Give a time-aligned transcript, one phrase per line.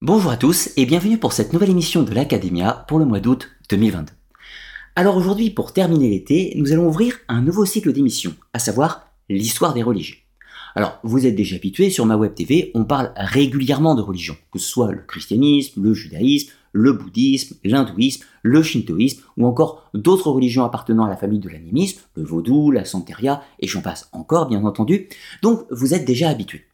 [0.00, 3.48] Bonjour à tous et bienvenue pour cette nouvelle émission de l'Academia pour le mois d'août
[3.68, 4.12] 2022.
[4.94, 9.74] Alors aujourd'hui, pour terminer l'été, nous allons ouvrir un nouveau cycle d'émissions, à savoir l'histoire
[9.74, 10.14] des religions.
[10.76, 14.60] Alors, vous êtes déjà habitués, sur ma web TV, on parle régulièrement de religion, que
[14.60, 20.64] ce soit le christianisme, le judaïsme, le bouddhisme, l'hindouisme, le shintoïsme, ou encore d'autres religions
[20.64, 24.64] appartenant à la famille de l'animisme, le vaudou, la santeria, et j'en passe encore, bien
[24.64, 25.08] entendu.
[25.42, 26.67] Donc, vous êtes déjà habitués.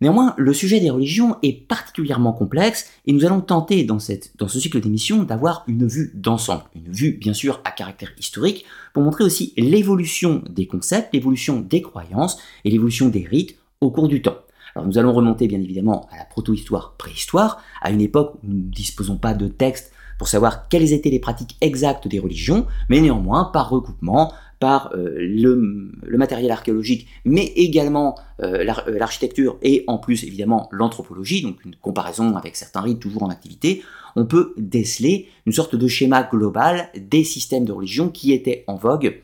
[0.00, 4.80] Néanmoins, le sujet des religions est particulièrement complexe et nous allons tenter dans, ce cycle
[4.80, 9.52] d'émissions d'avoir une vue d'ensemble, une vue bien sûr à caractère historique, pour montrer aussi
[9.56, 14.38] l'évolution des concepts, l'évolution des croyances et l'évolution des rites au cours du temps.
[14.74, 18.56] Alors nous allons remonter bien évidemment à la proto-histoire, préhistoire, à une époque où nous
[18.56, 23.00] ne disposons pas de textes pour savoir quelles étaient les pratiques exactes des religions, mais
[23.00, 24.32] néanmoins par recoupement,
[24.64, 31.42] par euh, le, matériel archéologique, mais également euh, euh, l'architecture et en plus évidemment l'anthropologie,
[31.42, 33.82] donc une comparaison avec certains rites toujours en activité,
[34.16, 38.76] on peut déceler une sorte de schéma global des systèmes de religion qui étaient en
[38.76, 39.20] vogue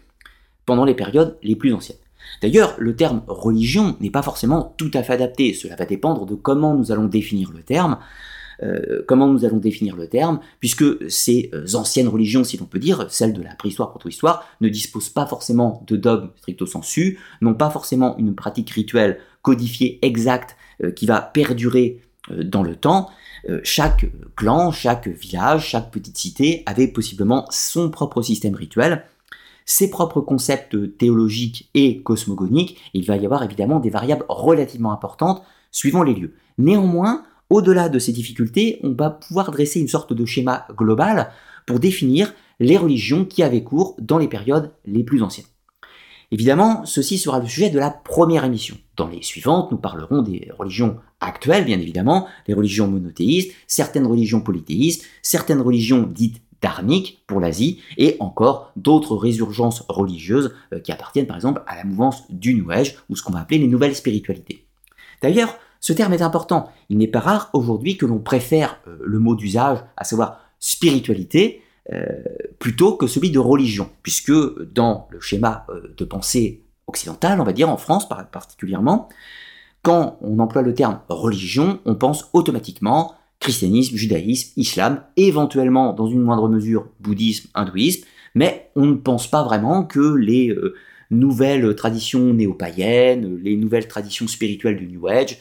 [0.66, 1.96] pendant les périodes les plus anciennes.
[2.42, 6.34] D'ailleurs, le terme religion n'est pas forcément tout à fait adapté, cela va dépendre de
[6.34, 7.96] comment nous allons définir le terme.
[8.62, 12.78] Euh, comment nous allons définir le terme, puisque ces euh, anciennes religions, si l'on peut
[12.78, 17.54] dire, celles de la préhistoire, proto-histoire, ne disposent pas forcément de dogmes stricto sensu, n'ont
[17.54, 22.02] pas forcément une pratique rituelle codifiée exacte euh, qui va perdurer
[22.44, 23.08] dans le temps.
[23.64, 29.04] chaque clan, chaque village, chaque petite cité avait possiblement son propre système rituel,
[29.64, 35.42] ses propres concepts théologiques et cosmogoniques, il va y avoir évidemment des variables relativement importantes
[35.72, 36.34] suivant les lieux.
[36.58, 41.30] Néanmoins, au-delà de ces difficultés, on va pouvoir dresser une sorte de schéma global
[41.66, 45.46] pour définir les religions qui avaient cours dans les périodes les plus anciennes.
[46.32, 48.76] Évidemment, ceci sera le sujet de la première émission.
[48.96, 54.40] Dans les suivantes, nous parlerons des religions actuelles, bien évidemment, les religions monothéistes, certaines religions
[54.40, 61.26] polythéistes, certaines religions dites dharmiques pour l'Asie, et encore d'autres résurgences religieuses euh, qui appartiennent
[61.26, 62.70] par exemple à la mouvance du New
[63.08, 64.66] ou ce qu'on va appeler les nouvelles spiritualités.
[65.22, 66.70] D'ailleurs, ce terme est important.
[66.90, 71.62] Il n'est pas rare aujourd'hui que l'on préfère euh, le mot d'usage, à savoir spiritualité,
[71.92, 72.06] euh,
[72.58, 74.32] plutôt que celui de religion, puisque
[74.72, 79.08] dans le schéma euh, de pensée occidental, on va dire en France particulièrement,
[79.82, 86.20] quand on emploie le terme religion, on pense automatiquement christianisme, judaïsme, islam, éventuellement dans une
[86.20, 88.04] moindre mesure bouddhisme, hindouisme,
[88.34, 90.54] mais on ne pense pas vraiment que les
[91.10, 95.38] nouvelles traditions néo-païennes, les nouvelles traditions spirituelles du New Age,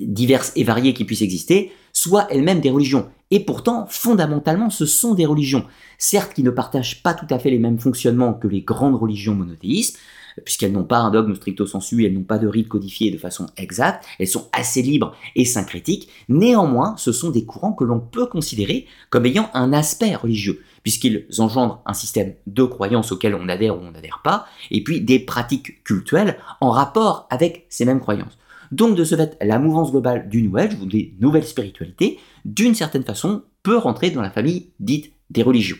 [0.00, 3.08] diverses et variées qui puissent exister, soient elles-mêmes des religions.
[3.30, 5.64] Et pourtant, fondamentalement, ce sont des religions.
[5.98, 9.34] Certes, qui ne partagent pas tout à fait les mêmes fonctionnements que les grandes religions
[9.34, 9.98] monothéistes,
[10.44, 13.46] puisqu'elles n'ont pas un dogme stricto sensu, elles n'ont pas de rite codifié de façon
[13.56, 16.08] exacte, elles sont assez libres et syncrétiques.
[16.28, 21.26] Néanmoins, ce sont des courants que l'on peut considérer comme ayant un aspect religieux, puisqu'ils
[21.38, 25.18] engendrent un système de croyances auquel on adhère ou on n'adhère pas, et puis des
[25.18, 28.38] pratiques cultuelles en rapport avec ces mêmes croyances.
[28.72, 32.74] Donc de ce fait, la mouvance globale du New Age, ou des nouvelles spiritualités, d'une
[32.74, 35.76] certaine façon, peut rentrer dans la famille dite des religions.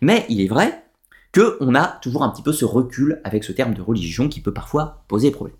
[0.00, 0.84] Mais il est vrai
[1.34, 4.52] qu'on a toujours un petit peu ce recul avec ce terme de religion qui peut
[4.52, 5.56] parfois poser problème.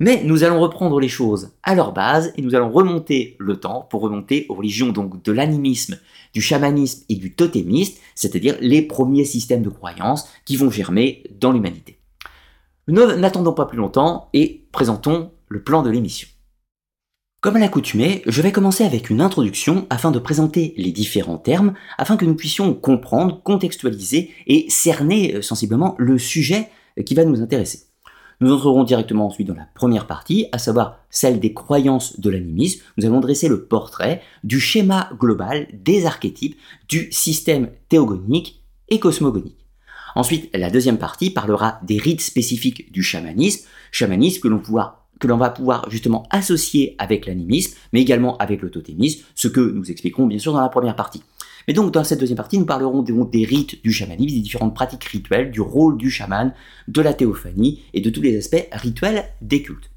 [0.00, 3.86] Mais nous allons reprendre les choses à leur base et nous allons remonter le temps
[3.88, 5.98] pour remonter aux religions donc de l'animisme,
[6.34, 11.52] du chamanisme et du totémisme, c'est-à-dire les premiers systèmes de croyances qui vont germer dans
[11.52, 11.98] l'humanité.
[12.88, 16.28] N'attendons pas plus longtemps et présentons plan de l'émission.
[17.42, 21.74] Comme à l'accoutumée, je vais commencer avec une introduction afin de présenter les différents termes,
[21.98, 26.68] afin que nous puissions comprendre, contextualiser et cerner euh, sensiblement le sujet
[27.00, 27.88] euh, qui va nous intéresser.
[28.40, 32.82] Nous entrerons directement ensuite dans la première partie, à savoir celle des croyances de l'animisme.
[32.96, 36.56] Nous allons dresser le portrait du schéma global des archétypes
[36.88, 39.66] du système théogonique et cosmogonique.
[40.14, 45.28] Ensuite, la deuxième partie parlera des rites spécifiques du chamanisme, chamanisme que l'on pourra que
[45.28, 49.88] l'on va pouvoir justement associer avec l'animisme, mais également avec le totémisme, ce que nous
[49.88, 51.22] expliquerons bien sûr dans la première partie.
[51.68, 55.04] Mais donc dans cette deuxième partie, nous parlerons des, rites du chamanisme, des différentes pratiques
[55.04, 56.52] rituelles, du rôle du chaman,
[56.88, 59.90] de la théophanie et de tous les aspects rituels des cultes.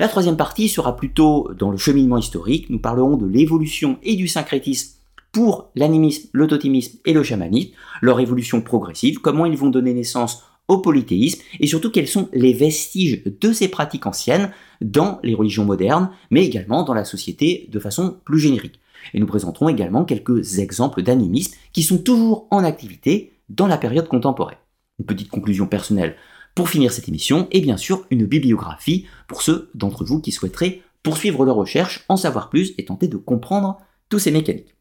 [0.00, 4.26] La troisième partie sera plutôt dans le cheminement historique, nous parlerons de l'évolution et du
[4.26, 4.96] syncrétisme
[5.32, 10.42] pour l'animisme, le totémisme et le chamanisme, leur évolution progressive, comment ils vont donner naissance
[10.68, 14.50] au polythéisme et surtout quels sont les vestiges de ces pratiques anciennes
[14.82, 18.80] dans les religions modernes, mais également dans la société de façon plus générique.
[19.14, 24.08] Et nous présenterons également quelques exemples d'animisme qui sont toujours en activité dans la période
[24.08, 24.58] contemporaine.
[24.98, 26.16] Une petite conclusion personnelle
[26.54, 30.82] pour finir cette émission et bien sûr une bibliographie pour ceux d'entre vous qui souhaiteraient
[31.02, 34.74] poursuivre leurs recherches, en savoir plus et tenter de comprendre tous ces mécaniques.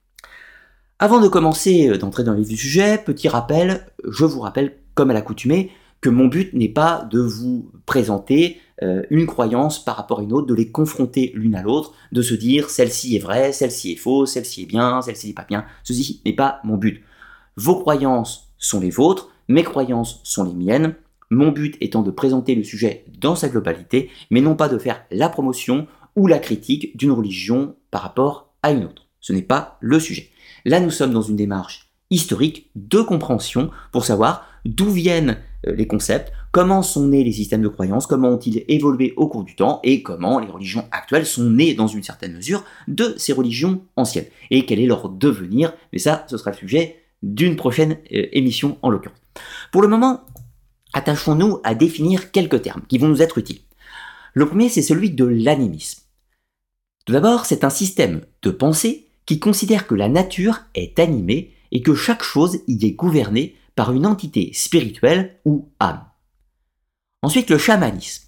[0.99, 5.09] Avant de commencer euh, d'entrer dans les du sujet, petit rappel, je vous rappelle, comme
[5.09, 10.19] à l'accoutumée, que mon but n'est pas de vous présenter euh, une croyance par rapport
[10.19, 13.51] à une autre, de les confronter l'une à l'autre, de se dire celle-ci est vraie,
[13.51, 15.65] celle-ci est fausse, celle-ci est bien, celle-ci n'est pas bien.
[15.83, 17.03] Ceci n'est pas mon but.
[17.57, 20.95] Vos croyances sont les vôtres, mes croyances sont les miennes.
[21.29, 25.03] Mon but étant de présenter le sujet dans sa globalité, mais non pas de faire
[25.11, 29.07] la promotion ou la critique d'une religion par rapport à une autre.
[29.21, 30.29] Ce n'est pas le sujet.
[30.65, 35.37] Là, nous sommes dans une démarche historique de compréhension pour savoir d'où viennent
[35.67, 39.43] euh, les concepts, comment sont nés les systèmes de croyances, comment ont-ils évolué au cours
[39.43, 39.79] du temps?
[39.83, 44.25] Et comment les religions actuelles sont nées dans une certaine mesure de ces religions anciennes?
[44.49, 45.73] Et quel est leur devenir?
[45.93, 49.17] Mais ça, ce sera le sujet d'une prochaine euh, émission en l'occurrence.
[49.71, 50.21] Pour le moment,
[50.93, 53.61] attachons-nous à définir quelques termes qui vont nous être utiles.
[54.33, 56.01] Le premier, c'est celui de l'animisme.
[57.05, 61.81] Tout d'abord, c'est un système de pensée qui considère que la nature est animée et
[61.81, 66.10] que chaque chose y est gouvernée par une entité spirituelle ou âme.
[67.23, 68.23] Ensuite, le chamanisme.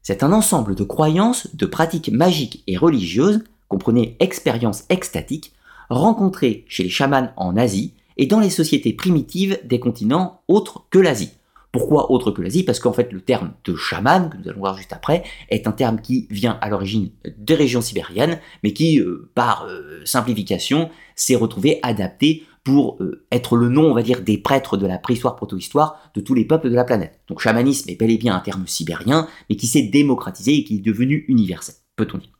[0.00, 5.52] C'est un ensemble de croyances, de pratiques magiques et religieuses, comprenez expériences extatiques,
[5.90, 11.00] rencontrées chez les chamans en Asie et dans les sociétés primitives des continents autres que
[11.00, 11.32] l'Asie.
[11.72, 12.62] Pourquoi autre que l'Asie?
[12.62, 15.72] Parce qu'en fait le terme de chaman, que nous allons voir juste après, est un
[15.72, 21.34] terme qui vient à l'origine des régions sibériennes, mais qui, euh, par euh, simplification, s'est
[21.34, 25.36] retrouvé adapté pour euh, être le nom, on va dire, des prêtres de la préhistoire
[25.36, 27.20] protohistoire de tous les peuples de la planète.
[27.28, 30.76] Donc chamanisme est bel et bien un terme sibérien, mais qui s'est démocratisé et qui
[30.76, 32.38] est devenu universel, peut-on dire.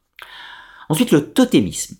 [0.89, 1.97] Ensuite, le totémisme.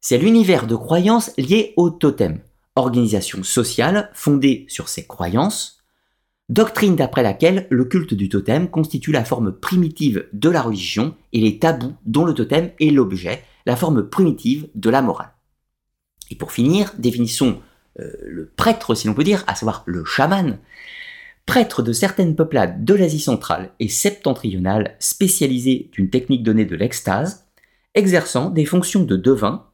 [0.00, 2.40] C'est l'univers de croyances liées au totem,
[2.76, 5.82] organisation sociale fondée sur ces croyances,
[6.48, 11.40] doctrine d'après laquelle le culte du totem constitue la forme primitive de la religion et
[11.40, 15.32] les tabous dont le totem est l'objet, la forme primitive de la morale.
[16.32, 17.60] Et pour finir, définissons
[18.00, 20.58] euh, le prêtre, si l'on peut dire, à savoir le chaman,
[21.44, 27.44] prêtre de certaines peuplades de l'Asie centrale et septentrionale spécialisé d'une technique donnée de l'extase,
[27.94, 29.66] exerçant des fonctions de devin,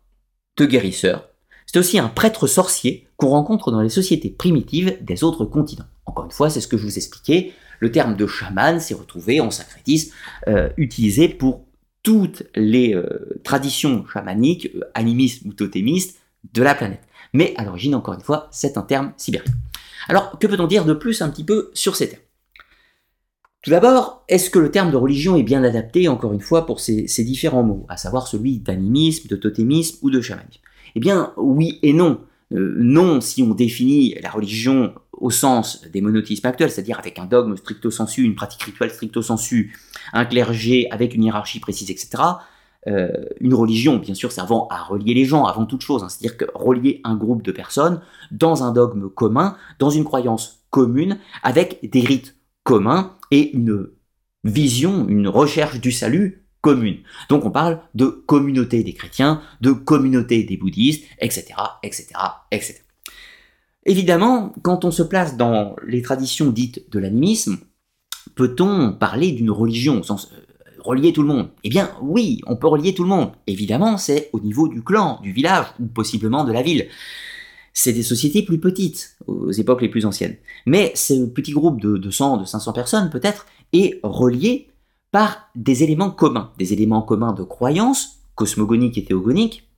[0.57, 1.29] de guérisseur.
[1.65, 5.87] C'est aussi un prêtre sorcier qu'on rencontre dans les sociétés primitives des autres continents.
[6.07, 7.53] Encore une fois, c'est ce que je vous expliquais.
[7.79, 10.13] Le terme de chaman s'est retrouvé en sacrétisme
[10.49, 11.67] euh, utilisé pour
[12.03, 16.18] toutes les euh, traditions chamaniques, animistes ou totémistes
[16.53, 17.03] de la planète.
[17.33, 19.53] Mais à l'origine, encore une fois, c'est un terme sibérien.
[20.09, 22.23] Alors, que peut-on dire de plus un petit peu sur ces termes?
[23.63, 26.81] Tout d'abord, est-ce que le terme de religion est bien adapté, encore une fois, pour
[26.81, 30.61] ces, différents mots, à savoir celui d'animisme, de totémisme ou de chamanisme?
[30.95, 32.21] Eh bien, oui et non.
[32.53, 37.27] Euh, non si on définit la religion au sens des monothéismes actuels, c'est-à-dire avec un
[37.27, 39.77] dogme stricto sensu, une pratique rituelle stricto sensu,
[40.13, 42.23] un clergé avec une hiérarchie précise, etc.
[42.87, 46.37] Euh, une religion, bien sûr, servant à relier les gens avant toute chose, hein, c'est-à-dire
[46.37, 51.91] que relier un groupe de personnes dans un dogme commun, dans une croyance commune, avec
[51.91, 53.89] des rites communs et une
[54.45, 56.99] vision, une recherche du salut commune.
[57.29, 62.07] Donc on parle de communauté des chrétiens, de communauté des bouddhistes, etc., etc.,
[62.53, 62.81] etc.
[63.85, 67.59] Évidemment, quand on se place dans les traditions dites de l'animisme,
[68.35, 70.41] peut-on parler d'une religion au sens euh,
[70.81, 73.33] relier tout le monde Eh bien oui, on peut relier tout le monde.
[73.47, 76.89] Évidemment, c'est au niveau du clan, du village ou possiblement de la ville.
[77.73, 80.37] C'est des sociétés plus petites aux époques les plus anciennes.
[80.67, 84.69] Mais ce petit groupe de 200, de 500 personnes peut-être est relié
[85.11, 89.69] par des éléments communs, des éléments communs de croyance, cosmogoniques et théogoniques,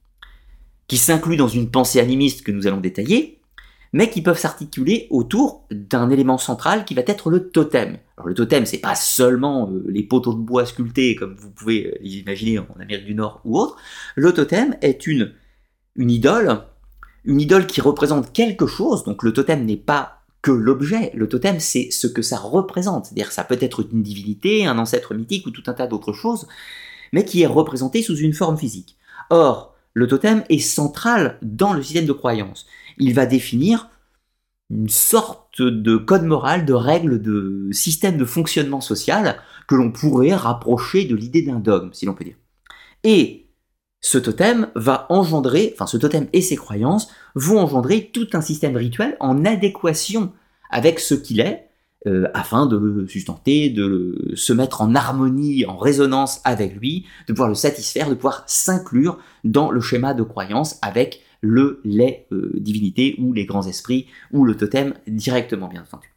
[0.88, 3.39] qui s'incluent dans une pensée animiste que nous allons détailler,
[3.92, 7.98] mais qui peuvent s'articuler autour d'un élément central qui va être le totem.
[8.24, 12.58] Le totem, c'est pas seulement euh, les poteaux de bois sculptés comme vous pouvez l'imaginer
[12.58, 13.76] en Amérique du Nord ou autre.
[14.14, 15.32] Le totem est une,
[15.96, 16.62] une idole,
[17.24, 19.04] une idole qui représente quelque chose.
[19.04, 21.10] Donc le totem n'est pas que l'objet.
[21.14, 23.06] Le totem, c'est ce que ça représente.
[23.06, 26.46] C'est-à-dire, ça peut être une divinité, un ancêtre mythique ou tout un tas d'autres choses,
[27.12, 28.96] mais qui est représenté sous une forme physique.
[29.30, 32.66] Or, le totem est central dans le système de croyance.
[33.00, 33.88] Il va définir
[34.70, 40.34] une sorte de code moral, de règles, de système de fonctionnement social que l'on pourrait
[40.34, 42.36] rapprocher de l'idée d'un dogme, si l'on peut dire.
[43.02, 43.48] Et
[44.00, 48.76] ce totem va engendrer, enfin ce totem et ses croyances vont engendrer tout un système
[48.76, 50.32] rituel en adéquation
[50.70, 51.68] avec ce qu'il est,
[52.06, 57.34] euh, afin de le sustenter, de se mettre en harmonie, en résonance avec lui, de
[57.34, 62.52] pouvoir le satisfaire, de pouvoir s'inclure dans le schéma de croyance avec le, les euh,
[62.54, 66.08] divinités ou les grands esprits ou le totem directement bien entendu.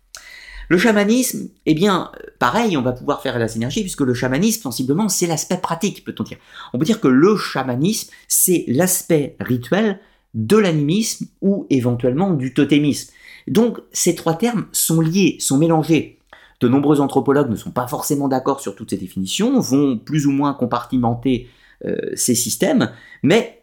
[0.70, 5.10] Le chamanisme, eh bien, pareil, on va pouvoir faire la synergie, puisque le chamanisme, sensiblement,
[5.10, 6.38] c'est l'aspect pratique, peut-on dire.
[6.74, 10.00] On peut dire que le chamanisme, c'est l'aspect rituel
[10.34, 13.12] de l'animisme ou éventuellement du totémisme.
[13.48, 16.20] Donc, ces trois termes sont liés, sont mélangés.
[16.60, 20.32] De nombreux anthropologues ne sont pas forcément d'accord sur toutes ces définitions, vont plus ou
[20.32, 21.50] moins compartimenter
[21.86, 23.63] euh, ces systèmes, mais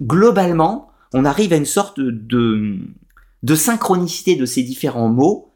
[0.00, 2.78] globalement, on arrive à une sorte de,
[3.54, 5.48] synchronicité de ces différents mots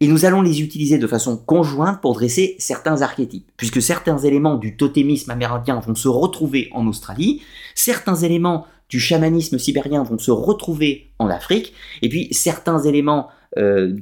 [0.00, 4.56] et nous allons les utiliser de façon conjointe pour dresser certains archétypes, puisque certains éléments
[4.56, 7.42] du totémisme amérindien vont se retrouver en Australie,
[7.74, 11.72] certains éléments du chamanisme sibérien vont se retrouver en Afrique,
[12.02, 13.96] et puis certains éléments euh,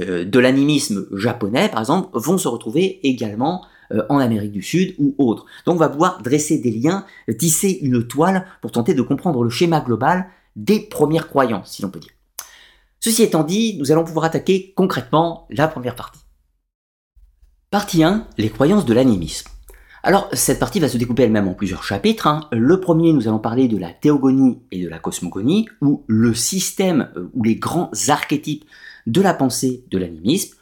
[0.00, 3.64] euh, de l'animisme japonais, par exemple, vont se retrouver également
[4.08, 5.46] en Amérique du Sud ou autre.
[5.64, 7.06] Donc on va pouvoir dresser des liens,
[7.38, 10.26] tisser une toile pour tenter de comprendre le schéma global
[10.56, 12.12] des premières croyances, si l'on peut dire.
[13.00, 16.20] Ceci étant dit, nous allons pouvoir attaquer concrètement la première partie.
[17.70, 19.48] Partie 1, les croyances de l'animisme.
[20.02, 22.26] Alors, cette partie va se découper elle-même en plusieurs chapitres.
[22.26, 22.48] Hein.
[22.52, 27.10] Le premier, nous allons parler de la théogonie et de la cosmogonie, ou le système
[27.16, 28.64] euh, ou les grands archétypes
[29.06, 30.56] de la pensée de l'animisme.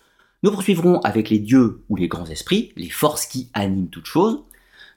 [0.46, 4.44] Nous poursuivrons avec les dieux ou les grands esprits, les forces qui animent toute chose.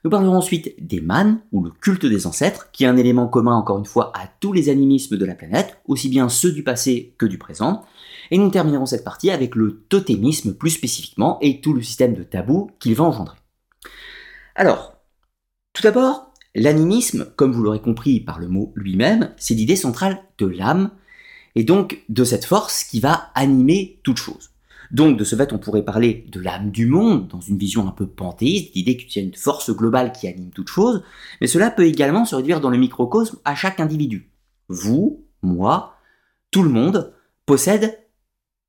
[0.04, 3.56] Nous parlerons ensuite des manes, ou le culte des ancêtres, qui est un élément commun
[3.56, 7.16] encore une fois à tous les animismes de la planète, aussi bien ceux du passé
[7.18, 7.84] que du présent.
[8.30, 12.22] Et nous terminerons cette partie avec le totémisme plus spécifiquement et tout le système de
[12.22, 13.36] tabous qu'il va engendrer.
[14.54, 14.94] Alors,
[15.72, 20.46] tout d'abord, l'animisme, comme vous l'aurez compris par le mot lui-même, c'est l'idée centrale de
[20.46, 20.92] l'âme,
[21.56, 24.49] et donc de cette force qui va animer toute chose.
[24.90, 27.92] Donc, de ce fait, on pourrait parler de l'âme du monde, dans une vision un
[27.92, 31.02] peu panthéiste, l'idée qu'il y a une force globale qui anime toute chose,
[31.40, 34.30] mais cela peut également se réduire dans le microcosme à chaque individu.
[34.68, 35.94] Vous, moi,
[36.50, 37.12] tout le monde
[37.46, 37.98] possède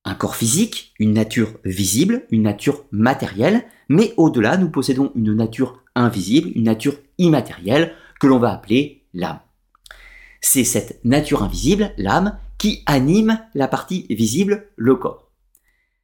[0.06, 5.84] un corps physique, une nature visible, une nature matérielle, mais au-delà, nous possédons une nature
[5.96, 9.40] invisible, une nature immatérielle, que l'on va appeler l'âme.
[10.40, 15.31] C'est cette nature invisible, l'âme, qui anime la partie visible, le corps.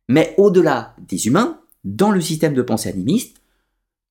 [0.07, 3.37] Mais au-delà des humains, dans le système de pensée animiste,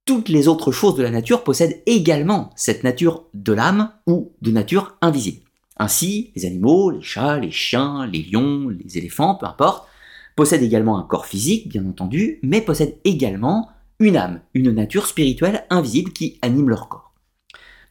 [0.04, 4.50] toutes les autres choses de la nature possèdent également cette nature de l'âme ou de
[4.50, 5.40] nature invisible.
[5.78, 9.88] Ainsi, les animaux, les chats, les chiens, les lions, les éléphants, peu importe,
[10.36, 15.64] possèdent également un corps physique, bien entendu, mais possèdent également une âme, une nature spirituelle
[15.70, 17.14] invisible qui anime leur corps.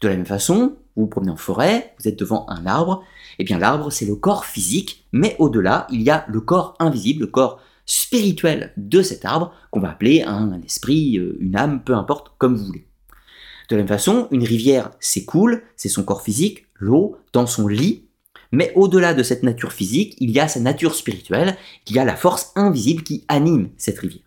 [0.02, 3.04] De la même façon, vous vous promenez en forêt, vous êtes devant un arbre,
[3.38, 6.76] et eh bien l'arbre c'est le corps physique, mais au-delà, il y a le corps
[6.80, 11.84] invisible, le corps spirituel de cet arbre, qu'on va appeler un, esprit, euh, une âme,
[11.84, 12.88] peu importe, comme vous voulez.
[13.70, 18.06] De la même façon, une rivière s'écoule, c'est son corps physique, l'eau, dans son lit,
[18.52, 22.06] mais au-delà de cette nature physique, il y a sa nature spirituelle, il y a
[22.06, 24.22] la force invisible qui anime cette rivière.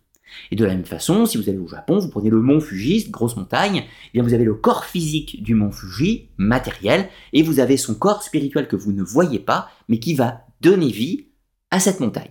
[0.51, 3.09] Et de la même façon, si vous allez au Japon, vous prenez le mont Fuji,
[3.11, 7.61] grosse montagne, eh bien vous avez le corps physique du mont Fuji, matériel, et vous
[7.61, 11.29] avez son corps spirituel que vous ne voyez pas, mais qui va donner vie
[11.71, 12.31] à cette montagne.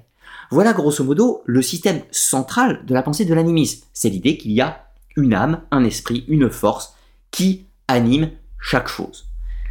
[0.49, 3.85] Voilà grosso modo le système central de la pensée de l'animisme.
[3.93, 4.87] C'est l'idée qu'il y a
[5.17, 6.93] une âme, un esprit, une force
[7.31, 9.25] qui anime chaque chose.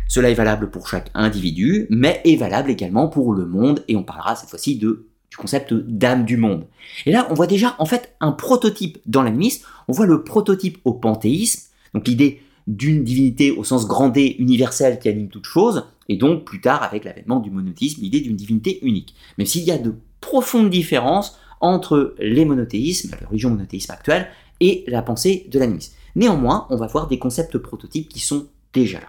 [0.08, 4.02] Cela est valable pour chaque individu, mais est valable également pour le monde, et on
[4.02, 6.66] parlera cette fois-ci de du concept d'âme du monde.
[7.04, 10.78] Et là, on voit déjà en fait un prototype dans l'animisme, on voit le prototype
[10.84, 15.84] au panthéisme, donc l'idée d'une divinité au sens grand D universel qui anime toute chose,
[16.08, 19.14] et donc plus tard avec l'avènement du monothéisme, l'idée d'une divinité unique.
[19.38, 24.28] Même s'il y a de profonde différence entre les monothéismes, la religion monothéisme actuelle,
[24.60, 25.94] et la pensée de l'animisme.
[26.14, 29.08] Néanmoins, on va voir des concepts prototypes qui sont déjà là.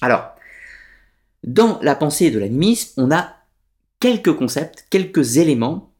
[0.00, 0.30] Alors,
[1.44, 3.34] dans la pensée de l'animisme, on a
[4.00, 5.92] quelques concepts, quelques éléments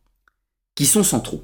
[0.75, 1.43] qui sont centraux.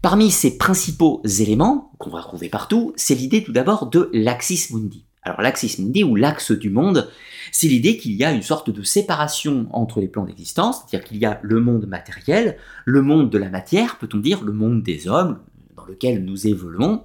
[0.00, 5.06] Parmi ces principaux éléments qu'on va trouver partout, c'est l'idée tout d'abord de l'axis mundi.
[5.24, 7.10] Alors l'axis mundi ou l'axe du monde,
[7.50, 11.16] c'est l'idée qu'il y a une sorte de séparation entre les plans d'existence, c'est-à-dire qu'il
[11.16, 15.08] y a le monde matériel, le monde de la matière, peut-on dire, le monde des
[15.08, 15.38] hommes,
[15.76, 17.02] dans lequel nous évoluons,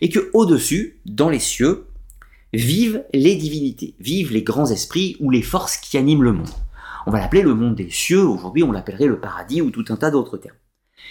[0.00, 1.84] et que au-dessus, dans les cieux,
[2.54, 6.48] vivent les divinités, vivent les grands esprits ou les forces qui animent le monde.
[7.06, 9.96] On va l'appeler le monde des cieux, aujourd'hui on l'appellerait le paradis ou tout un
[9.96, 10.56] tas d'autres termes.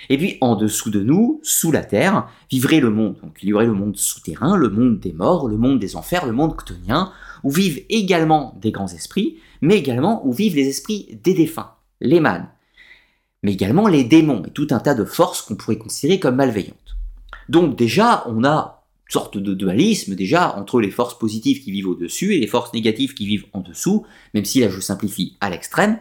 [0.10, 3.15] Et puis en dessous de nous, sous la terre, vivrait le monde.
[3.22, 6.25] Donc il y aurait le monde souterrain, le monde des morts, le monde des enfers,
[6.25, 7.12] le monde chtonien,
[7.44, 12.20] où vivent également des grands esprits, mais également où vivent les esprits des défunts, les
[12.20, 12.50] mânes,
[13.44, 16.75] mais également les démons et tout un tas de forces qu'on pourrait considérer comme malveillantes.
[17.48, 21.88] Donc déjà, on a une sorte de dualisme déjà entre les forces positives qui vivent
[21.88, 25.50] au-dessus et les forces négatives qui vivent en dessous, même si là je simplifie à
[25.50, 25.98] l'extrême.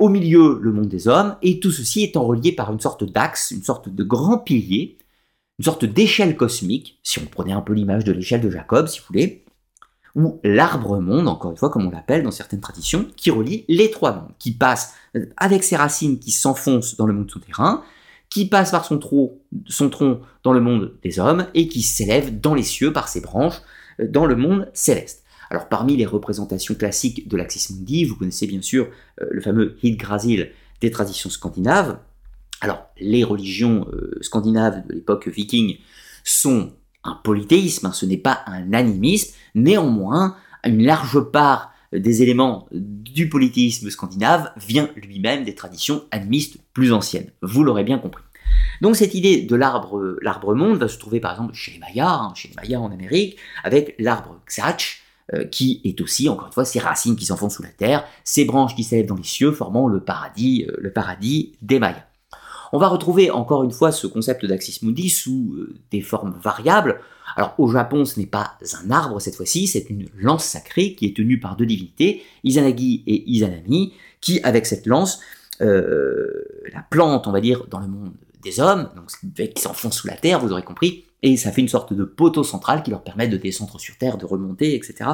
[0.00, 3.50] Au milieu, le monde des hommes, et tout ceci étant relié par une sorte d'axe,
[3.50, 4.96] une sorte de grand pilier,
[5.58, 8.98] une sorte d'échelle cosmique, si on prenait un peu l'image de l'échelle de Jacob, si
[9.00, 9.44] vous voulez,
[10.14, 14.12] ou l'arbre-monde, encore une fois, comme on l'appelle dans certaines traditions, qui relie les trois
[14.12, 14.94] mondes, qui passe
[15.36, 17.84] avec ses racines qui s'enfoncent dans le monde souterrain,
[18.30, 22.40] qui passe par son, tronc, son tronc dans le monde des hommes, et qui s'élève
[22.40, 23.60] dans les cieux par ses branches
[24.00, 25.19] euh, dans le monde céleste.
[25.50, 28.88] Alors parmi les représentations classiques de l'Axis Mundi, vous connaissez bien sûr
[29.20, 31.98] euh, le fameux Hidgrasil des traditions scandinaves.
[32.60, 33.86] Alors les religions
[34.20, 35.78] scandinaves de l'époque viking
[36.24, 36.72] sont
[37.04, 43.28] un polythéisme, hein, ce n'est pas un animisme, néanmoins, une large part des éléments du
[43.28, 47.30] polythéisme scandinave vient lui-même des traditions animistes plus anciennes.
[47.42, 48.22] Vous l'aurez bien compris.
[48.80, 52.14] Donc cette idée de l'arbre, l'arbre monde va se trouver par exemple chez les Mayas,
[52.14, 55.02] hein, chez les Mayas en Amérique, avec l'arbre Xach,
[55.34, 58.44] euh, qui est aussi, encore une fois, ses racines qui s'enfoncent sous la terre, ses
[58.44, 62.04] branches qui s'élèvent dans les cieux, formant le paradis, euh, le paradis des Mayas.
[62.72, 67.00] On va retrouver encore une fois ce concept d'Axis Mundi sous euh, des formes variables.
[67.36, 71.06] Alors au Japon, ce n'est pas un arbre cette fois-ci, c'est une lance sacrée qui
[71.06, 75.20] est tenue par deux divinités, Izanagi et Izanami, qui avec cette lance
[75.60, 79.10] euh, la plante, on va dire, dans le monde des hommes, donc
[79.54, 82.44] qui s'enfonce sous la terre, vous aurez compris, et ça fait une sorte de poteau
[82.44, 85.10] central qui leur permet de descendre sur terre, de remonter, etc.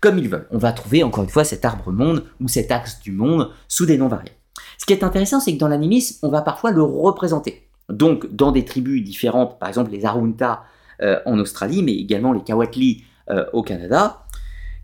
[0.00, 0.46] Comme ils veulent.
[0.50, 3.86] On va trouver encore une fois cet arbre monde ou cet axe du monde sous
[3.86, 4.36] des noms variables.
[4.78, 7.68] Ce qui est intéressant, c'est que dans l'animisme, on va parfois le représenter.
[7.88, 10.64] Donc, dans des tribus différentes, par exemple les Arunta
[11.02, 14.24] euh, en Australie, mais également les Kawatli euh, au Canada,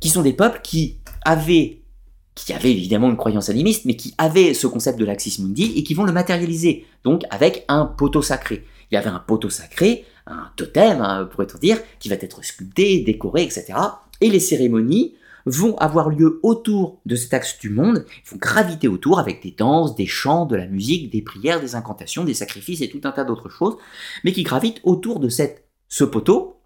[0.00, 1.82] qui sont des peuples qui avaient,
[2.34, 5.82] qui avaient évidemment une croyance animiste, mais qui avaient ce concept de l'Axis Mundi et
[5.82, 8.64] qui vont le matérialiser, donc avec un poteau sacré.
[8.90, 13.00] Il y avait un poteau sacré, un totem, hein, pourrait-on dire, qui va être sculpté,
[13.00, 13.74] décoré, etc.
[14.20, 15.14] Et les cérémonies
[15.46, 19.52] vont avoir lieu autour de cet axe du monde, ils vont graviter autour avec des
[19.52, 23.12] danses, des chants, de la musique, des prières, des incantations, des sacrifices et tout un
[23.12, 23.76] tas d'autres choses,
[24.24, 26.56] mais qui gravitent autour de cette, ce poteau,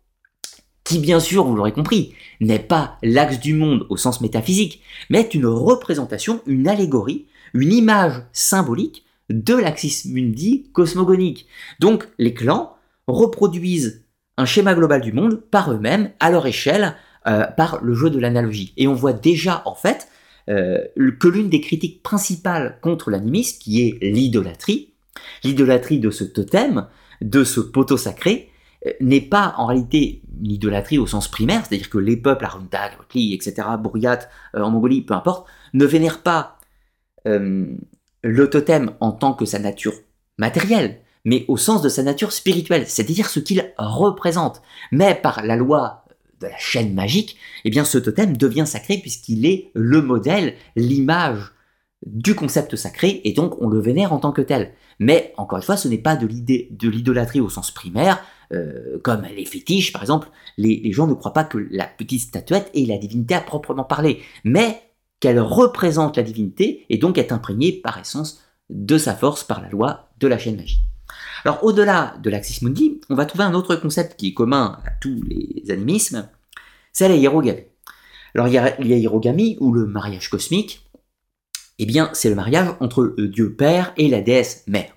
[0.85, 5.21] qui bien sûr, vous l'aurez compris, n'est pas l'axe du monde au sens métaphysique, mais
[5.21, 11.47] est une représentation, une allégorie, une image symbolique de l'axis mundi cosmogonique.
[11.79, 12.72] Donc les clans
[13.07, 14.05] reproduisent
[14.37, 16.97] un schéma global du monde par eux-mêmes, à leur échelle,
[17.29, 18.73] euh, par le jeu de l'analogie.
[18.77, 20.09] Et on voit déjà en fait
[20.51, 20.79] euh,
[21.21, 24.95] que l'une des critiques principales contre l'animisme, qui est l'idolâtrie,
[25.45, 26.89] l'idolâtrie de ce totem,
[27.21, 28.51] de ce poteau sacré,
[28.87, 32.91] euh, n'est pas en réalité une idolâtrie au sens primaire, c'est-à-dire que les peuples, Arunta,
[33.09, 36.59] Kli, etc., Bouriat, en Mongolie, peu importe, ne vénèrent pas
[37.25, 39.95] le totem en tant que sa nature
[40.39, 44.63] matérielle, mais au sens de sa nature spirituelle, c'est-à-dire ce qu'il représente.
[44.91, 46.05] Mais par la loi
[46.41, 51.53] de la chaîne magique, eh bien ce totem devient sacré puisqu'il est le modèle, l'image
[52.07, 54.73] du concept sacré, et donc on le vénère en tant que tel.
[54.99, 58.99] Mais encore une fois, ce n'est pas de l'idée de l'idolâtrie au sens primaire, euh,
[59.03, 60.29] comme les fétiches par exemple.
[60.59, 64.21] Les, gens ne croient pas que la petite statuette est la divinité à proprement parler,
[64.45, 64.83] mais
[65.21, 69.69] qu'elle représente la divinité et donc est imprégnée par essence de sa force par la
[69.69, 70.83] loi de la chaîne magique.
[71.45, 74.91] Alors au-delà de l'Axis Mundi, on va trouver un autre concept qui est commun à
[75.01, 76.29] tous les animismes,
[76.93, 77.65] c'est la hiérogamie.
[78.35, 80.89] Alors la hiérogamie, ou le mariage cosmique,
[81.79, 84.93] eh bien c'est le mariage entre le Dieu Père et la déesse Mère.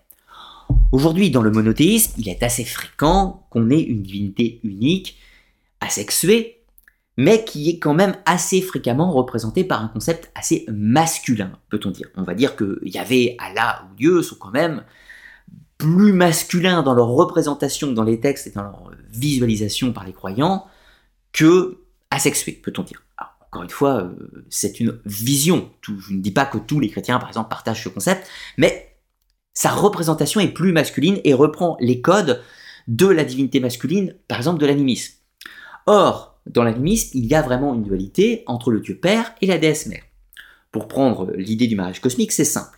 [0.91, 5.17] Aujourd'hui, dans le monothéisme, il est assez fréquent qu'on ait une divinité unique,
[5.81, 6.63] asexuée,
[7.17, 12.07] mais qui est quand même assez fréquemment représentée par un concept assez masculin, peut-on dire.
[12.15, 14.83] On va dire que Yahvé, Allah ou Dieu sont quand même
[15.77, 20.65] plus masculins dans leur représentation dans les textes et dans leur visualisation par les croyants
[21.31, 21.79] que
[22.11, 23.03] asexués, peut-on dire.
[23.47, 25.69] encore une fois, euh, c'est une vision.
[25.81, 28.95] je ne dis pas que tous les chrétiens, par exemple, partagent ce concept, mais
[29.53, 32.41] sa représentation est plus masculine et reprend les codes
[32.87, 35.13] de la divinité masculine, par exemple de l'animisme.
[35.87, 39.57] Or, dans l'animisme, il y a vraiment une dualité entre le Dieu Père et la
[39.57, 40.03] déesse Mère.
[40.71, 42.74] Pour prendre l'idée du mariage cosmique, c'est simple.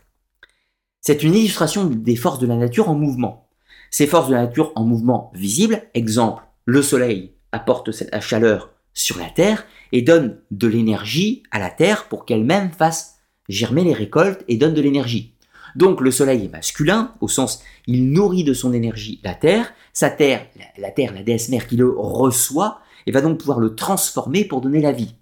[1.01, 3.47] C'est une illustration des forces de la nature en mouvement.
[3.91, 9.17] Ces forces de la nature en mouvement visibles, exemple, le soleil apporte la chaleur sur
[9.17, 14.43] la terre et donne de l'énergie à la terre pour qu'elle-même fasse germer les récoltes
[14.47, 15.33] et donne de l'énergie.
[15.75, 20.09] Donc le soleil est masculin, au sens il nourrit de son énergie la terre, sa
[20.09, 20.45] terre,
[20.77, 24.61] la, terre, la déesse mère qui le reçoit, et va donc pouvoir le transformer pour
[24.61, 25.15] donner la vie.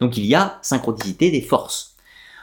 [0.00, 1.96] Donc il y a synchronicité des forces.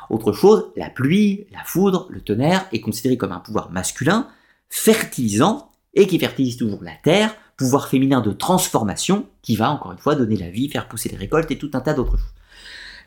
[0.10, 4.28] Autre chose, la pluie, la foudre, le tonnerre est considéré comme un pouvoir masculin,
[4.70, 9.98] fertilisant, et qui fertilise toujours la terre, pouvoir féminin de transformation, qui va encore une
[9.98, 12.34] fois donner la vie, faire pousser les récoltes et tout un tas d'autres choses.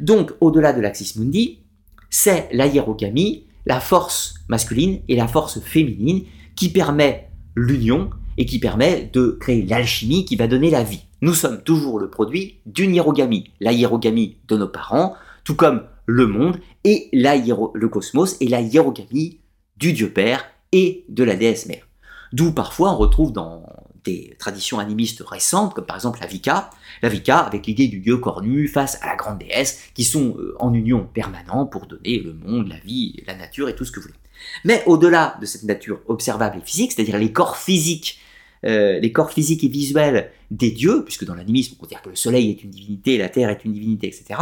[0.00, 1.60] Donc, au-delà de l'Axis Mundi,
[2.08, 6.24] c'est la hiérogamie la force masculine et la force féminine
[6.56, 11.04] qui permet l'union et qui permet de créer l'alchimie qui va donner la vie.
[11.20, 16.26] Nous sommes toujours le produit d'une hiérogamie, la hiérogamie de nos parents, tout comme le
[16.26, 19.40] monde et la le cosmos et la hiérogamie
[19.76, 21.86] du Dieu Père et de la déesse Mère.
[22.32, 23.66] D'où parfois on retrouve dans
[24.04, 26.70] des traditions animistes récentes, comme par exemple la Vika,
[27.02, 30.56] la Vika avec l'idée du dieu cornu face à la grande déesse, qui sont euh,
[30.58, 34.00] en union permanente pour donner le monde, la vie, la nature et tout ce que
[34.00, 34.18] vous voulez.
[34.64, 38.18] Mais au-delà de cette nature observable et physique, c'est-à-dire les corps physiques,
[38.64, 42.16] euh, les corps physiques et visuels des dieux, puisque dans l'animisme on dire que le
[42.16, 44.40] soleil est une divinité, la terre est une divinité, etc.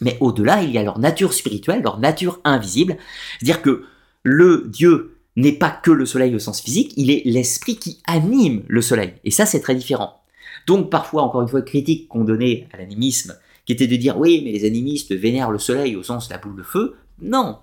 [0.00, 2.96] Mais au-delà, il y a leur nature spirituelle, leur nature invisible,
[3.38, 3.84] c'est-à-dire que
[4.22, 8.62] le dieu n'est pas que le soleil au sens physique, il est l'esprit qui anime
[8.68, 9.14] le soleil.
[9.24, 10.22] Et ça, c'est très différent.
[10.66, 14.42] Donc parfois, encore une fois, critique qu'on donnait à l'animisme, qui était de dire oui,
[14.44, 16.96] mais les animistes vénèrent le soleil au sens la boule de feu.
[17.20, 17.58] Non,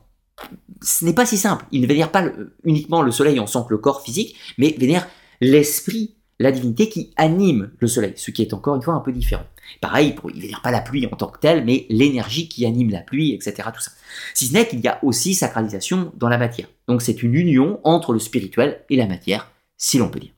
[0.82, 1.66] ce n'est pas si simple.
[1.72, 2.26] Ils ne vénèrent pas
[2.64, 5.08] uniquement le soleil en sens que le corps physique, mais vénèrent
[5.42, 9.12] l'esprit, la divinité qui anime le soleil, ce qui est encore une fois un peu
[9.12, 9.44] différent.
[9.82, 13.02] Pareil, il vénère pas la pluie en tant que telle, mais l'énergie qui anime la
[13.02, 13.70] pluie, etc.
[13.74, 13.92] Tout ça.
[14.34, 16.68] Si ce n'est qu'il y a aussi sacralisation dans la matière.
[16.88, 20.34] Donc c'est une union entre le spirituel et la matière, si l'on peut dire.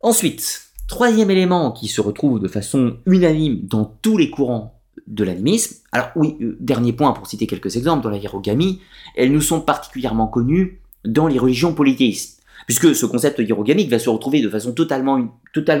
[0.00, 5.76] Ensuite, troisième élément qui se retrouve de façon unanime dans tous les courants de l'animisme.
[5.92, 8.80] Alors oui, euh, dernier point pour citer quelques exemples, dans la hiérogamie,
[9.16, 12.35] elles nous sont particulièrement connues dans les religions polythéistes,
[12.66, 15.18] puisque ce concept hiérogamique va se retrouver de façon totalement,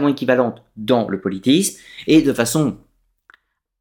[0.08, 2.78] équivalente dans le polythéisme et de façon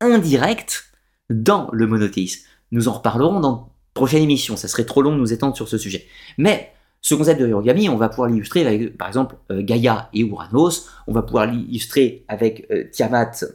[0.02, 0.86] indirecte
[1.30, 2.46] dans le monothéisme.
[2.72, 5.68] Nous en reparlerons dans une prochaine émission, ça serait trop long de nous étendre sur
[5.68, 6.06] ce sujet.
[6.38, 10.22] Mais ce concept de hiérogami, on va pouvoir l'illustrer avec, par exemple, euh, Gaïa et
[10.22, 13.46] Uranos, on va pouvoir l'illustrer avec euh, Tiamat,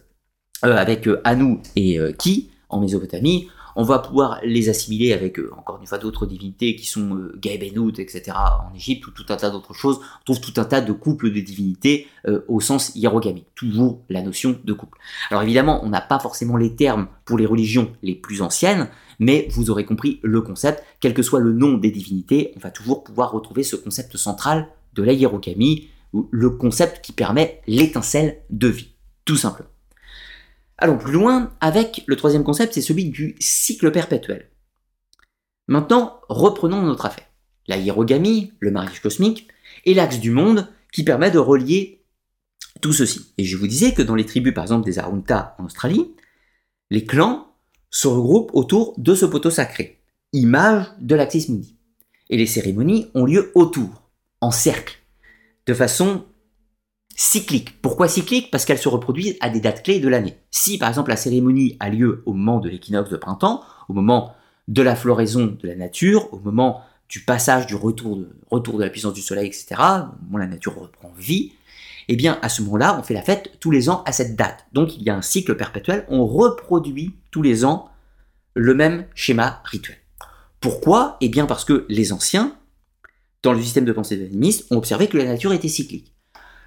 [0.65, 5.87] euh, avec Anu et Ki en Mésopotamie, on va pouvoir les assimiler avec, encore une
[5.87, 7.41] fois, d'autres divinités qui sont euh,
[7.99, 8.33] etc.
[8.37, 10.01] en Égypte, ou tout un tas d'autres choses.
[10.21, 12.07] On trouve tout un tas de couples de divinités
[12.49, 13.47] au sens hiérogamique.
[13.55, 14.99] Toujours la notion de couple.
[15.31, 19.47] Alors évidemment, on n'a pas forcément les termes pour les religions les plus anciennes, mais
[19.51, 23.05] vous aurez compris le concept, quel que soit le nom des divinités, on va toujours
[23.05, 25.89] pouvoir retrouver ce concept central de la hiérogamy,
[26.31, 29.70] le concept qui permet l'étincelle de vie, tout simplement.
[30.83, 34.51] Allons plus loin avec le troisième concept, c'est celui du cycle perpétuel.
[35.69, 37.27] Maintenant, reprenons notre affaire.
[37.69, 39.47] La hiérogamie, le mariage cosmique,
[39.85, 42.03] est l'axe du monde qui permet de relier
[42.81, 43.33] tout ceci.
[43.37, 46.15] Et je vous disais que dans les tribus, par exemple, des Arunta en Australie,
[46.91, 47.55] les clans
[47.91, 50.01] se regroupent autour de ce poteau sacré,
[50.33, 51.77] image de l'Axis Mundi.
[52.31, 54.99] Et les cérémonies ont lieu autour, en cercle,
[55.67, 56.25] de façon
[57.21, 57.83] cyclique.
[57.83, 58.51] Pourquoi cyclique?
[58.51, 60.39] Parce qu'elles se reproduisent à des dates clés de l'année.
[60.51, 64.35] Si par exemple la cérémonie a lieu au moment de l'équinoxe de printemps, au moment
[64.69, 66.81] de la floraison de la nature, au moment
[67.11, 70.39] du passage du retour de, retour de la puissance du soleil, etc., au moment où
[70.39, 71.53] la nature reprend vie,
[72.09, 74.65] eh bien à ce moment-là, on fait la fête tous les ans à cette date.
[74.73, 77.91] Donc il y a un cycle perpétuel, on reproduit tous les ans
[78.55, 79.99] le même schéma rituel.
[80.59, 81.19] Pourquoi?
[81.21, 82.57] Eh bien parce que les anciens,
[83.43, 86.15] dans le système de pensée de l'animisme, ont observé que la nature était cyclique.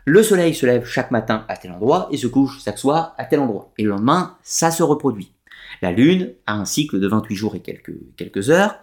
[0.05, 3.23] Le soleil se lève chaque matin à tel endroit et se couche chaque soir à
[3.23, 3.71] tel endroit.
[3.77, 5.31] Et le lendemain, ça se reproduit.
[5.81, 8.75] La Lune a un cycle de 28 jours et quelques, quelques heures.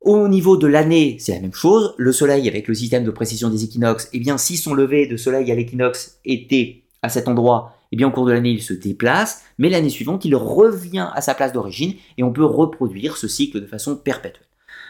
[0.00, 1.94] Au niveau de l'année, c'est la même chose.
[1.98, 5.16] Le soleil, avec le système de précision des équinoxes, eh bien, si son lever de
[5.16, 8.72] soleil à l'équinoxe était à cet endroit, eh bien, au cours de l'année, il se
[8.72, 13.26] déplace, mais l'année suivante, il revient à sa place d'origine et on peut reproduire ce
[13.26, 14.46] cycle de façon perpétuelle.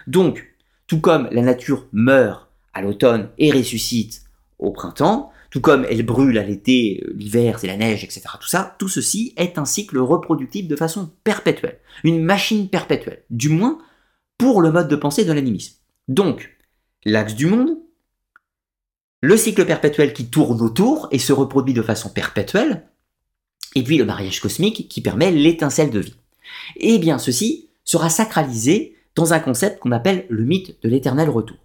[0.06, 0.52] Donc,
[0.86, 4.22] tout comme la nature meurt à l'automne et ressuscite
[4.58, 8.20] au printemps, tout comme elle brûle à l'été, euh, l'hiver, c'est la neige, etc.
[8.38, 13.48] Tout ça, tout ceci est un cycle reproductif de façon perpétuelle, une machine perpétuelle, du
[13.48, 13.78] moins
[14.36, 15.76] pour le mode de pensée de l'animisme.
[16.08, 16.58] Donc,
[17.06, 17.78] l'axe du monde,
[19.22, 22.86] le cycle perpétuel qui tourne autour et se reproduit de façon perpétuelle,
[23.74, 26.16] et puis le mariage cosmique qui permet l'étincelle de vie.
[26.76, 31.56] Et bien ceci sera sacralisé dans un concept qu'on appelle le mythe de l'éternel retour.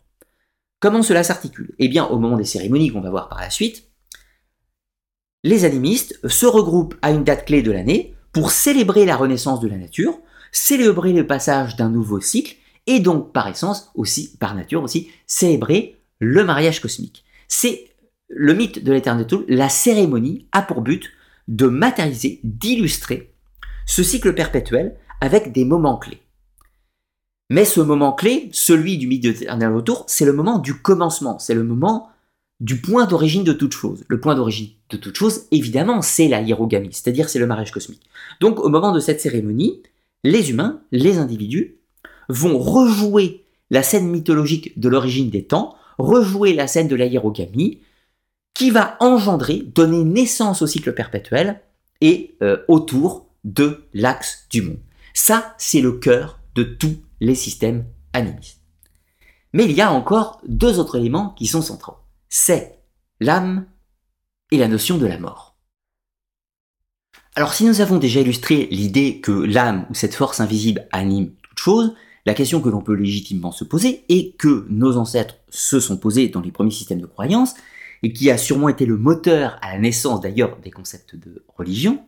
[0.82, 1.74] Comment cela s'articule?
[1.80, 3.90] Eh bien au moment des cérémonies qu'on va voir par la suite,
[5.44, 9.70] les animistes se regroupent à une date clé de l'année pour célébrer la renaissance de
[9.70, 10.20] la nature,
[10.52, 16.02] célébrer le passage d'un nouveau cycle et donc par essence aussi, par nature aussi, célébrer
[16.20, 17.90] le mariage cosmique c'est
[18.30, 19.44] le mythe de l'éternel tour.
[19.50, 21.12] La cérémonie a pour but
[21.50, 23.36] de matérialiser, d'illustrer
[23.86, 26.22] ce cycle perpétuel avec des moments clés.
[27.52, 31.38] Mais ce moment clé, celui du mythe de l'éternel retour, c'est le moment du commencement,
[31.38, 32.08] c'est le moment
[32.62, 34.06] du point d'origine de toute chose.
[34.08, 38.08] Le point d'origine de toute chose, évidemment, c'est la hiérogamie, c'est-à-dire c'est le mariage cosmique.
[38.40, 39.84] Donc au moment de cette cérémonie,
[40.24, 41.76] les humains, les individus,
[42.30, 47.80] vont rejouer la scène mythologique de l'origine des temps, rejouer la scène de l'aérogamie,
[48.54, 51.60] qui va engendrer, donner naissance au cycle perpétuel
[52.00, 54.80] et euh, autour de l'axe du monde.
[55.14, 58.60] Ça, c'est le cœur de tous les systèmes animistes.
[59.54, 61.98] Mais il y a encore deux autres éléments qui sont centraux.
[62.28, 62.80] C'est
[63.22, 63.66] l'âme
[64.52, 65.56] et la notion de la mort.
[67.36, 71.60] Alors si nous avons déjà illustré l'idée que l'âme ou cette force invisible anime toute
[71.60, 75.98] chose, la question que l'on peut légitimement se poser et que nos ancêtres se sont
[75.98, 77.56] posés dans les premiers systèmes de croyance,
[78.04, 82.04] et qui a sûrement été le moteur à la naissance d'ailleurs des concepts de religion,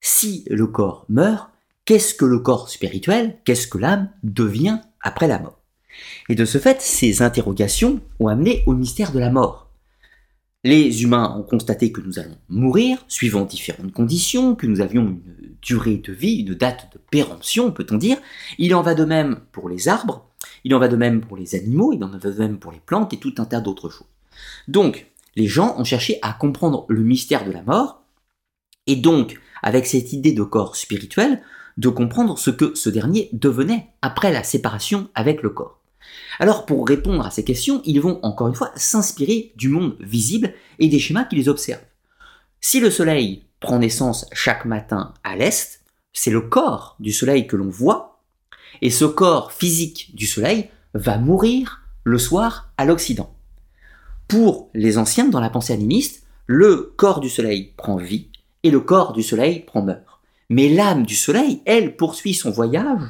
[0.00, 1.50] si le corps meurt,
[1.86, 5.58] qu'est-ce que le corps spirituel, qu'est-ce que l'âme devient après la mort?
[6.28, 9.70] Et de ce fait, ces interrogations ont amené au mystère de la mort.
[10.64, 15.56] Les humains ont constaté que nous allons mourir, suivant différentes conditions, que nous avions une
[15.62, 18.18] durée de vie, une date de péremption, peut-on dire.
[18.58, 20.28] Il en va de même pour les arbres,
[20.64, 22.80] il en va de même pour les animaux, il en va de même pour les
[22.80, 24.08] plantes et tout un tas d'autres choses.
[24.66, 28.02] Donc, les gens ont cherché à comprendre le mystère de la mort,
[28.88, 31.42] et donc, avec cette idée de corps spirituel,
[31.76, 35.80] de comprendre ce que ce dernier devenait après la séparation avec le corps.
[36.38, 40.54] Alors pour répondre à ces questions, ils vont encore une fois s'inspirer du monde visible
[40.78, 41.84] et des schémas qui les observent.
[42.60, 47.56] Si le Soleil prend naissance chaque matin à l'Est, c'est le corps du Soleil que
[47.56, 48.22] l'on voit,
[48.82, 53.34] et ce corps physique du Soleil va mourir le soir à l'Occident.
[54.28, 58.28] Pour les anciens, dans la pensée animiste, le corps du Soleil prend vie
[58.62, 60.02] et le corps du Soleil prend meurt.
[60.48, 63.02] Mais l'âme du Soleil, elle, poursuit son voyage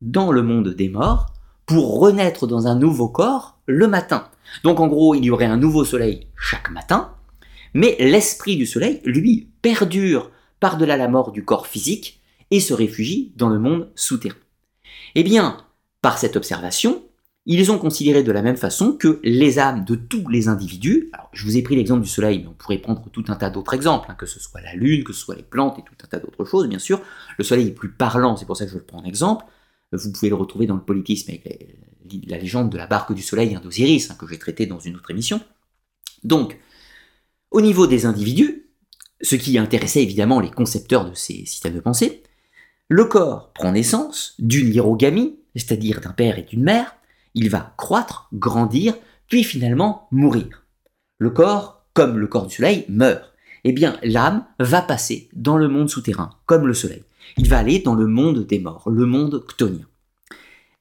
[0.00, 1.32] dans le monde des morts
[1.66, 4.28] pour renaître dans un nouveau corps le matin.
[4.62, 7.14] Donc en gros, il y aurait un nouveau soleil chaque matin,
[7.72, 12.20] mais l'esprit du soleil, lui, perdure par-delà la mort du corps physique
[12.50, 14.36] et se réfugie dans le monde souterrain.
[15.14, 15.56] Eh bien,
[16.02, 17.02] par cette observation,
[17.46, 21.28] ils ont considéré de la même façon que les âmes de tous les individus, alors
[21.32, 23.74] je vous ai pris l'exemple du soleil, mais on pourrait prendre tout un tas d'autres
[23.74, 26.06] exemples, hein, que ce soit la lune, que ce soit les plantes et tout un
[26.06, 27.02] tas d'autres choses, bien sûr.
[27.36, 29.44] Le soleil est plus parlant, c'est pour ça que je le prends en exemple.
[29.92, 31.76] Vous pouvez le retrouver dans le politisme avec
[32.26, 35.10] la légende de la barque du soleil d'Osiris, hein, que j'ai traité dans une autre
[35.10, 35.40] émission.
[36.24, 36.58] Donc,
[37.50, 38.70] au niveau des individus,
[39.20, 42.22] ce qui intéressait évidemment les concepteurs de ces systèmes de pensée,
[42.88, 46.96] le corps prend naissance d'une hiérogamie, c'est-à-dire d'un père et d'une mère,
[47.34, 48.94] il va croître, grandir,
[49.28, 50.64] puis finalement mourir.
[51.18, 53.32] Le corps, comme le corps du soleil, meurt.
[53.64, 57.04] Eh bien, l'âme va passer dans le monde souterrain, comme le soleil
[57.36, 59.86] il va aller dans le monde des morts, le monde chtonien.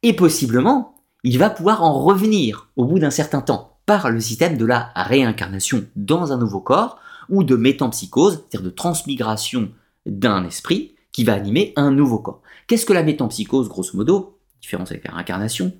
[0.01, 4.57] Et possiblement, il va pouvoir en revenir au bout d'un certain temps par le système
[4.57, 9.71] de la réincarnation dans un nouveau corps ou de métampsychose, c'est-à-dire de transmigration
[10.05, 12.41] d'un esprit qui va animer un nouveau corps.
[12.67, 14.39] Qu'est-ce que la métampsychose, grosso modo?
[14.61, 15.73] Différence avec la réincarnation.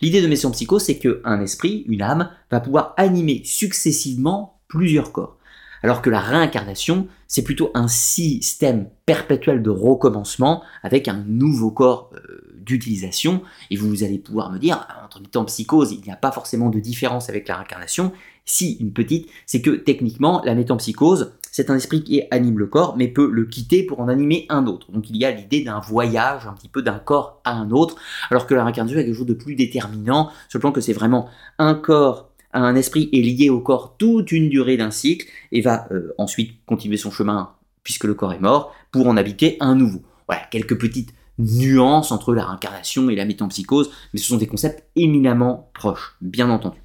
[0.00, 5.36] L'idée de métampsychose, c'est qu'un esprit, une âme, va pouvoir animer successivement plusieurs corps.
[5.82, 12.10] Alors que la réincarnation, c'est plutôt un système perpétuel de recommencement avec un nouveau corps
[12.14, 13.42] euh, d'utilisation.
[13.70, 16.80] Et vous allez pouvoir me dire, entre temps psychose, il n'y a pas forcément de
[16.80, 18.12] différence avec la réincarnation.
[18.44, 22.96] Si, une petite, c'est que techniquement, la métampsychose, c'est un esprit qui anime le corps,
[22.96, 24.92] mais peut le quitter pour en animer un autre.
[24.92, 27.96] Donc il y a l'idée d'un voyage, un petit peu d'un corps à un autre,
[28.30, 30.92] alors que la réincarnation est quelque chose de plus déterminant, sur le plan que c'est
[30.92, 35.60] vraiment un corps un esprit est lié au corps toute une durée d'un cycle et
[35.60, 37.52] va euh, ensuite continuer son chemin
[37.84, 40.02] puisque le corps est mort pour en habiter un nouveau.
[40.26, 44.84] Voilà, quelques petites nuances entre la réincarnation et la métampsychose, mais ce sont des concepts
[44.96, 46.78] éminemment proches, bien entendu.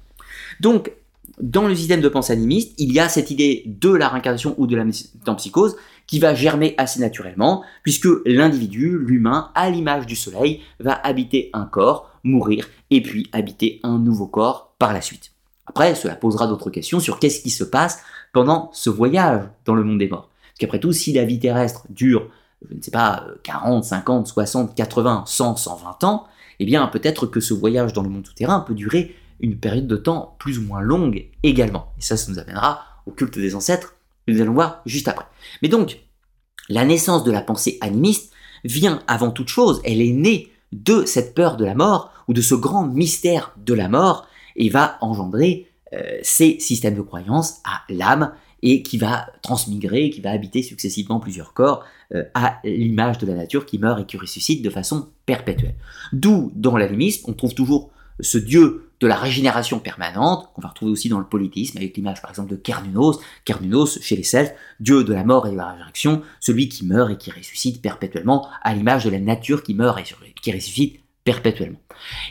[0.60, 0.92] Donc,
[1.40, 4.66] dans le système de pensée animiste, il y a cette idée de la réincarnation ou
[4.66, 10.60] de la métampsychose qui va germer assez naturellement, puisque l'individu, l'humain, à l'image du soleil,
[10.80, 15.32] va habiter un corps, mourir, et puis habiter un nouveau corps par la suite.
[15.66, 18.00] Après, cela posera d'autres questions sur qu'est-ce qui se passe
[18.32, 20.30] pendant ce voyage dans le monde des morts.
[20.50, 22.30] Parce qu'après tout, si la vie terrestre dure,
[22.68, 26.26] je ne sais pas, 40, 50, 60, 80, 100, 120 ans,
[26.60, 29.96] eh bien peut-être que ce voyage dans le monde souterrain peut durer une période de
[29.96, 31.92] temps plus ou moins longue également.
[31.98, 33.96] Et ça, ça nous amènera au culte des ancêtres,
[34.26, 35.26] que nous allons voir juste après.
[35.62, 36.00] Mais donc,
[36.68, 38.32] la naissance de la pensée animiste
[38.64, 42.40] vient avant toute chose, elle est née de cette peur de la mort, ou de
[42.42, 47.82] ce grand mystère de la mort, et va engendrer euh, ces systèmes de croyance à
[47.88, 53.26] l'âme et qui va transmigrer, qui va habiter successivement plusieurs corps euh, à l'image de
[53.26, 55.76] la nature qui meurt et qui ressuscite de façon perpétuelle.
[56.12, 60.92] D'où, dans l'animisme, on trouve toujours ce dieu de la régénération permanente, qu'on va retrouver
[60.92, 65.04] aussi dans le politisme, avec l'image par exemple de Kernunos, Kernunos chez les Celtes, dieu
[65.04, 68.74] de la mort et de la résurrection, celui qui meurt et qui ressuscite perpétuellement, à
[68.74, 70.04] l'image de la nature qui meurt et
[70.40, 71.80] qui ressuscite perpétuellement.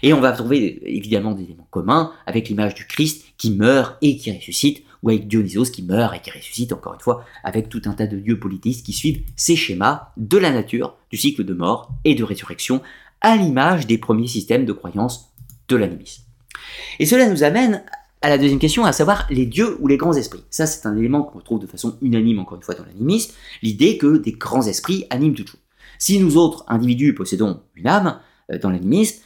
[0.03, 4.17] Et on va trouver évidemment des éléments communs avec l'image du Christ qui meurt et
[4.17, 7.81] qui ressuscite, ou avec Dionysos qui meurt et qui ressuscite, encore une fois, avec tout
[7.85, 11.53] un tas de dieux polythéistes qui suivent ces schémas de la nature, du cycle de
[11.53, 12.81] mort et de résurrection,
[13.21, 15.31] à l'image des premiers systèmes de croyance
[15.67, 16.24] de l'animisme.
[16.99, 17.83] Et cela nous amène
[18.21, 20.43] à la deuxième question, à savoir les dieux ou les grands esprits.
[20.49, 23.97] Ça, c'est un élément qu'on retrouve de façon unanime, encore une fois, dans l'animisme, l'idée
[23.97, 25.57] que des grands esprits animent tout.
[25.99, 28.19] Si nous autres individus possédons une âme,
[28.51, 29.21] euh, dans l'animisme,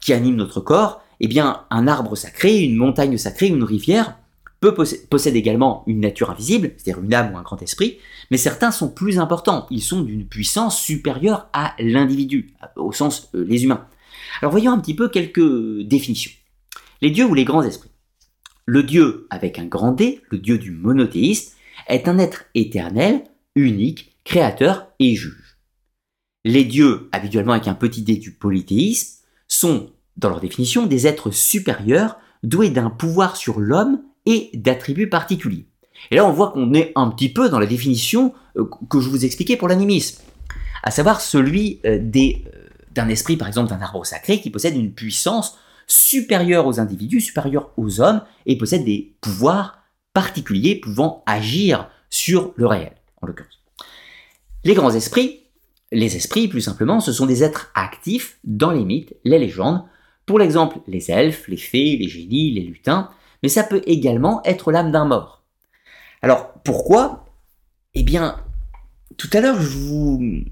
[0.00, 4.18] qui anime notre corps, eh bien, un arbre sacré, une montagne sacrée, une rivière,
[4.60, 7.98] peut possède également une nature invisible, c'est-à-dire une âme ou un grand esprit,
[8.30, 13.44] mais certains sont plus importants, ils sont d'une puissance supérieure à l'individu, au sens euh,
[13.46, 13.86] les humains.
[14.40, 16.32] Alors voyons un petit peu quelques définitions.
[17.04, 17.90] Les dieux ou les grands esprits.
[18.64, 21.54] Le dieu avec un grand D, le dieu du monothéiste,
[21.86, 25.58] est un être éternel, unique, créateur et juge.
[26.46, 31.30] Les dieux, habituellement avec un petit d du polythéisme, sont, dans leur définition, des êtres
[31.30, 35.66] supérieurs doués d'un pouvoir sur l'homme et d'attributs particuliers.
[36.10, 39.10] Et là, on voit qu'on est un petit peu dans la définition euh, que je
[39.10, 40.22] vous expliquais pour l'animisme,
[40.82, 42.32] à savoir celui euh, euh,
[42.92, 47.70] d'un esprit, par exemple, d'un arbre sacré qui possède une puissance supérieure aux individus, supérieure
[47.76, 53.60] aux hommes, et possède des pouvoirs particuliers pouvant agir sur le réel, en l'occurrence.
[54.64, 55.40] Les grands esprits,
[55.92, 59.84] les esprits, plus simplement, ce sont des êtres actifs dans les mythes, les légendes,
[60.26, 63.10] pour l'exemple, les elfes, les fées, les génies, les lutins,
[63.42, 65.42] mais ça peut également être l'âme d'un mort.
[66.22, 67.26] Alors, pourquoi?
[67.92, 68.36] Eh bien,
[69.18, 70.44] tout à l'heure, je vous...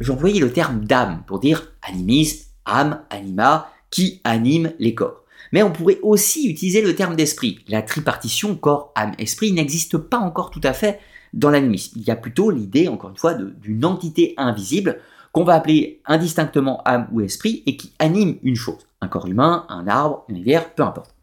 [0.00, 5.24] j'employais le terme d'âme pour dire animisme, âme, anima, qui anime les corps.
[5.52, 7.60] Mais on pourrait aussi utiliser le terme d'esprit.
[7.68, 11.00] La tripartition corps, âme, esprit n'existe pas encore tout à fait
[11.32, 11.98] dans l'animisme.
[11.98, 15.00] Il y a plutôt l'idée, encore une fois, d'une entité invisible
[15.32, 18.86] qu'on va appeler indistinctement âme ou esprit et qui anime une chose.
[19.00, 21.14] Un corps humain, un arbre, une rivière, peu importe.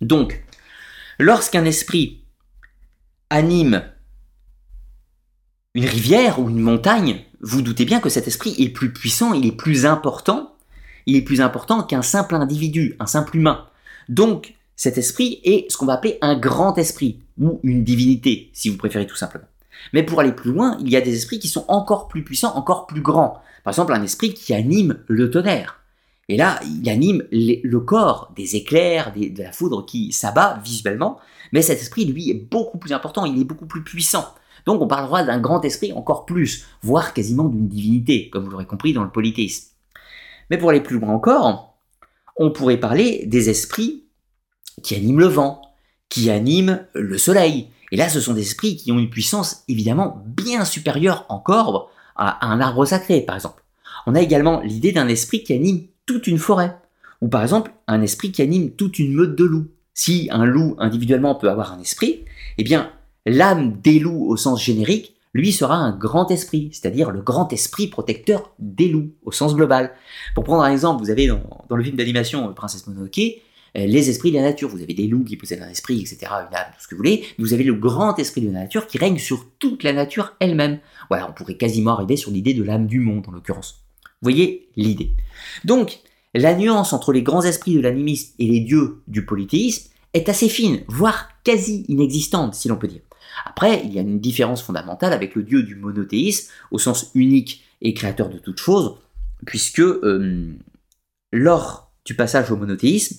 [0.00, 0.44] Donc,
[1.18, 2.24] lorsqu'un esprit
[3.30, 3.82] anime
[5.74, 9.46] une rivière ou une montagne, vous doutez bien que cet esprit est plus puissant, il
[9.46, 10.51] est plus important,
[11.06, 13.66] il est plus important qu'un simple individu, un simple humain.
[14.08, 18.68] Donc, cet esprit est ce qu'on va appeler un grand esprit, ou une divinité, si
[18.68, 19.46] vous préférez tout simplement.
[19.92, 22.56] Mais pour aller plus loin, il y a des esprits qui sont encore plus puissants,
[22.56, 23.40] encore plus grands.
[23.64, 25.80] Par exemple, un esprit qui anime le tonnerre.
[26.28, 31.18] Et là, il anime le corps des éclairs, de la foudre qui s'abat visuellement.
[31.52, 34.26] Mais cet esprit, lui, est beaucoup plus important, il est beaucoup plus puissant.
[34.64, 38.66] Donc on parlera d'un grand esprit encore plus, voire quasiment d'une divinité, comme vous l'aurez
[38.66, 39.71] compris dans le polythéisme.
[40.50, 41.78] Mais pour aller plus loin encore,
[42.36, 44.04] on pourrait parler des esprits
[44.82, 45.62] qui animent le vent,
[46.08, 47.68] qui animent le soleil.
[47.90, 52.46] Et là, ce sont des esprits qui ont une puissance évidemment bien supérieure encore à
[52.46, 53.62] un arbre sacré, par exemple.
[54.06, 56.76] On a également l'idée d'un esprit qui anime toute une forêt,
[57.20, 59.68] ou par exemple un esprit qui anime toute une meute de loups.
[59.94, 62.24] Si un loup individuellement peut avoir un esprit,
[62.58, 62.90] eh bien
[63.26, 67.86] l'âme des loups au sens générique, lui sera un grand esprit, c'est-à-dire le grand esprit
[67.86, 69.92] protecteur des loups au sens global.
[70.34, 74.30] Pour prendre un exemple, vous avez dans, le film d'animation Princesse Mononoke, euh, les esprits
[74.30, 74.68] de la nature.
[74.68, 76.98] Vous avez des loups qui possèdent un esprit, etc., une âme, tout ce que vous
[76.98, 77.24] voulez.
[77.38, 80.80] Vous avez le grand esprit de la nature qui règne sur toute la nature elle-même.
[81.08, 83.82] Voilà, on pourrait quasiment arriver sur l'idée de l'âme du monde, en l'occurrence.
[84.04, 85.12] Vous voyez l'idée.
[85.64, 86.00] Donc,
[86.34, 90.48] la nuance entre les grands esprits de l'animisme et les dieux du polythéisme est assez
[90.48, 93.00] fine, voire quasi inexistante, si l'on peut dire.
[93.44, 97.64] Après, il y a une différence fondamentale avec le dieu du monothéisme, au sens unique
[97.80, 98.96] et créateur de toutes choses,
[99.46, 100.54] puisque euh,
[101.32, 103.16] lors du passage au monothéisme,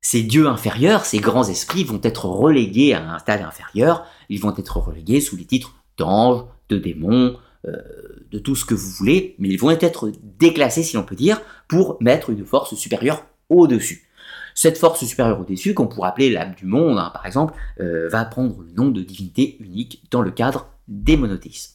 [0.00, 4.54] ces dieux inférieurs, ces grands esprits vont être relégués à un stade inférieur, ils vont
[4.56, 7.76] être relégués sous les titres d'anges, de démons, euh,
[8.32, 11.40] de tout ce que vous voulez, mais ils vont être déclassés, si l'on peut dire,
[11.68, 14.08] pour mettre une force supérieure au-dessus.
[14.54, 18.24] Cette force supérieure au-dessus, qu'on pourrait appeler l'âme du monde, hein, par exemple, euh, va
[18.24, 21.74] prendre le nom de divinité unique dans le cadre des monothéismes.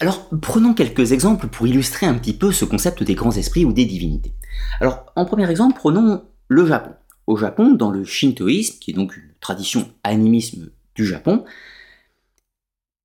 [0.00, 3.72] Alors, prenons quelques exemples pour illustrer un petit peu ce concept des grands esprits ou
[3.72, 4.34] des divinités.
[4.80, 6.92] Alors, en premier exemple, prenons le Japon.
[7.26, 11.44] Au Japon, dans le shintoïsme, qui est donc une tradition animisme du Japon,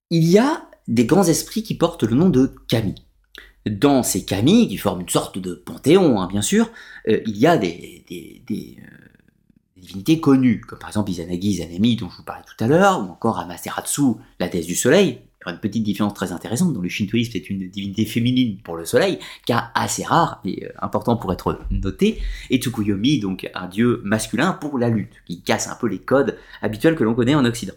[0.10, 2.96] il y a des grands esprits qui portent le nom de kami.
[3.70, 6.72] Dans ces kami, qui forment une sorte de panthéon, hein, bien sûr,
[7.08, 9.02] euh, il y a des, des, euh,
[9.78, 13.12] divinités connues, comme par exemple Izanagi Izanami, dont je vous parlais tout à l'heure, ou
[13.12, 15.20] encore Amaterasu, la déesse du soleil.
[15.46, 18.78] Il y une petite différence très intéressante, dans le shintoïsme, c'est une divinité féminine pour
[18.78, 23.68] le soleil, car assez rare, et euh, important pour être noté, et Tsukuyomi, donc un
[23.68, 27.36] dieu masculin pour la lutte, qui casse un peu les codes habituels que l'on connaît
[27.36, 27.74] en Occident.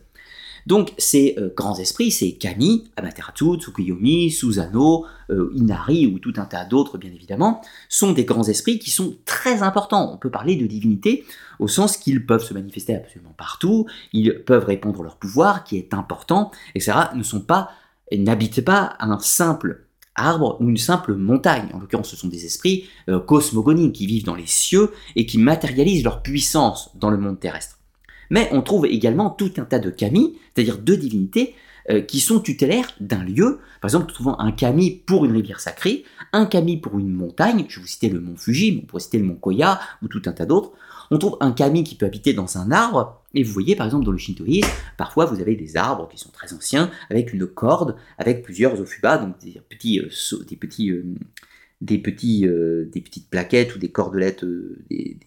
[0.67, 6.45] Donc ces euh, grands esprits, ces kami, Amaterasu, Tsukuyomi, Susanoo, euh, Inari ou tout un
[6.45, 10.13] tas d'autres bien évidemment, sont des grands esprits qui sont très importants.
[10.13, 11.25] On peut parler de divinité
[11.59, 15.77] au sens qu'ils peuvent se manifester absolument partout, ils peuvent répondre à leur pouvoir qui
[15.77, 16.99] est important, etc.
[17.15, 17.71] Ne sont pas,
[18.13, 19.85] n'habitent pas un simple
[20.15, 21.69] arbre ou une simple montagne.
[21.73, 25.39] En l'occurrence, ce sont des esprits euh, cosmogoniques qui vivent dans les cieux et qui
[25.39, 27.79] matérialisent leur puissance dans le monde terrestre.
[28.31, 31.55] Mais on trouve également tout un tas de kami, c'est-à-dire de divinités,
[31.91, 33.59] euh, qui sont tutélaires d'un lieu.
[33.83, 37.67] Par exemple, nous trouvons un kami pour une rivière sacrée, un kami pour une montagne,
[37.69, 40.23] je vous citer le mont Fuji, mais on pourrait citer le mont Koya, ou tout
[40.25, 40.73] un tas d'autres.
[41.11, 44.07] On trouve un kami qui peut habiter dans un arbre, et vous voyez par exemple
[44.07, 44.67] dans le shintoïsme,
[44.97, 49.19] parfois vous avez des arbres qui sont très anciens, avec une corde, avec plusieurs ofubas,
[49.19, 51.05] donc des petits, euh,
[51.91, 54.43] euh, petites plaquettes ou des cordelettes,
[54.89, 55.19] des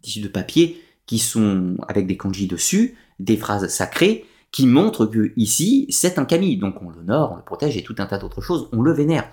[0.00, 5.32] tissus de papier qui sont avec des kanji dessus, des phrases sacrées, qui montrent que
[5.36, 6.56] ici, c'est un kami.
[6.56, 9.28] Donc on l'honore, on le protège et tout un tas d'autres choses, on le vénère.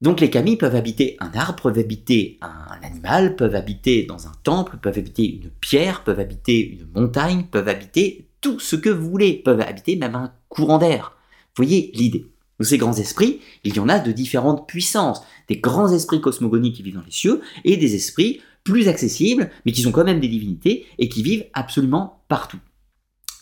[0.00, 4.32] Donc les kami peuvent habiter un arbre, peuvent habiter un animal, peuvent habiter dans un
[4.42, 9.08] temple, peuvent habiter une pierre, peuvent habiter une montagne, peuvent habiter tout ce que vous
[9.08, 11.16] voulez, peuvent habiter même un courant d'air.
[11.56, 12.31] Voyez l'idée?
[12.60, 15.22] Ces grands esprits, il y en a de différentes puissances.
[15.48, 19.72] Des grands esprits cosmogoniques qui vivent dans les cieux et des esprits plus accessibles, mais
[19.72, 22.60] qui sont quand même des divinités et qui vivent absolument partout.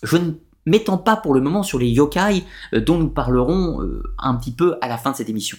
[0.03, 0.33] Je ne
[0.65, 2.45] m'étends pas pour le moment sur les yokai
[2.75, 5.59] euh, dont nous parlerons euh, un petit peu à la fin de cette émission.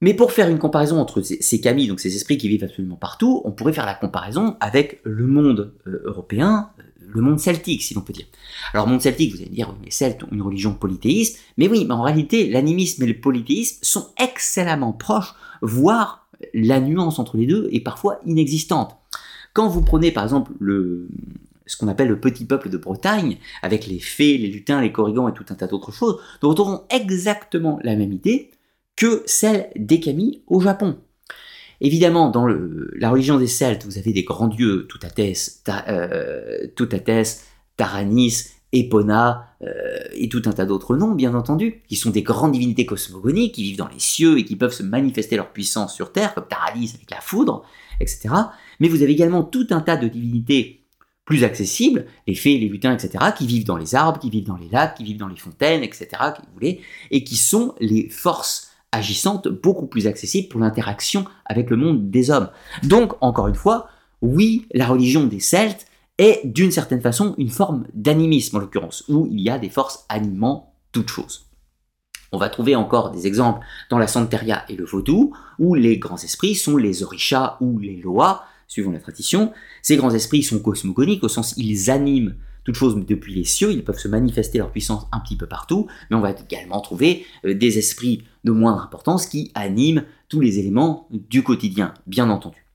[0.00, 1.58] Mais pour faire une comparaison entre ces
[1.88, 5.74] donc ces esprits qui vivent absolument partout, on pourrait faire la comparaison avec le monde
[5.86, 6.70] euh, européen,
[7.10, 8.26] le monde celtique, si l'on peut dire.
[8.72, 11.94] Alors, monde celtique, vous allez dire, les Celtes ont une religion polythéiste, mais oui, mais
[11.94, 17.68] en réalité, l'animisme et le polythéisme sont excellemment proches, voire la nuance entre les deux
[17.72, 18.96] est parfois inexistante.
[19.52, 21.08] Quand vous prenez par exemple le,
[21.66, 25.28] ce qu'on appelle le petit peuple de Bretagne, avec les fées, les lutins, les corrigans
[25.28, 28.50] et tout un tas d'autres choses, nous retrouvons exactement la même idée
[28.96, 30.98] que celle des Kami au Japon.
[31.80, 36.66] Évidemment, dans la religion des Celtes, vous avez des grands dieux, Toutates, euh,
[37.76, 42.52] Taranis, Epona euh, et tout un tas d'autres noms, bien entendu, qui sont des grandes
[42.52, 46.12] divinités cosmogoniques, qui vivent dans les cieux et qui peuvent se manifester leur puissance sur
[46.12, 47.64] Terre, comme Taralis avec la foudre,
[48.00, 48.28] etc.
[48.80, 50.84] Mais vous avez également tout un tas de divinités
[51.24, 54.56] plus accessibles, les fées, les lutins, etc., qui vivent dans les arbres, qui vivent dans
[54.56, 56.78] les lacs, qui vivent dans les fontaines, etc., qui vous
[57.10, 62.30] et qui sont les forces agissantes beaucoup plus accessibles pour l'interaction avec le monde des
[62.30, 62.48] hommes.
[62.82, 63.88] Donc, encore une fois,
[64.22, 65.86] oui, la religion des Celtes
[66.18, 70.04] est d'une certaine façon une forme d'animisme en l'occurrence, où il y a des forces
[70.08, 71.46] animant toute chose.
[72.32, 76.22] On va trouver encore des exemples dans la Santeria et le Vaudou, où les grands
[76.22, 79.52] esprits sont les Orishas ou les Loas, suivant la tradition.
[79.82, 82.34] Ces grands esprits sont cosmogoniques, au sens ils animent
[82.68, 85.86] toute chose depuis les cieux, ils peuvent se manifester leur puissance un petit peu partout,
[86.10, 90.58] mais on va également trouver euh, des esprits de moindre importance qui animent tous les
[90.58, 92.66] éléments du quotidien, bien entendu.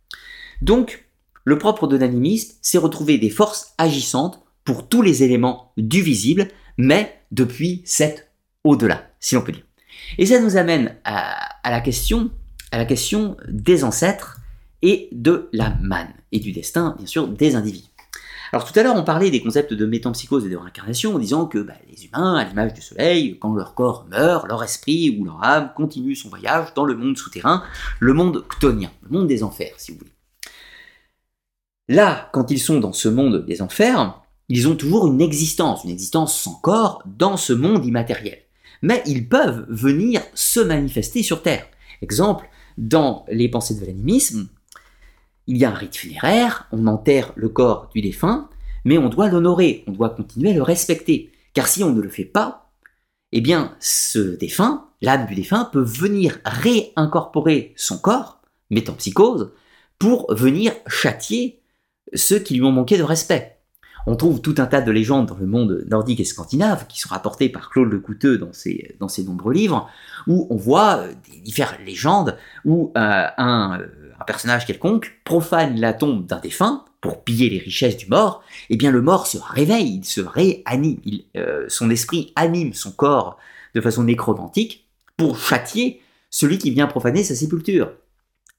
[0.63, 1.07] Donc,
[1.45, 6.47] le propre de l'animisme, c'est retrouver des forces agissantes pour tous les éléments du visible,
[6.77, 8.31] mais depuis cet
[8.63, 9.67] au-delà, si l'on peut dire.
[10.17, 12.31] Et ça nous amène à, la question,
[12.71, 14.39] à la question des ancêtres
[14.81, 17.92] et de la manne, et du destin, bien sûr, des individus.
[18.53, 21.47] Alors tout à l'heure, on parlait des concepts de métampsychose et de réincarnation en disant
[21.47, 25.25] que bah, les humains, à l'image du soleil, quand leur corps meurt, leur esprit ou
[25.25, 27.63] leur âme continue son voyage dans le monde souterrain,
[27.99, 30.11] le monde chtonien, le monde des enfers, si vous voulez.
[31.87, 35.89] Là, quand ils sont dans ce monde des enfers, ils ont toujours une existence, une
[35.89, 38.37] existence sans corps dans ce monde immatériel.
[38.83, 41.65] Mais ils peuvent venir se manifester sur Terre.
[42.03, 42.47] Exemple,
[42.77, 44.47] dans les pensées de l'animisme,
[45.47, 48.49] il y a un rite funéraire, on enterre le corps du défunt,
[48.85, 51.31] mais on doit l'honorer, on doit continuer à le respecter.
[51.53, 52.71] Car si on ne le fait pas,
[53.31, 58.41] eh bien, ce défunt, l'âme du défunt, peut venir réincorporer son corps,
[58.97, 59.51] psychose,
[59.99, 61.61] pour venir châtier
[62.13, 63.53] ceux qui lui ont manqué de respect.
[64.05, 67.09] On trouve tout un tas de légendes dans le monde nordique et scandinave qui sont
[67.09, 69.89] rapportées par Claude Le Couteux dans ses, dans ses nombreux livres,
[70.27, 73.87] où on voit euh, des différentes légendes où euh, un, euh,
[74.23, 78.91] personnage quelconque profane la tombe d'un défunt pour piller les richesses du mort, eh bien
[78.91, 81.25] le mort se réveille, il se réanime, il,
[81.67, 83.37] son esprit anime son corps
[83.75, 87.91] de façon nécromantique pour châtier celui qui vient profaner sa sépulture.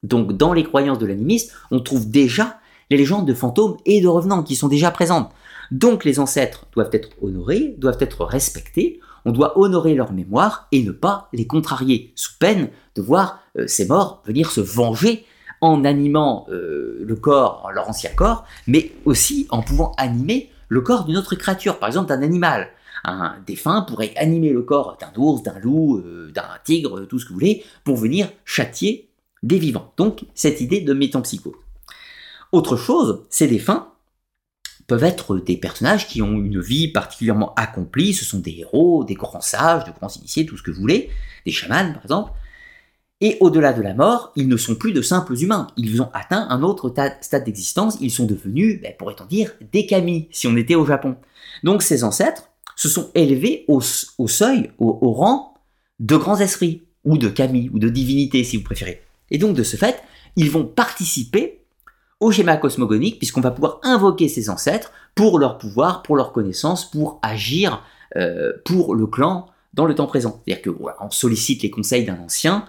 [0.03, 2.61] Donc dans les croyances de l'animiste, on trouve déjà
[2.91, 5.33] les légendes de fantômes et de revenants qui sont déjà présentes.
[5.71, 10.83] Donc les ancêtres doivent être honorés, doivent être respectés, on doit honorer leur mémoire et
[10.83, 15.25] ne pas les contrarier, sous peine de voir euh, ces morts venir se venger
[15.65, 21.05] en animant euh, le corps, leur ancien corps, mais aussi en pouvant animer le corps
[21.05, 22.69] d'une autre créature, par exemple d'un animal.
[23.05, 27.25] Un défunt pourrait animer le corps d'un ours, d'un loup, euh, d'un tigre, tout ce
[27.25, 29.11] que vous voulez, pour venir châtier
[29.43, 29.93] des vivants.
[29.97, 31.55] Donc cette idée de métampsychose.
[32.53, 33.89] Autre chose, ces défunts
[34.87, 39.15] peuvent être des personnages qui ont une vie particulièrement accomplie, ce sont des héros, des
[39.15, 41.11] grands sages, de grands initiés, tout ce que vous voulez,
[41.47, 42.33] des chamans par exemple,
[43.25, 46.47] et au-delà de la mort, ils ne sont plus de simples humains, ils ont atteint
[46.51, 50.75] un autre stade d'existence, ils sont devenus, ben, pourrait-on dire, des kami, si on était
[50.75, 51.16] au Japon.
[51.62, 55.55] Donc ces ancêtres se sont élevés au, seuil, au, rang
[56.01, 59.01] de grands esprits, ou de kami, ou de divinités si vous préférez.
[59.31, 60.03] Et donc de ce fait,
[60.37, 61.62] ils vont participer
[62.20, 66.91] au schéma cosmogonique, puisqu'on va pouvoir invoquer ces ancêtres pour leur pouvoir, pour leur connaissance,
[66.91, 67.83] pour agir
[68.16, 70.43] euh, pour le clan dans le temps présent.
[70.47, 72.66] C'est-à-dire qu'on sollicite les conseils d'un ancien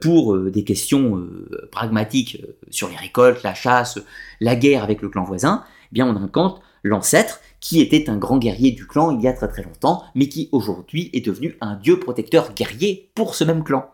[0.00, 1.26] pour euh, des questions
[1.70, 3.98] pragmatiques sur les récoltes, la chasse,
[4.40, 5.64] la guerre avec le clan voisin.
[5.86, 9.32] Eh bien, on invoque l'ancêtre qui était un grand guerrier du clan il y a
[9.32, 13.62] très très longtemps, mais qui aujourd'hui est devenu un dieu protecteur guerrier pour ce même
[13.62, 13.88] clan.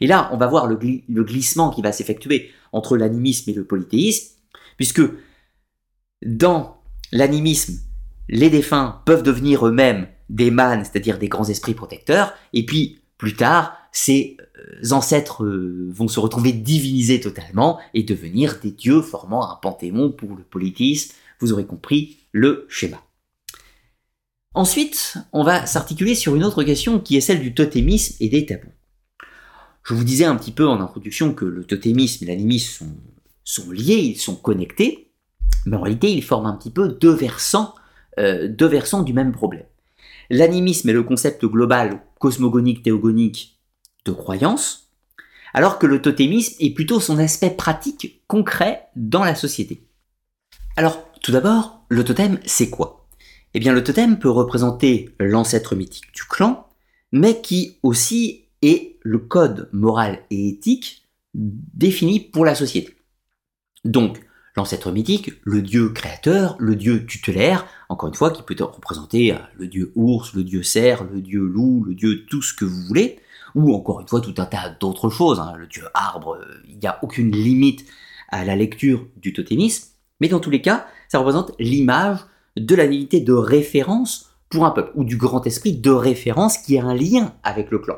[0.00, 4.34] Et là, on va voir le, glissement qui va s'effectuer entre l'animisme et le polythéisme,
[4.76, 5.02] puisque
[6.24, 7.78] dans l'animisme,
[8.28, 13.34] les défunts peuvent devenir eux-mêmes des mânes, c'est-à-dire des grands esprits protecteurs, et puis plus
[13.34, 14.44] tard, ces euh,
[14.90, 20.34] ancêtres euh, vont se retrouver divinisés totalement et devenir des dieux formant un panthéon pour
[20.34, 21.14] le polythéisme.
[21.40, 23.02] Vous aurez compris le schéma.
[24.54, 28.46] Ensuite, on va s'articuler sur une autre question qui est celle du totémisme et des
[28.46, 28.72] tabous.
[29.82, 32.86] Je vous disais un petit peu en introduction que le totémisme et l'animisme
[33.44, 35.12] sont, liés, ils sont connectés,
[35.66, 37.74] mais en réalité ils forment un petit peu versants,
[38.18, 39.66] euh, deux versants du même problème.
[40.30, 43.55] L'animisme est le concept global, cosmogonique, théogonique
[44.06, 44.90] de croyance,
[45.52, 49.86] alors que le totémisme est plutôt son aspect pratique, concret dans la société.
[50.76, 53.08] Alors, tout d'abord, le totem, c'est quoi?
[53.54, 56.68] Eh bien, le totem peut représenter l'ancêtre mythique du clan,
[57.12, 62.94] mais qui aussi et le code moral et éthique défini pour la société.
[63.84, 64.20] Donc,
[64.56, 69.68] l'ancêtre mythique, le dieu créateur, le dieu tutélaire, encore une fois, qui peut représenter le
[69.68, 73.18] dieu ours, le dieu cerf, le dieu loup, le dieu tout ce que vous voulez,
[73.56, 76.78] ou encore une fois tout un tas d'autres choses, hein, le dieu arbre, euh, il
[76.78, 77.84] n'y a aucune limite
[78.28, 79.88] à la lecture du totémisme,
[80.20, 82.18] mais dans tous les cas, ça représente l'image
[82.56, 86.78] de la divinité de référence pour un peuple, ou du grand esprit de référence qui
[86.78, 87.96] a un lien avec le clan.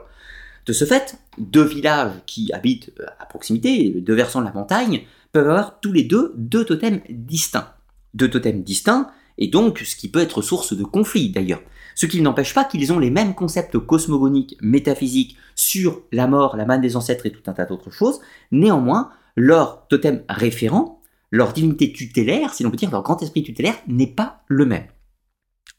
[0.65, 5.03] De ce fait, deux villages qui habitent euh, à proximité, deux versants de la montagne,
[5.33, 7.75] peuvent avoir tous les deux deux totems distincts.
[8.15, 11.63] Deux totems distincts, et donc ce qui peut être source de conflits d'ailleurs.
[11.99, 16.65] Ce qui n'empêche pas qu'ils ont les mêmes concepts cosmogoniques, métaphysiques sur la mort, la
[16.65, 18.21] manne des ancêtres et tout un tas d'autres choses.
[18.53, 23.75] Néanmoins, leur totem référent, leur divinité tutélaire, si l'on peut dire leur grand esprit tutélaire,
[23.89, 24.87] n'est pas le même.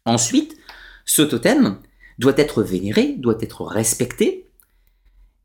[0.03, 0.57] Ensuite,
[1.05, 1.77] ce totem
[2.17, 4.49] doit être vénéré, doit être respecté,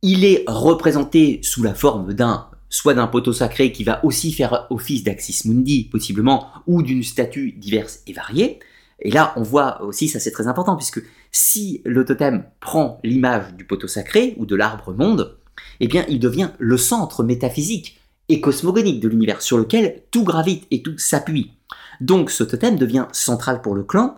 [0.02, 4.66] il est représenté sous la forme d'un soit d'un poteau sacré qui va aussi faire
[4.70, 8.58] office d'Axis Mundi, possiblement, ou d'une statue diverse et variée.
[9.04, 13.54] Et là, on voit aussi, ça c'est très important, puisque si le totem prend l'image
[13.54, 15.38] du poteau sacré ou de l'arbre monde,
[15.80, 20.66] eh bien, il devient le centre métaphysique et cosmogonique de l'univers, sur lequel tout gravite
[20.70, 21.52] et tout s'appuie.
[22.00, 24.16] Donc, ce totem devient central pour le clan,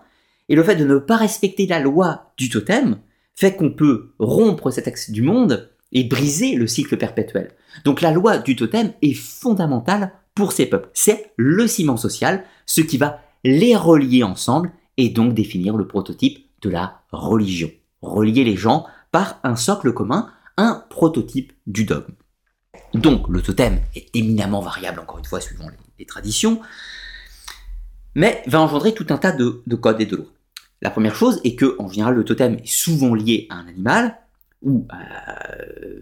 [0.49, 2.99] et le fait de ne pas respecter la loi du totem
[3.35, 7.53] fait qu'on peut rompre cet axe du monde et briser le cycle perpétuel.
[7.85, 10.91] Donc la loi du totem est fondamentale pour ces peuples.
[10.95, 16.45] C'est le ciment social, ce qui va les relier ensemble et donc définir le prototype
[16.63, 17.71] de la religion.
[18.03, 22.15] Relier les gens par un socle commun, un prototype du dogme.
[22.93, 25.69] Donc le totem est éminemment variable, encore une fois, suivant
[25.99, 26.61] les, traditions,
[28.15, 30.33] mais va engendrer tout un tas de, de codes et de lois.
[30.83, 34.19] La première chose est que, en général, le totem est souvent lié à un animal,
[34.63, 36.01] ou euh,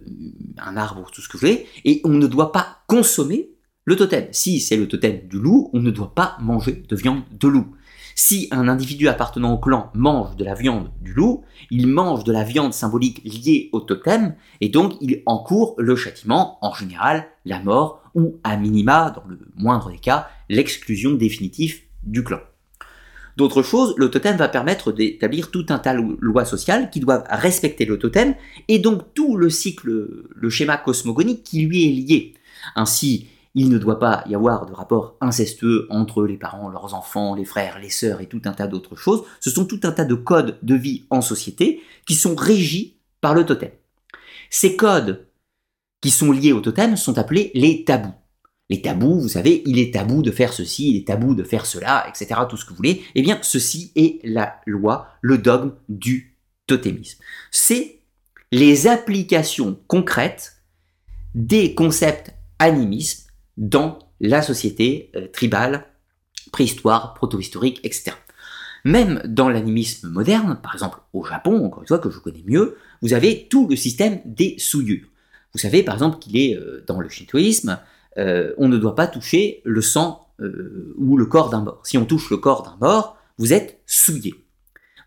[0.58, 3.53] un arbre ou tout ce que vous voulez, et on ne doit pas consommer
[3.84, 4.26] le totem.
[4.32, 7.74] Si c'est le totem du loup, on ne doit pas manger de viande de loup.
[8.16, 12.32] Si un individu appartenant au clan mange de la viande du loup, il mange de
[12.32, 17.60] la viande symbolique liée au totem, et donc il encourt le châtiment, en général la
[17.60, 22.38] mort, ou à minima, dans le moindre des cas, l'exclusion définitive du clan.
[23.36, 27.24] D'autres choses, le totem va permettre d'établir tout un tas de lois sociales qui doivent
[27.28, 28.36] respecter le totem
[28.68, 32.34] et donc tout le cycle, le schéma cosmogonique qui lui est lié.
[32.76, 37.34] Ainsi, il ne doit pas y avoir de rapport incestueux entre les parents, leurs enfants,
[37.34, 39.24] les frères, les sœurs et tout un tas d'autres choses.
[39.40, 43.34] Ce sont tout un tas de codes de vie en société qui sont régis par
[43.34, 43.70] le totem.
[44.50, 45.26] Ces codes
[46.00, 48.14] qui sont liés au totem sont appelés les tabous.
[48.70, 51.66] Les tabous, vous savez, il est tabou de faire ceci, il est tabou de faire
[51.66, 53.02] cela, etc., tout ce que vous voulez.
[53.14, 56.36] Eh bien, ceci est la loi, le dogme du
[56.66, 57.20] totémisme.
[57.50, 58.00] C'est
[58.52, 60.62] les applications concrètes
[61.34, 63.23] des concepts animisme
[63.56, 65.86] dans la société euh, tribale,
[66.52, 68.12] préhistoire, proto-historique, etc.
[68.84, 72.76] Même dans l'animisme moderne, par exemple au Japon, encore une fois que je connais mieux,
[73.00, 75.08] vous avez tout le système des souillures.
[75.52, 77.78] Vous savez par exemple qu'il est euh, dans le shintoïsme,
[78.18, 80.20] euh, on ne doit pas toucher le sang
[80.98, 81.80] ou le corps d'un mort.
[81.84, 84.34] Si on touche le corps d'un mort, vous êtes souillé.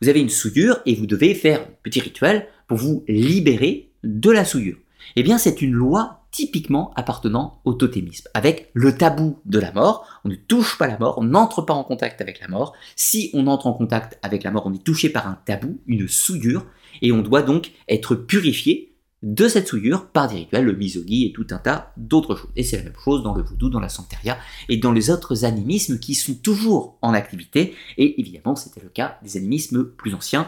[0.01, 4.31] Vous avez une souillure et vous devez faire un petit rituel pour vous libérer de
[4.31, 4.77] la souillure.
[5.15, 10.05] Eh bien, c'est une loi typiquement appartenant au totémisme, avec le tabou de la mort.
[10.23, 12.73] On ne touche pas la mort, on n'entre pas en contact avec la mort.
[12.95, 16.07] Si on entre en contact avec la mort, on est touché par un tabou, une
[16.07, 16.65] souillure,
[17.01, 21.31] et on doit donc être purifié de cette souillure par des rituels, le misogi et
[21.31, 22.51] tout un tas d'autres choses.
[22.55, 24.37] Et c'est la même chose dans le voodoo, dans la santeria
[24.69, 27.75] et dans les autres animismes qui sont toujours en activité.
[27.97, 30.47] Et évidemment, c'était le cas des animismes plus anciens,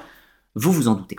[0.55, 1.17] vous vous en doutez.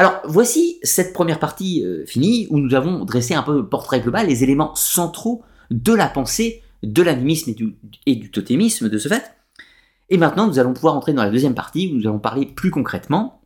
[0.00, 4.00] Alors voici cette première partie euh, finie où nous avons dressé un peu le portrait
[4.00, 7.52] global, les éléments centraux de la pensée de l'animisme
[8.06, 9.30] et du, totémisme de ce fait.
[10.08, 12.70] Et maintenant nous allons pouvoir entrer dans la deuxième partie où nous allons parler plus
[12.70, 13.42] concrètement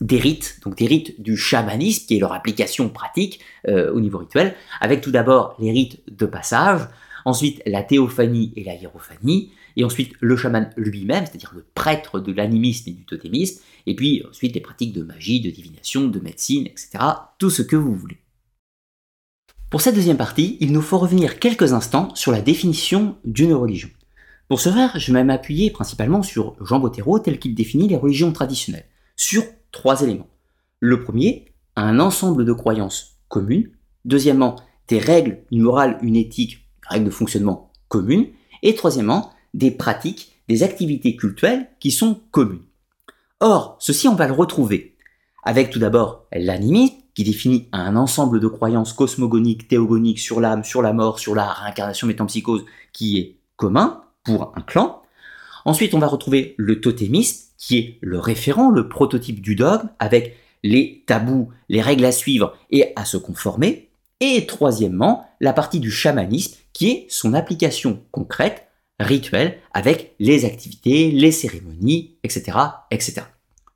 [0.00, 4.16] des rites, donc des rites du chamanisme, qui est leur application pratique euh, au niveau
[4.16, 6.80] rituel, avec tout d'abord les rites de passage,
[7.26, 12.32] ensuite la théophanie et la hiérophanie, et ensuite le chaman lui-même, c'est-à-dire le prêtre de
[12.32, 16.66] l'animisme et du totémisme, et puis ensuite les pratiques de magie, de divination, de médecine,
[16.66, 16.98] etc.
[17.38, 18.18] Tout ce que vous voulez.
[19.70, 23.88] Pour cette deuxième partie, il nous faut revenir quelques instants sur la définition d'une religion.
[24.48, 28.32] Pour ce faire, je vais m'appuyer principalement sur Jean Bottero tel qu'il définit les religions
[28.32, 28.84] traditionnelles,
[29.16, 30.28] sur trois éléments.
[30.80, 31.46] Le premier,
[31.76, 33.70] un ensemble de croyances communes.
[34.04, 34.56] Deuxièmement,
[34.88, 38.26] des règles, une morale, une éthique, règles de fonctionnement communes.
[38.62, 42.64] Et troisièmement, des pratiques, des activités culturelles qui sont communes.
[43.40, 44.92] Or, ceci on va le retrouver
[45.42, 50.80] avec tout d'abord l'animisme, qui définit un ensemble de croyances cosmogoniques, théogoniques sur l'âme, sur
[50.80, 55.02] la mort, sur la réincarnation métampsychose, qui est commun pour un clan.
[55.64, 60.36] Ensuite, on va retrouver le totémisme, qui est le référent, le prototype du dogme, avec
[60.62, 63.90] les tabous, les règles à suivre et à se conformer.
[64.20, 68.68] Et troisièmement, la partie du chamanisme, qui est son application concrète
[69.02, 72.58] rituel avec les activités, les cérémonies, etc.,
[72.90, 73.22] etc.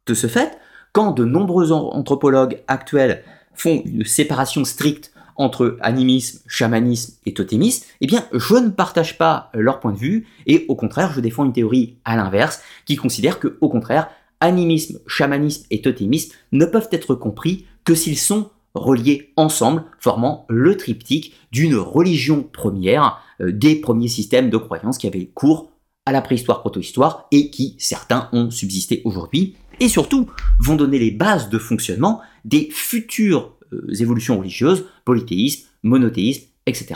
[0.06, 0.58] De ce fait,
[0.92, 3.22] quand de nombreux anthropologues actuels
[3.54, 9.50] font une séparation stricte entre animisme, chamanisme et totémisme, eh bien, je ne partage pas
[9.52, 13.38] leur point de vue et au contraire, je défends une théorie à l'inverse qui considère
[13.38, 14.08] que, au contraire,
[14.40, 20.76] animisme, chamanisme et totémisme ne peuvent être compris que s'ils sont reliés ensemble, formant le
[20.76, 25.70] triptyque d'une religion première, des premiers systèmes de croyances qui avaient cours
[26.06, 30.30] à la préhistoire protohistoire et qui, certains, ont subsisté aujourd'hui, et surtout
[30.60, 36.94] vont donner les bases de fonctionnement des futures euh, évolutions religieuses, polythéisme, monothéisme, etc.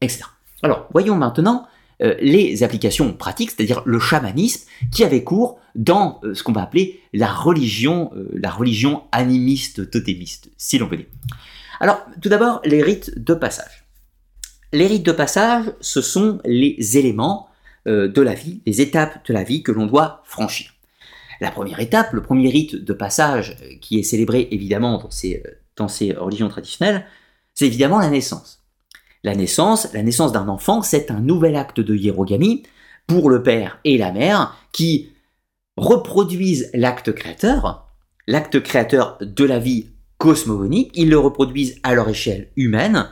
[0.00, 0.22] etc.
[0.62, 1.66] Alors, voyons maintenant
[2.00, 7.00] euh, les applications pratiques, c'est-à-dire le chamanisme, qui avait cours dans ce qu'on va appeler
[7.12, 11.06] la religion, la religion animiste totémiste, si l'on veut dire.
[11.80, 13.81] Alors, tout d'abord, les rites de passage.
[14.74, 17.48] Les rites de passage, ce sont les éléments
[17.86, 20.70] euh, de la vie, les étapes de la vie que l'on doit franchir.
[21.42, 25.42] La première étape, le premier rite de passage euh, qui est célébré évidemment dans ces,
[25.44, 27.04] euh, dans ces religions traditionnelles,
[27.52, 28.62] c'est évidemment la naissance.
[29.24, 32.62] La naissance, la naissance d'un enfant, c'est un nouvel acte de hiérogamie
[33.06, 35.12] pour le père et la mère qui
[35.76, 37.92] reproduisent l'acte créateur,
[38.26, 43.08] l'acte créateur de la vie cosmogonique, ils le reproduisent à leur échelle humaine,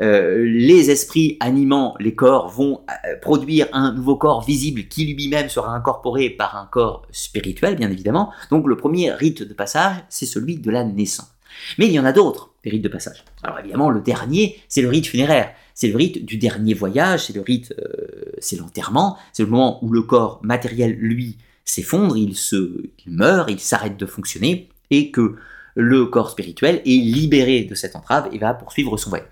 [0.00, 5.48] euh, les esprits animant les corps vont euh, produire un nouveau corps visible qui lui-même
[5.48, 8.32] sera incorporé par un corps spirituel, bien évidemment.
[8.50, 11.30] Donc le premier rite de passage, c'est celui de la naissance.
[11.78, 13.24] Mais il y en a d'autres, des rites de passage.
[13.42, 15.52] Alors évidemment, le dernier, c'est le rite funéraire.
[15.74, 19.84] C'est le rite du dernier voyage, c'est le rite, euh, c'est l'enterrement, c'est le moment
[19.84, 25.10] où le corps matériel, lui, s'effondre, il se, il meurt, il s'arrête de fonctionner, et
[25.10, 25.36] que
[25.74, 29.28] le corps spirituel est libéré de cette entrave et va poursuivre son voyage.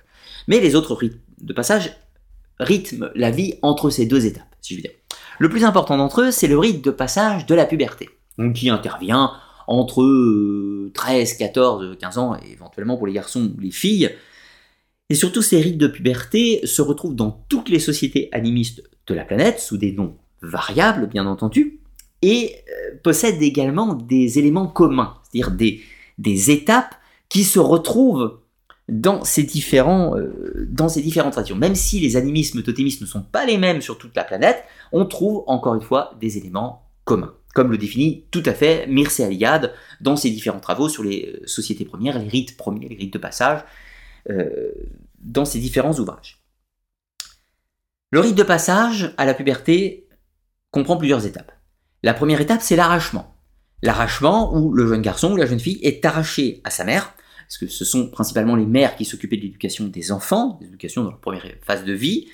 [0.49, 1.93] Mais les autres rites de passage
[2.59, 4.97] rythment la vie entre ces deux étapes, si je veux dire.
[5.38, 8.09] Le plus important d'entre eux, c'est le rite de passage de la puberté,
[8.55, 9.32] qui intervient
[9.66, 14.11] entre 13, 14, 15 ans, et éventuellement pour les garçons ou les filles.
[15.09, 19.24] Et surtout, ces rites de puberté se retrouvent dans toutes les sociétés animistes de la
[19.24, 21.80] planète, sous des noms variables, bien entendu,
[22.22, 25.80] et euh, possèdent également des éléments communs, c'est-à-dire des,
[26.18, 26.95] des étapes
[27.28, 28.41] qui se retrouvent
[28.93, 31.57] dans ces, différents, euh, différentes traditions.
[31.57, 35.07] Même si les animismes totémistes ne sont pas les mêmes sur toute la planète, on
[35.07, 39.72] trouve encore une fois des éléments communs, comme le définit tout à fait Mircea Eliade
[40.03, 43.18] dans ses différents travaux sur les euh, sociétés premières, les rites premiers, les rites de
[43.18, 43.64] passage,
[44.28, 44.70] euh,
[45.20, 46.43] dans ses différents ouvrages.
[48.11, 50.07] Le rite de passage à la puberté
[50.70, 51.53] comprend plusieurs étapes.
[52.03, 53.34] La première étape, c'est l'arrachement.
[53.82, 57.14] L'arrachement où le jeune garçon ou la jeune fille est arraché à sa mère,
[57.53, 61.11] parce que ce sont principalement les mères qui s'occupaient de l'éducation des enfants, l'éducation dans
[61.11, 62.28] leur première phase de vie.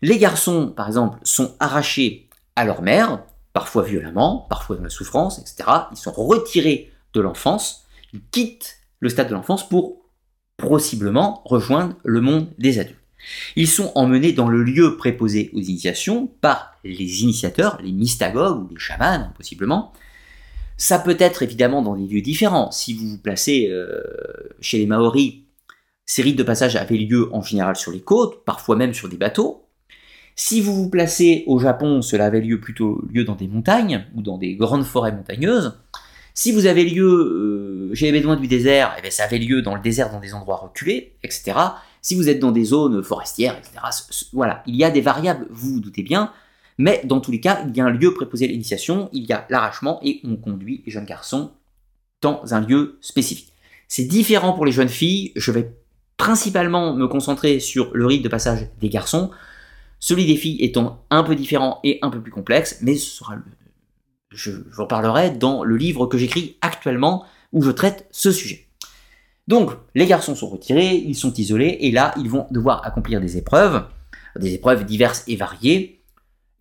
[0.00, 5.38] Les garçons, par exemple, sont arrachés à leur mère, parfois violemment, parfois dans la souffrance,
[5.38, 5.68] etc.
[5.90, 7.84] Ils sont retirés de l'enfance,
[8.14, 9.98] ils quittent le stade de l'enfance pour
[10.56, 12.96] possiblement rejoindre le monde des adultes.
[13.56, 18.68] Ils sont emmenés dans le lieu préposé aux initiations par les initiateurs, les mystagogues ou
[18.72, 19.92] les chamans, possiblement,
[20.76, 22.70] ça peut être évidemment dans des lieux différents.
[22.70, 24.02] Si vous vous placez euh,
[24.60, 25.44] chez les Maoris,
[26.06, 29.16] ces rites de passage avaient lieu en général sur les côtes, parfois même sur des
[29.16, 29.66] bateaux.
[30.36, 34.22] Si vous vous placez au Japon, cela avait lieu plutôt lieu dans des montagnes ou
[34.22, 35.78] dans des grandes forêts montagneuses.
[36.36, 39.76] Si vous avez lieu euh, chez les Bédouins du désert, eh ça avait lieu dans
[39.76, 41.52] le désert, dans des endroits reculés, etc.
[42.02, 43.78] Si vous êtes dans des zones forestières, etc.
[44.32, 46.32] Voilà, il y a des variables, vous vous doutez bien,
[46.78, 49.32] mais dans tous les cas, il y a un lieu préposé à l'initiation, il y
[49.32, 51.52] a l'arrachement et on conduit les jeunes garçons
[52.20, 53.52] dans un lieu spécifique.
[53.88, 55.74] C'est différent pour les jeunes filles, je vais
[56.16, 59.30] principalement me concentrer sur le rite de passage des garçons,
[60.00, 62.94] celui des filles étant un peu différent et un peu plus complexe, mais
[64.30, 68.66] je vous en parlerai dans le livre que j'écris actuellement où je traite ce sujet.
[69.46, 73.36] Donc, les garçons sont retirés, ils sont isolés, et là, ils vont devoir accomplir des
[73.36, 73.84] épreuves,
[74.38, 75.93] des épreuves diverses et variées,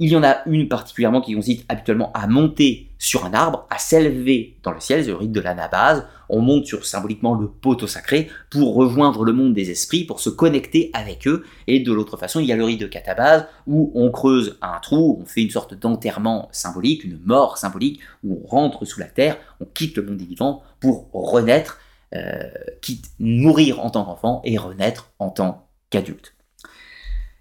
[0.03, 3.77] il y en a une particulièrement qui consiste habituellement à monter sur un arbre, à
[3.77, 6.05] s'élever dans le ciel, c'est le rite de l'anabase.
[6.27, 10.29] On monte sur symboliquement le poteau sacré pour rejoindre le monde des esprits, pour se
[10.29, 11.45] connecter avec eux.
[11.67, 14.77] Et de l'autre façon, il y a le rite de catabase où on creuse un
[14.81, 19.05] trou, on fait une sorte d'enterrement symbolique, une mort symbolique, où on rentre sous la
[19.05, 21.79] terre, on quitte le monde des vivants pour renaître,
[22.13, 22.43] euh,
[22.81, 26.32] quitte mourir en tant qu'enfant et renaître en tant qu'adulte.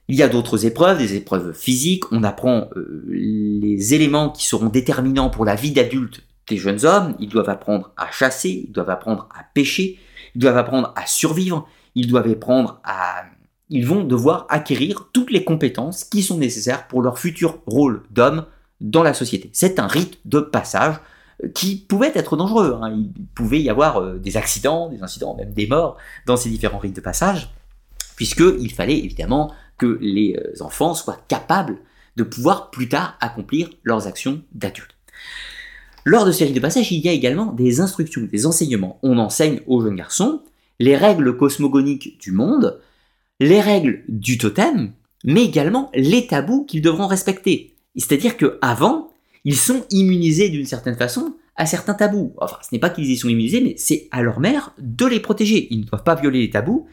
[0.09, 4.67] Il y a d'autres épreuves, des épreuves physiques, on apprend euh, les éléments qui seront
[4.67, 8.91] déterminants pour la vie d'adulte des jeunes hommes, ils doivent apprendre à chasser, ils doivent
[8.91, 9.99] apprendre à pêcher,
[10.35, 13.25] ils doivent apprendre à survivre, ils doivent apprendre à...
[13.71, 18.45] Ils vont devoir acquérir toutes les compétences qui sont nécessaires pour leur futur rôle d'homme
[18.83, 19.49] dans la société.
[19.55, 20.97] C'est un rite de passage
[21.43, 22.79] euh, qui pouvait être dangereux.
[22.83, 22.91] Hein.
[22.91, 25.97] Il pouvait y avoir euh, des accidents, des incidents, même des morts
[26.27, 27.51] dans ces différents rites de passage,
[28.17, 29.53] puisqu'il fallait évidemment
[29.83, 31.79] que les euh, enfants soient capables
[32.15, 34.95] de pouvoir plus tard accomplir leurs actions d'adultes.
[36.05, 39.01] Lors de ces rites de passage, il y a également des instructions, des enseignements.
[39.03, 40.43] On enseigne aux jeunes garçons
[40.79, 42.81] les règles cosmogoniques du monde,
[43.41, 44.93] les règles du totem,
[45.25, 47.75] mais également les tabous qu'ils devront respecter.
[47.97, 49.11] C'est-à-dire qu'avant,
[49.45, 52.35] ils sont immunisés d'une certaine façon à certains tabous.
[52.39, 55.21] Enfin, ce n'est pas qu'ils y sont immunisés, mais c'est à leur mère de les
[55.21, 55.67] protéger.
[55.71, 56.87] Ils ne doivent pas violer les tabous,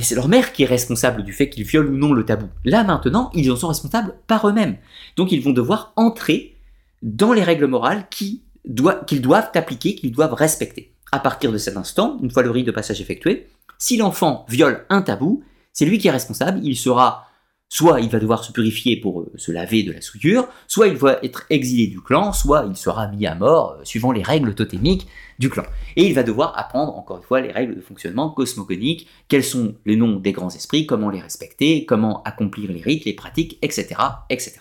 [0.00, 2.46] et c'est leur mère qui est responsable du fait qu'ils violent ou non le tabou.
[2.64, 4.78] Là maintenant, ils en sont responsables par eux-mêmes.
[5.16, 6.56] Donc ils vont devoir entrer
[7.02, 10.94] dans les règles morales qu'ils doivent appliquer, qu'ils doivent respecter.
[11.12, 13.48] À partir de cet instant, une fois le rite de passage effectué,
[13.78, 15.44] si l'enfant viole un tabou,
[15.74, 17.26] c'est lui qui est responsable, il sera
[17.72, 20.96] Soit il va devoir se purifier pour euh, se laver de la souillure, soit il
[20.96, 24.56] va être exilé du clan, soit il sera mis à mort euh, suivant les règles
[24.56, 25.06] totémiques
[25.38, 25.62] du clan.
[25.94, 29.76] Et il va devoir apprendre encore une fois les règles de fonctionnement cosmogonique, quels sont
[29.86, 33.94] les noms des grands esprits, comment les respecter, comment accomplir les rites, les pratiques, etc.
[34.30, 34.56] etc.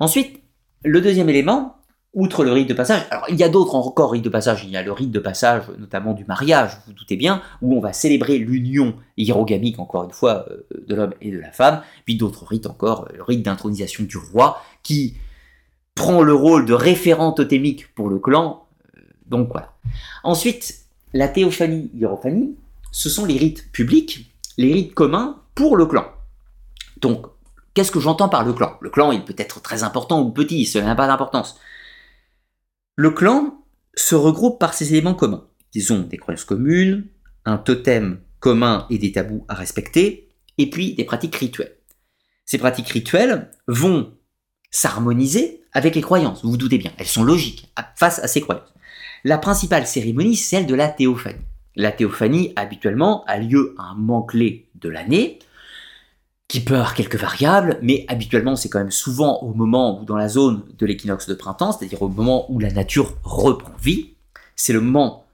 [0.00, 0.40] Ensuite,
[0.82, 1.76] le deuxième élément,
[2.16, 4.70] outre le rite de passage, alors il y a d'autres encore rites de passage, il
[4.70, 7.80] y a le rite de passage notamment du mariage, vous vous doutez bien, où on
[7.80, 12.16] va célébrer l'union hierogamique, encore une fois, euh, de l'homme et de la femme, puis
[12.16, 15.14] d'autres rites encore, le rite d'intronisation du roi, qui
[15.94, 18.64] prend le rôle de référent totémique pour le clan,
[18.96, 19.74] euh, donc voilà.
[20.24, 20.74] Ensuite,
[21.12, 22.56] la théophanie, hierophanie,
[22.92, 26.06] ce sont les rites publics, les rites communs pour le clan.
[27.02, 27.26] Donc,
[27.74, 28.72] qu'est-ce que j'entends par le clan?
[28.80, 31.60] Le clan, il peut être très important ou petit, cela n'a pas d'importance.
[32.98, 33.62] Le clan
[33.94, 35.46] se regroupe par ses éléments communs.
[35.74, 37.06] Ils ont des croyances communes,
[37.44, 41.76] un totem commun et des tabous à respecter, et puis des pratiques rituelles.
[42.46, 44.14] Ces pratiques rituelles vont
[44.70, 48.72] s'harmoniser avec les croyances, vous vous doutez bien, elles sont logiques face à ces croyances.
[49.24, 51.44] La principale cérémonie, c'est celle de la théophanie.
[51.74, 55.38] La théophanie, habituellement, a lieu à un moment clé de l'année,
[56.48, 60.16] qui peut avoir quelques variables, mais habituellement c'est quand même souvent au moment ou dans
[60.16, 64.14] la zone de l'équinoxe de printemps, c'est-à-dire au moment où la nature reprend vie.
[64.54, 65.26] C'est le moment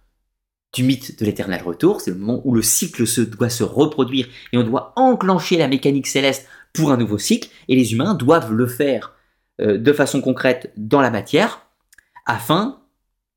[0.72, 4.26] du mythe de l'éternel retour, c'est le moment où le cycle se doit se reproduire
[4.52, 8.52] et on doit enclencher la mécanique céleste pour un nouveau cycle, et les humains doivent
[8.52, 9.14] le faire
[9.60, 11.66] euh, de façon concrète dans la matière,
[12.24, 12.80] afin,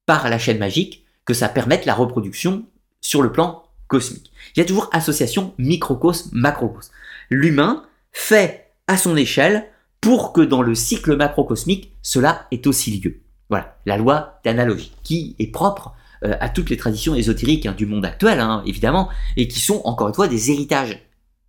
[0.06, 2.66] par la chaîne magique, que ça permette la reproduction
[3.02, 4.32] sur le plan cosmique.
[4.56, 6.92] Il y a toujours association microcosme, macrocosme.
[7.30, 9.68] L'humain fait à son échelle
[10.02, 13.22] pour que dans le cycle macrocosmique, cela ait aussi lieu.
[13.50, 17.86] Voilà, la loi d'analogie, qui est propre euh, à toutes les traditions ésotériques hein, du
[17.86, 21.00] monde actuel, hein, évidemment, et qui sont encore une fois des héritages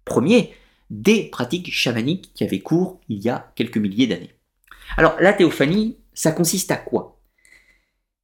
[0.04, 0.54] premiers
[0.90, 4.34] des pratiques chamaniques qui avaient cours il y a quelques milliers d'années.
[4.96, 7.20] Alors la théophanie, ça consiste à quoi?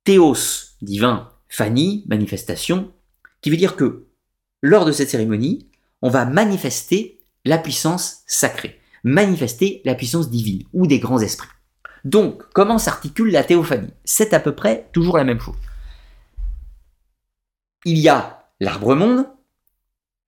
[0.04, 2.92] Théos, divin, phanie, manifestation,
[3.40, 4.06] qui veut dire que
[4.62, 5.68] lors de cette cérémonie,
[6.02, 11.48] on va manifester la puissance sacrée, manifester la puissance divine ou des grands esprits.
[12.04, 13.92] Donc, comment s'articule la théophanie?
[14.04, 15.56] C'est à peu près toujours la même chose.
[17.84, 19.26] Il y a l'arbre monde,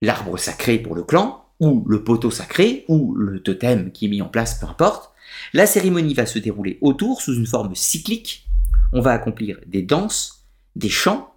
[0.03, 4.23] l'arbre sacré pour le clan, ou le poteau sacré, ou le totem qui est mis
[4.23, 5.13] en place, peu importe.
[5.53, 8.47] La cérémonie va se dérouler autour sous une forme cyclique.
[8.93, 10.47] On va accomplir des danses,
[10.77, 11.33] des chants,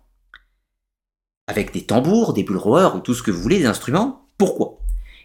[1.48, 4.28] avec des tambours, des bulles ou tout ce que vous voulez, des instruments.
[4.38, 4.77] Pourquoi?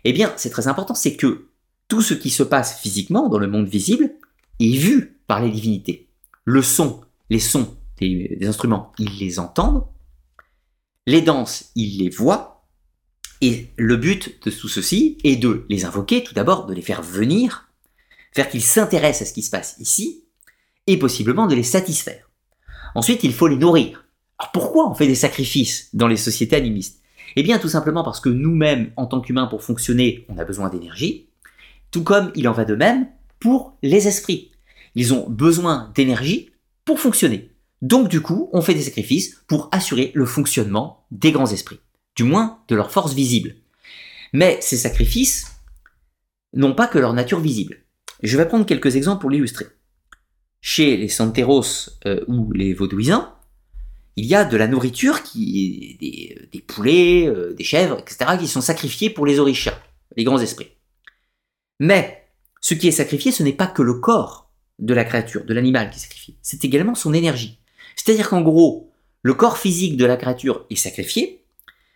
[0.04, 1.48] Eh bien, c'est très important, c'est que
[1.88, 4.14] tout ce qui se passe physiquement dans le monde visible
[4.60, 6.08] est vu par les divinités.
[6.44, 7.00] Le son,
[7.30, 9.84] les sons des, instruments, ils les entendent.
[11.06, 12.64] Les danses, ils les voient.
[13.40, 17.02] Et le but de tout ceci est de les invoquer, tout d'abord, de les faire
[17.02, 17.68] venir,
[18.32, 20.24] faire qu'ils s'intéressent à ce qui se passe ici,
[20.86, 22.30] et possiblement de les satisfaire.
[22.94, 24.04] Ensuite, il faut les nourrir.
[24.38, 27.01] Alors pourquoi on fait des sacrifices dans les sociétés animistes?
[27.36, 30.68] Eh bien tout simplement parce que nous-mêmes, en tant qu'humains, pour fonctionner, on a besoin
[30.68, 31.28] d'énergie,
[31.90, 33.08] tout comme il en va de même
[33.40, 34.52] pour les esprits.
[34.94, 36.50] Ils ont besoin d'énergie
[36.84, 37.50] pour fonctionner.
[37.80, 41.80] Donc du coup, on fait des sacrifices pour assurer le fonctionnement des grands esprits,
[42.16, 43.56] du moins de leur force visible.
[44.32, 45.46] Mais ces sacrifices
[46.54, 47.78] n'ont pas que leur nature visible.
[48.22, 49.66] Je vais prendre quelques exemples pour l'illustrer.
[50.60, 53.28] Chez les Santeros euh, ou les Vaudouisans,
[54.16, 58.48] il y a de la nourriture qui des, des poulets, euh, des chèvres, etc., qui
[58.48, 59.78] sont sacrifiés pour les orishas,
[60.16, 60.68] les grands esprits.
[61.80, 62.24] Mais
[62.60, 65.90] ce qui est sacrifié, ce n'est pas que le corps de la créature, de l'animal
[65.90, 67.58] qui est sacrifié, c'est également son énergie.
[67.96, 68.92] C'est-à-dire qu'en gros,
[69.22, 71.44] le corps physique de la créature est sacrifié,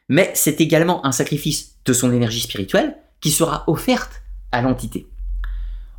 [0.09, 5.07] mais c'est également un sacrifice de son énergie spirituelle qui sera offerte à l'entité.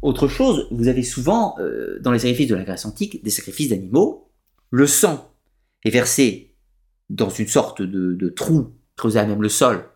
[0.01, 3.69] Autre chose, vous avez souvent euh, dans les sacrifices de la Grèce antique des sacrifices
[3.69, 4.29] d'animaux.
[4.69, 5.31] Le sang
[5.87, 6.55] est versé
[7.09, 9.89] dans une sorte de, trou creusé à même le sol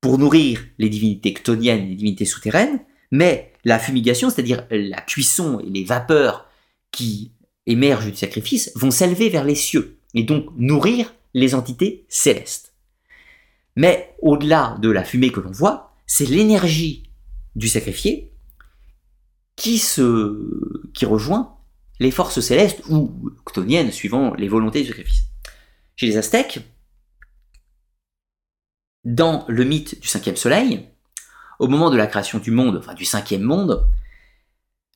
[0.00, 5.68] pour nourrir les divinités ctoniennes, les divinités souterraines, mais la fumigation, c'est-à-dire la cuisson et
[5.68, 6.46] les vapeurs
[6.92, 7.32] qui
[7.66, 12.74] émergent du sacrifice, vont s'élever vers les cieux et donc nourrir les entités célestes.
[13.76, 17.10] Mais au-delà de la fumée que l'on voit, c'est l'énergie
[17.56, 18.32] du sacrifié
[19.56, 21.57] qui, se, qui rejoint
[22.00, 25.24] les forces célestes ou ctoniennes suivant les volontés du sacrifice.
[25.96, 26.60] Chez les Aztèques,
[29.04, 30.86] dans le mythe du cinquième soleil,
[31.58, 33.86] au moment de la création du monde, enfin du cinquième monde,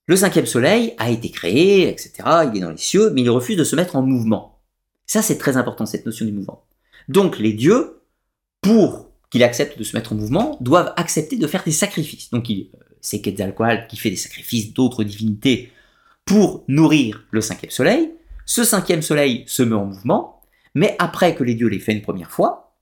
[0.07, 2.13] le cinquième soleil a été créé, etc.
[2.53, 4.61] Il est dans les cieux, mais il refuse de se mettre en mouvement.
[5.07, 6.65] Ça, c'est très important, cette notion du mouvement.
[7.09, 8.01] Donc, les dieux,
[8.61, 12.31] pour qu'il accepte de se mettre en mouvement, doivent accepter de faire des sacrifices.
[12.31, 12.65] Donc, euh,
[13.01, 15.73] c'est Quetzalcoatl qui fait des sacrifices d'autres divinités
[16.25, 18.13] pour nourrir le cinquième soleil.
[18.47, 20.43] Ce cinquième soleil se met en mouvement,
[20.75, 22.75] mais après que les dieux l'aient fait une première fois,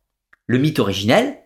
[0.47, 1.38] le mythe originel,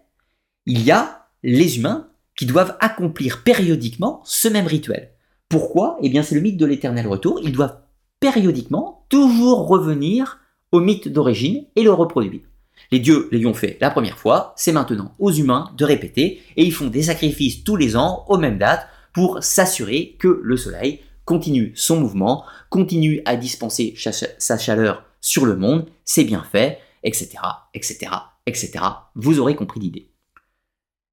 [0.66, 5.10] il y a les humains qui doivent accomplir périodiquement ce même rituel.
[5.48, 5.98] Pourquoi?
[6.02, 7.78] Eh bien c'est le mythe de l'éternel retour, ils doivent
[8.18, 10.40] périodiquement toujours revenir
[10.72, 12.42] au mythe d'origine et le reproduire.
[12.90, 16.72] Les dieux l'ayant fait la première fois, c'est maintenant aux humains de répéter, et ils
[16.72, 21.72] font des sacrifices tous les ans aux mêmes dates pour s'assurer que le soleil continue
[21.74, 23.94] son mouvement, continue à dispenser
[24.38, 27.38] sa chaleur sur le monde, c'est bien fait, etc.,
[27.72, 28.10] etc.,
[28.46, 28.84] etc.
[29.14, 30.10] Vous aurez compris l'idée.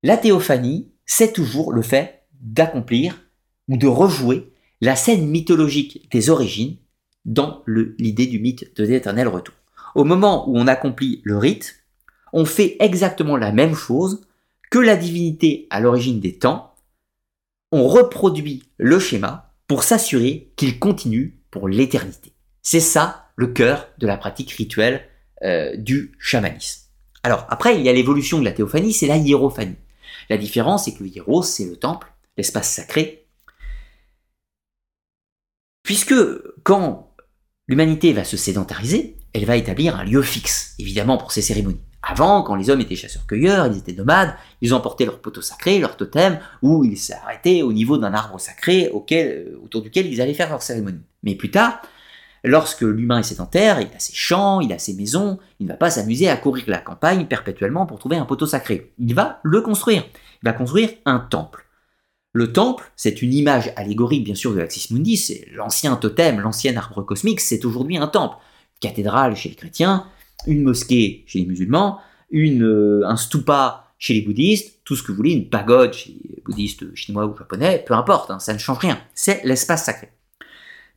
[0.04, 3.22] La théophanie, c'est toujours le fait d'accomplir
[3.68, 4.52] ou de rejouer
[4.82, 6.78] la scène mythologique des origines
[7.26, 9.54] dans l'idée du mythe de l'éternel retour.
[9.94, 11.84] Au moment où on accomplit le rite,
[12.34, 14.26] on fait exactement la même chose
[14.72, 16.74] que la divinité à l'origine des temps.
[17.72, 22.34] On reproduit le schéma pour s'assurer qu'il continue pour l'éternité.
[22.62, 25.08] C'est ça le cœur de la pratique rituelle
[25.44, 26.90] euh, du chamanisme.
[27.24, 29.78] Alors après, il y a l'évolution de la théophanie, c'est la hiérophanie.
[30.30, 33.28] La différence, c'est que le hiéros, c'est le temple, l'espace sacré.
[35.84, 36.16] Puisque
[36.64, 37.16] quand
[37.70, 41.80] l'humanité va se sédentariser, elle va établir un lieu fixe, évidemment pour ces cérémonies.
[42.04, 45.98] Avant, quand les hommes étaient chasseurs-cueilleurs, ils étaient nomades, ils emportaient leur poteau sacré, leur
[45.98, 50.34] totem, ou ils s'arrêtaient au niveau d'un arbre sacré auquel, euh, autour duquel ils allaient
[50.34, 51.02] faire leur cérémonie.
[51.22, 51.80] Mais plus tard,
[52.44, 55.78] lorsque l'humain est sédentaire, il a ses champs, il a ses maisons, il ne va
[55.78, 58.94] pas s'amuser à courir la campagne perpétuellement pour trouver un poteau sacré.
[58.98, 60.04] Il va le construire.
[60.42, 61.66] Il va construire un temple.
[62.34, 66.76] Le temple, c'est une image allégorique bien sûr de l'Axis Mundi, c'est l'ancien totem, l'ancien
[66.78, 68.38] arbre cosmique, c'est aujourd'hui un temple.
[68.80, 70.08] cathédrale chez les chrétiens,
[70.48, 75.12] une mosquée chez les musulmans, une, euh, un stupa chez les bouddhistes, tout ce que
[75.12, 78.58] vous voulez, une pagode chez les bouddhistes chinois ou japonais, peu importe, hein, ça ne
[78.58, 79.00] change rien.
[79.14, 80.10] C'est l'espace sacré.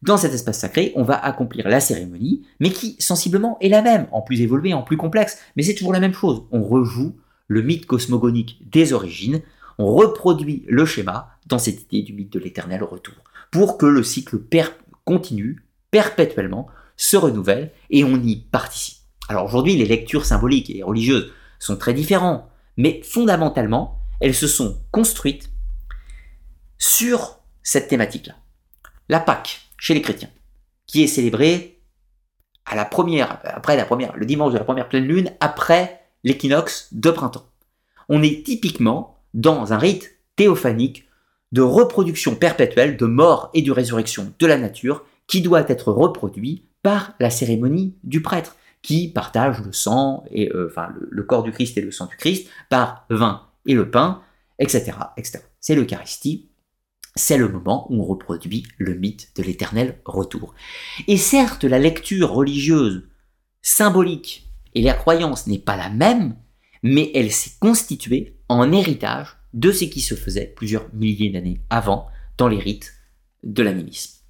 [0.03, 4.07] Dans cet espace sacré, on va accomplir la cérémonie, mais qui sensiblement est la même,
[4.13, 6.45] en plus évoluée, en plus complexe, mais c'est toujours la même chose.
[6.51, 7.17] On rejoue
[7.49, 9.41] le mythe cosmogonique des origines,
[9.79, 13.15] on reproduit le schéma dans cette idée du mythe de l'éternel retour,
[13.51, 14.39] pour que le cycle
[15.05, 19.04] continue perpétuellement, se renouvelle et on y participe.
[19.29, 22.45] Alors aujourd'hui, les lectures symboliques et religieuses sont très différentes,
[22.77, 25.51] mais fondamentalement, elles se sont construites
[26.79, 28.35] sur cette thématique-là.
[29.09, 30.31] La Pâque, chez les chrétiens,
[30.87, 31.81] qui est célébrée
[32.67, 37.47] après la première, le dimanche de la première pleine lune, après l'équinoxe de printemps.
[38.09, 41.07] On est typiquement dans un rite théophanique
[41.53, 46.67] de reproduction perpétuelle de mort et de résurrection de la nature qui doit être reproduit
[46.83, 50.71] par la cérémonie du prêtre qui partage le sang et euh,
[51.11, 54.23] le, corps du Christ et le sang du Christ par vin et le pain,
[54.59, 55.41] etc., etc.
[55.59, 56.51] C'est l'Eucharistie.
[57.17, 60.55] C'est le moment où on reproduit le mythe de l'éternel retour.
[61.09, 63.09] Et certes, la lecture religieuse,
[63.63, 66.37] symbolique et la croyance n'est pas la même,
[66.83, 72.09] mais elle s'est constituée en héritage de ce qui se faisait plusieurs milliers d'années avant
[72.37, 72.93] dans les rites
[73.45, 74.24] de l'animisme.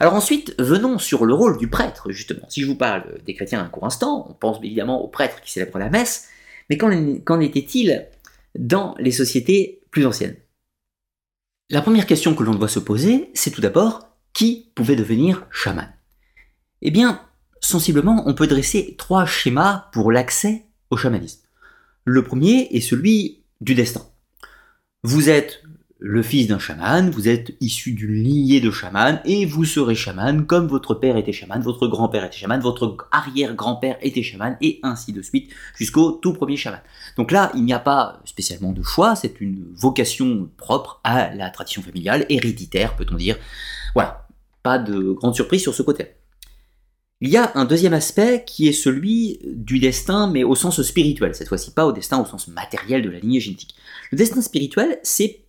[0.00, 2.48] Alors ensuite, venons sur le rôle du prêtre, justement.
[2.48, 5.52] Si je vous parle des chrétiens un court instant, on pense évidemment au prêtre qui
[5.52, 6.28] célèbre la messe,
[6.70, 8.08] mais qu'en était-il
[8.58, 10.36] dans les sociétés plus anciennes?
[11.68, 15.92] La première question que l'on doit se poser, c'est tout d'abord qui pouvait devenir chaman?
[16.80, 17.20] Eh bien,
[17.60, 21.42] sensiblement, on peut dresser trois schémas pour l'accès au chamanisme.
[22.06, 24.06] Le premier est celui du destin.
[25.02, 25.62] Vous êtes
[26.00, 30.46] le fils d'un chaman, vous êtes issu d'une lignée de chaman, et vous serez chaman
[30.46, 35.12] comme votre père était chaman, votre grand-père était chaman, votre arrière-grand-père était chaman, et ainsi
[35.12, 36.80] de suite, jusqu'au tout premier chaman.
[37.18, 41.50] Donc là, il n'y a pas spécialement de choix, c'est une vocation propre à la
[41.50, 43.36] tradition familiale, héréditaire, peut-on dire.
[43.94, 44.26] Voilà,
[44.62, 46.06] pas de grande surprise sur ce côté.
[47.20, 51.34] Il y a un deuxième aspect qui est celui du destin, mais au sens spirituel,
[51.34, 53.74] cette fois-ci pas au destin au sens matériel de la lignée génétique.
[54.10, 55.44] Le destin spirituel, c'est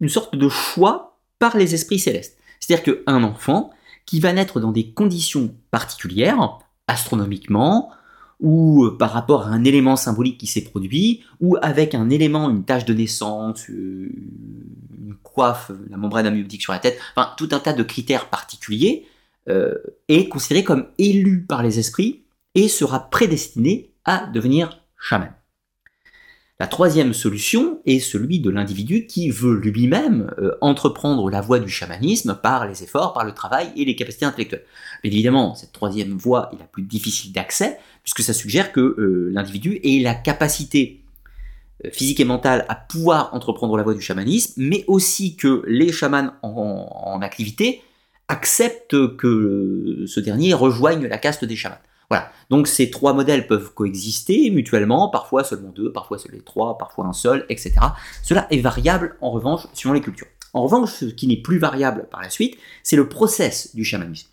[0.00, 2.38] une sorte de choix par les esprits célestes.
[2.60, 3.70] C'est-à-dire qu'un enfant
[4.06, 7.90] qui va naître dans des conditions particulières, astronomiquement,
[8.40, 12.64] ou par rapport à un élément symbolique qui s'est produit, ou avec un élément, une
[12.64, 14.10] tâche de naissance, euh,
[14.98, 19.06] une coiffe, la membrane amniotique sur la tête, enfin tout un tas de critères particuliers,
[19.48, 19.74] euh,
[20.08, 22.22] est considéré comme élu par les esprits
[22.54, 25.32] et sera prédestiné à devenir chaman.
[26.60, 31.70] La troisième solution est celui de l'individu qui veut lui-même euh, entreprendre la voie du
[31.70, 34.66] chamanisme par les efforts, par le travail et les capacités intellectuelles.
[35.02, 39.30] Mais évidemment, cette troisième voie est la plus difficile d'accès, puisque ça suggère que euh,
[39.32, 41.00] l'individu ait la capacité
[41.86, 45.92] euh, physique et mentale à pouvoir entreprendre la voie du chamanisme, mais aussi que les
[45.92, 47.80] chamans en activité
[48.28, 51.80] acceptent que ce dernier rejoigne la caste des chamans.
[52.10, 52.32] Voilà.
[52.50, 57.12] Donc ces trois modèles peuvent coexister mutuellement, parfois seulement deux, parfois seulement trois, parfois un
[57.12, 57.74] seul, etc.
[58.22, 60.26] Cela est variable en revanche suivant les cultures.
[60.52, 64.28] En revanche, ce qui n'est plus variable par la suite, c'est le process du chamanisme.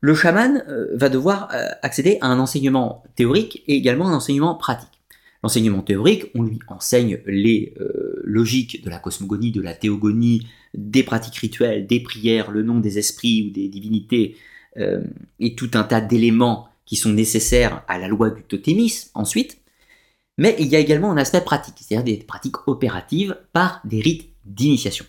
[0.00, 4.54] Le chaman euh, va devoir euh, accéder à un enseignement théorique et également un enseignement
[4.54, 4.90] pratique.
[5.42, 11.02] L'enseignement théorique, on lui enseigne les euh, logiques de la cosmogonie, de la théogonie, des
[11.02, 14.36] pratiques rituelles, des prières, le nom des esprits ou des divinités,
[14.76, 19.58] et tout un tas d'éléments qui sont nécessaires à la loi du totémisme ensuite,
[20.36, 24.30] mais il y a également un aspect pratique, c'est-à-dire des pratiques opératives par des rites
[24.44, 25.06] d'initiation.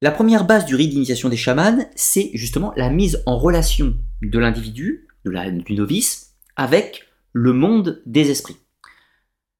[0.00, 4.38] La première base du rite d'initiation des chamans, c'est justement la mise en relation de
[4.38, 8.56] l'individu, du novice, avec le monde des esprits.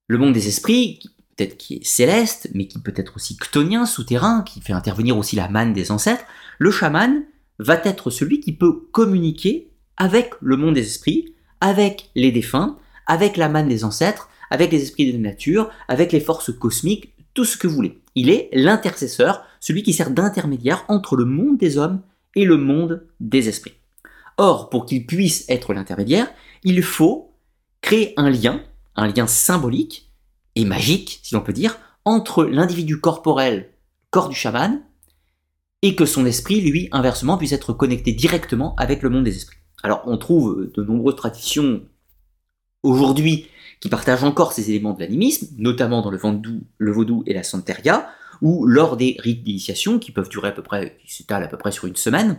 [0.08, 0.98] Le monde des esprits,
[1.36, 5.36] peut-être qui est céleste, mais qui peut être aussi ctonien, souterrain, qui fait intervenir aussi
[5.36, 6.24] la manne des ancêtres,
[6.58, 7.22] le chaman
[7.62, 13.36] va être celui qui peut communiquer avec le monde des esprits, avec les défunts, avec
[13.36, 17.44] la manne des ancêtres, avec les esprits de la nature, avec les forces cosmiques, tout
[17.44, 18.00] ce que vous voulez.
[18.14, 22.02] Il est l'intercesseur, celui qui sert d'intermédiaire entre le monde des hommes
[22.34, 23.74] et le monde des esprits.
[24.36, 26.30] Or, pour qu'il puisse être l'intermédiaire,
[26.64, 27.32] il faut
[27.80, 28.62] créer un lien,
[28.96, 30.10] un lien symbolique
[30.56, 33.70] et magique, si l'on peut dire, entre l'individu corporel,
[34.10, 34.82] corps du chaman,
[35.82, 39.58] et que son esprit, lui, inversement, puisse être connecté directement avec le monde des esprits.
[39.82, 41.82] Alors, on trouve de nombreuses traditions
[42.84, 43.48] aujourd'hui
[43.80, 47.42] qui partagent encore ces éléments de l'animisme, notamment dans le vaudou, le vaudou et la
[47.42, 48.08] santeria,
[48.40, 51.58] ou lors des rites d'initiation, qui peuvent durer à peu près, qui s'étalent à peu
[51.58, 52.38] près sur une semaine,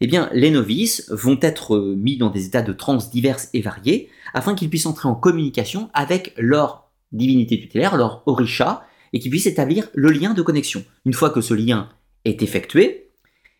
[0.00, 4.10] eh bien, les novices vont être mis dans des états de transe divers et variés,
[4.34, 9.46] afin qu'ils puissent entrer en communication avec leur divinité tutélaire, leur orisha, et qu'ils puissent
[9.46, 10.84] établir le lien de connexion.
[11.06, 11.88] Une fois que ce lien
[12.26, 13.06] est effectué,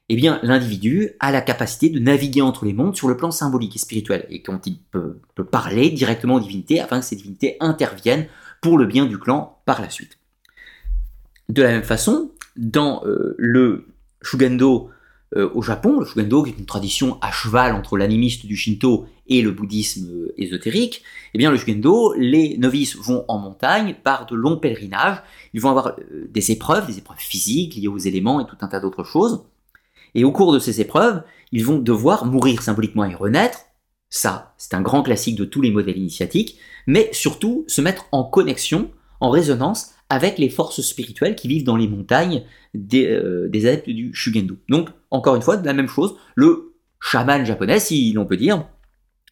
[0.09, 3.75] eh bien, l'individu a la capacité de naviguer entre les mondes sur le plan symbolique
[3.75, 8.27] et spirituel, et quand il peut, parler directement aux divinités afin que ces divinités interviennent
[8.61, 10.19] pour le bien du clan par la suite.
[11.49, 13.89] De la même façon, dans euh, le
[14.23, 14.91] Shugendo
[15.37, 19.07] euh, au Japon, le Shugendo qui est une tradition à cheval entre l'animiste du Shinto
[19.29, 21.03] et le bouddhisme euh, ésotérique,
[21.35, 25.22] eh bien le Shugendo, les novices vont en montagne par de longs pèlerinages,
[25.55, 25.97] ils vont avoir
[26.29, 29.45] des épreuves, des épreuves physiques liées aux éléments et tout un tas d'autres choses,
[30.14, 31.22] et au cours de ces épreuves,
[31.53, 33.61] ils vont devoir mourir symboliquement et renaître.
[34.09, 38.24] Ça, c'est un grand classique de tous les modèles initiatiques, mais surtout se mettre en
[38.24, 43.91] connexion, en résonance avec les forces spirituelles qui vivent dans les montagnes des, euh, adeptes
[43.91, 44.57] du Shugendo.
[44.68, 48.66] Donc, encore une fois, la même chose, le chaman japonais, si l'on peut dire,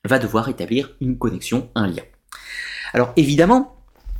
[0.04, 2.02] va devoir établir une connexion, un lien.
[2.92, 3.76] Alors évidemment,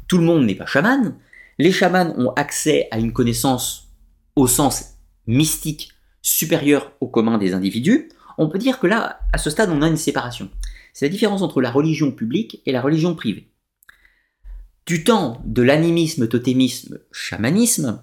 [0.08, 1.16] tout le monde n'est pas chaman.
[1.58, 3.88] Les chamans ont accès à une connaissance
[4.36, 4.94] au sens
[5.26, 8.08] mystique supérieur au commun des individus,
[8.38, 10.50] on peut dire que là, à ce stade, on a une séparation.
[10.92, 13.50] C'est la différence entre la religion publique et la religion privée.
[14.86, 18.02] Du temps de l'animisme, totémisme, chamanisme,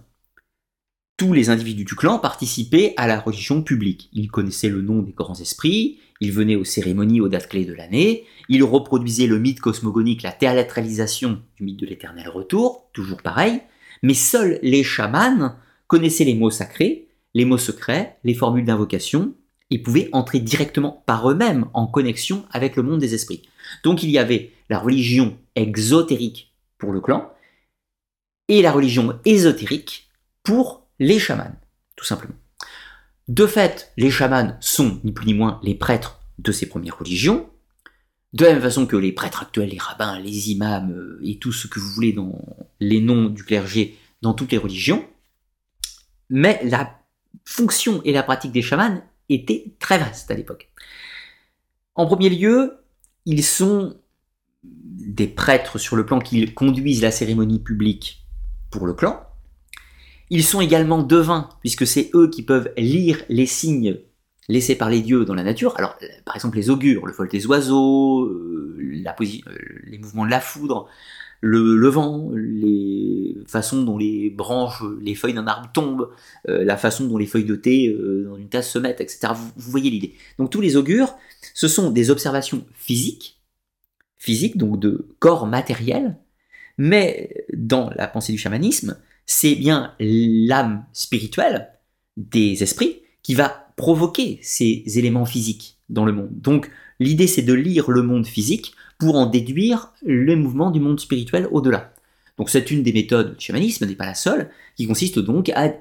[1.18, 4.10] tous les individus du clan participaient à la religion publique.
[4.14, 7.74] Ils connaissaient le nom des grands esprits, ils venaient aux cérémonies aux dates clés de
[7.74, 13.62] l'année, ils reproduisaient le mythe cosmogonique, la théâtralisation du mythe de l'éternel retour, toujours pareil,
[14.04, 15.56] mais seuls les chamans
[15.88, 19.34] connaissaient les mots sacrés, les mots secrets, les formules d'invocation,
[19.72, 23.44] ils pouvaient entrer directement par eux-mêmes en connexion avec le monde des esprits.
[23.84, 27.32] Donc il y avait la religion exotérique pour le clan
[28.48, 30.10] et la religion ésotérique
[30.44, 31.56] pour les chamans,
[31.96, 32.36] tout simplement.
[33.32, 37.50] De fait, les chamans sont ni plus ni moins les prêtres de ces premières religions,
[38.34, 41.54] de la même façon que les prêtres actuels, les rabbins, les imams euh, et tout
[41.54, 42.38] ce que vous voulez dans
[42.82, 45.06] les noms du clergé dans toutes les religions.
[46.30, 47.00] Mais la
[47.46, 50.70] fonction et la pratique des chamans étaient très vastes à l'époque.
[51.96, 52.80] En premier lieu,
[53.26, 53.96] ils sont
[54.62, 58.28] des prêtres sur le plan qu'ils conduisent la cérémonie publique
[58.72, 59.26] pour le clan.
[60.34, 64.00] Ils sont également devins, puisque c'est eux qui peuvent lire les signes
[64.48, 65.74] laissés par les dieux dans la nature.
[65.78, 69.50] Alors, par exemple, les augures, le vol des oiseaux, euh, euh,
[69.84, 70.88] les mouvements de la foudre,
[71.42, 76.10] le, vent, les façons dont les branches, les feuilles d'un arbre tombent,
[76.48, 79.34] euh, la façon dont les feuilles de thé dans une tasse se mettent, etc.
[79.36, 80.16] Vous, voyez l'idée.
[80.40, 81.14] Donc tous les augures,
[81.54, 83.42] ce sont des observations physiques,
[84.18, 86.16] physiques, donc de corps matériel,
[86.78, 88.96] mais dans la pensée du chamanisme,
[89.26, 91.70] c'est bien l'âme spirituelle
[92.18, 96.30] des esprits qui va provoquer ces éléments physiques dans le monde.
[96.32, 96.70] Donc
[97.00, 101.48] l'idée c'est de lire le monde physique pour en déduire les mouvements du monde spirituel
[101.52, 101.94] au-delà.
[102.38, 105.74] Donc c'est une des méthodes du chamanisme, n'est pas la seule, qui consiste donc à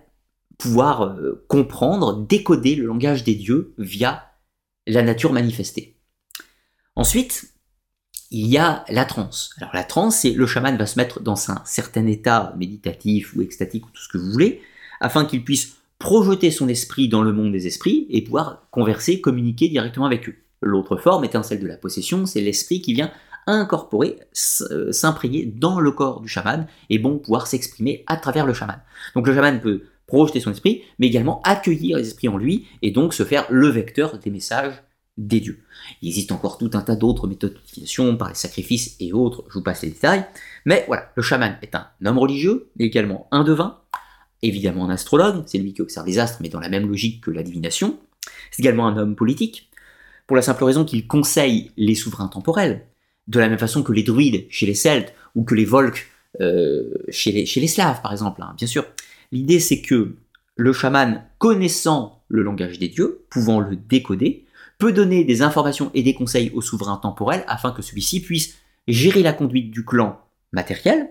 [0.59, 4.31] pouvoir euh, comprendre, décoder le langage des dieux via
[4.87, 5.97] la nature manifestée.
[6.97, 7.55] Ensuite,
[8.31, 9.51] il y a la transe.
[9.59, 13.43] Alors la transe, c'est le chaman va se mettre dans un certain état méditatif ou
[13.43, 14.61] extatique ou tout ce que vous voulez,
[15.01, 19.69] afin qu'il puisse projeter son esprit dans le monde des esprits et pouvoir converser, communiquer
[19.69, 20.37] directement avec eux.
[20.63, 23.11] L'autre forme étant celle de la possession, c'est l'esprit qui vient
[23.47, 24.19] incorporer,
[24.71, 28.79] euh, s'imprégner dans le corps du chaman et bon pouvoir s'exprimer à travers le chaman.
[29.15, 32.91] Donc le chaman peut projeter son esprit, mais également accueillir les esprits en lui et
[32.91, 34.83] donc se faire le vecteur des messages
[35.17, 35.63] des dieux.
[36.03, 39.55] Il existe encore tout un tas d'autres méthodes d'utilisation par les sacrifices et autres, je
[39.55, 40.25] vous passe les détails,
[40.65, 43.79] mais voilà, le chaman est un homme religieux, mais également un devin,
[44.43, 47.31] évidemment un astrologue, c'est lui qui observe les astres, mais dans la même logique que
[47.31, 47.99] la divination,
[48.51, 49.71] c'est également un homme politique,
[50.27, 52.87] pour la simple raison qu'il conseille les souverains temporels,
[53.27, 56.09] de la même façon que les druides chez les Celtes ou que les Volques
[56.41, 58.85] euh, chez, les, chez, les, Slaves, par exemple, hein, bien sûr.
[59.33, 60.15] L'idée, c'est que
[60.57, 64.45] le chaman, connaissant le langage des dieux, pouvant le décoder,
[64.81, 68.57] peut donner des informations et des conseils au souverain temporel afin que celui-ci puisse
[68.89, 70.19] gérer la conduite du clan
[70.53, 71.11] matériel,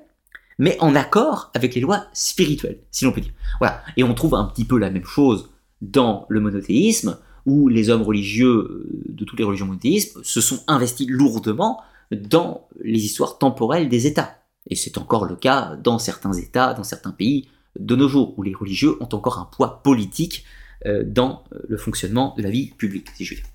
[0.57, 3.31] mais en accord avec les lois spirituelles, si l'on peut dire.
[3.59, 3.81] Voilà.
[3.95, 5.51] Et on trouve un petit peu la même chose
[5.81, 10.61] dans le monothéisme, où les hommes religieux euh, de toutes les religions monothéistes se sont
[10.67, 11.81] investis lourdement
[12.11, 14.39] dans les histoires temporelles des États.
[14.67, 17.47] Et c'est encore le cas dans certains États, dans certains pays
[17.79, 20.43] de nos jours, où les religieux ont encore un poids politique
[20.85, 23.49] euh, dans le fonctionnement de la vie publique, si je veux dire.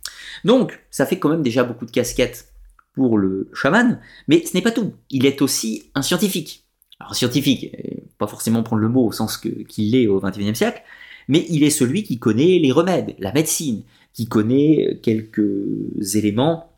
[0.44, 2.52] Donc, ça fait quand même déjà beaucoup de casquettes
[2.94, 4.94] pour le chaman, mais ce n'est pas tout.
[5.10, 6.64] Il est aussi un scientifique.
[7.00, 10.82] Alors, scientifique, euh, pas forcément prendre le mot au sens qu'il l'est au XXIe siècle,
[11.28, 13.82] mais il est celui qui connaît les remèdes, la médecine,
[14.12, 16.70] qui connaît quelques éléments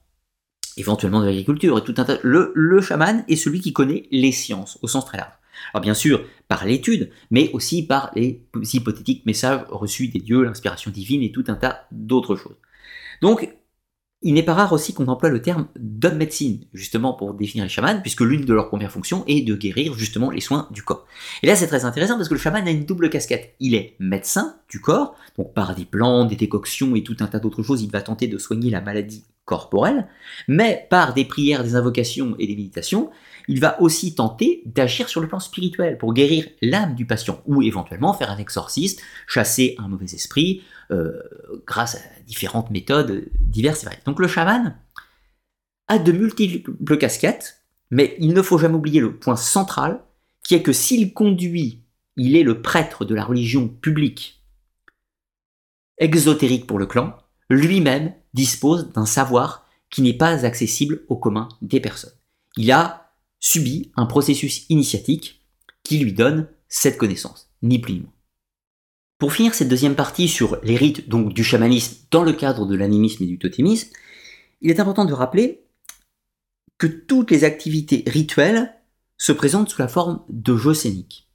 [0.77, 2.18] éventuellement de l'agriculture et tout un tas.
[2.23, 5.32] Le, le chaman est celui qui connaît les sciences au sens très large.
[5.73, 10.90] Alors bien sûr, par l'étude, mais aussi par les hypothétiques messages reçus des dieux, l'inspiration
[10.90, 12.56] divine et tout un tas d'autres choses.
[13.22, 13.56] Donc,
[14.22, 17.70] il n'est pas rare aussi qu'on emploie le terme d'homme médecine, justement pour définir les
[17.70, 21.06] chamans, puisque l'une de leurs premières fonctions est de guérir justement les soins du corps.
[21.43, 23.55] Et là, c'est très intéressant parce que le chaman a une double casquette.
[23.60, 27.38] Il est médecin du corps, donc par des plantes, des décoctions et tout un tas
[27.38, 30.09] d'autres choses, il va tenter de soigner la maladie corporelle,
[30.48, 33.10] mais par des prières, des invocations et des méditations,
[33.48, 37.62] il va aussi tenter d'agir sur le plan spirituel pour guérir l'âme du patient ou
[37.62, 40.62] éventuellement faire un exorcisme, chasser un mauvais esprit
[41.66, 44.02] grâce à différentes méthodes diverses et variées.
[44.04, 44.76] Donc le chaman
[45.88, 50.02] a de multiples casquettes, mais il ne faut jamais oublier le point central
[50.42, 51.82] qui est que s'il conduit,
[52.16, 54.42] il est le prêtre de la religion publique
[55.98, 57.16] exotérique pour le clan,
[57.48, 62.12] lui-même dispose d'un savoir qui n'est pas accessible au commun des personnes.
[62.56, 65.40] Il a subit un processus initiatique
[65.82, 68.12] qui lui donne cette connaissance, ni plus ni moins.
[69.18, 72.76] Pour finir cette deuxième partie sur les rites donc du chamanisme dans le cadre de
[72.76, 73.88] l'animisme et du totémisme,
[74.60, 75.62] il est important de rappeler
[76.76, 78.74] que toutes les activités rituelles
[79.16, 81.28] se présentent sous la forme de jeux scéniques.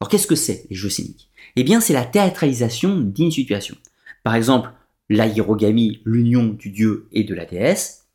[0.00, 3.76] Alors qu'est-ce que c'est les jeux scéniques Eh bien c'est la théâtralisation d'une situation.
[4.24, 4.72] Par exemple,
[5.08, 8.08] l'aérogamie, l'union du dieu et de la déesse,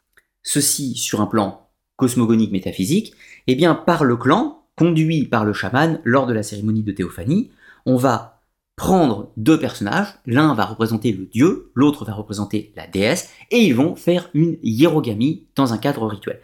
[0.43, 3.13] ceci sur un plan cosmogonique métaphysique,
[3.47, 7.51] eh bien par le clan, conduit par le chaman lors de la cérémonie de théophanie,
[7.85, 8.32] on va
[8.75, 13.75] prendre deux personnages, l'un va représenter le dieu, l'autre va représenter la déesse, et ils
[13.75, 16.39] vont faire une hiérogamie dans un cadre rituel.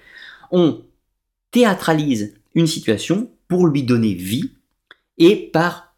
[0.51, 0.81] On
[1.51, 4.51] théâtralise une situation pour lui donner vie,
[5.17, 5.95] et par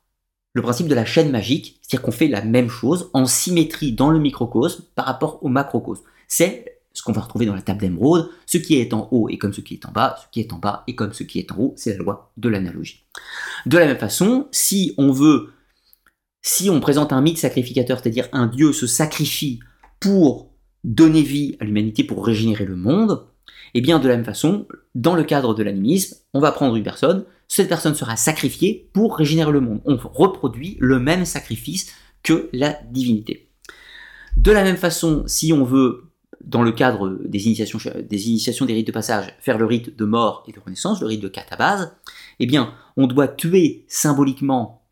[0.54, 4.10] le principe de la chaîne magique, c'est-à-dire qu'on fait la même chose en symétrie dans
[4.10, 6.04] le microcosme par rapport au macrocosme.
[6.28, 9.38] C'est ce qu'on va retrouver dans la table d'émeraude, ce qui est en haut est
[9.38, 11.40] comme ce qui est en bas, ce qui est en bas est comme ce qui
[11.40, 13.06] est en haut, c'est la loi de l'analogie.
[13.66, 15.54] De la même façon, si on veut,
[16.42, 19.60] si on présente un mythe sacrificateur, c'est-à-dire un dieu se sacrifie
[20.00, 20.52] pour
[20.84, 23.28] donner vie à l'humanité, pour régénérer le monde,
[23.74, 26.84] eh bien de la même façon, dans le cadre de l'animisme, on va prendre une
[26.84, 29.82] personne, cette personne sera sacrifiée pour régénérer le monde.
[29.86, 31.92] On reproduit le même sacrifice
[32.24, 33.50] que la divinité.
[34.38, 36.12] De la même façon, si on veut
[36.44, 40.06] dans le cadre des initiations, des initiations des rites de passage, faire le rite de
[40.06, 41.94] mort et de renaissance, le rite de catabase,
[42.40, 44.84] eh bien, on doit tuer symboliquement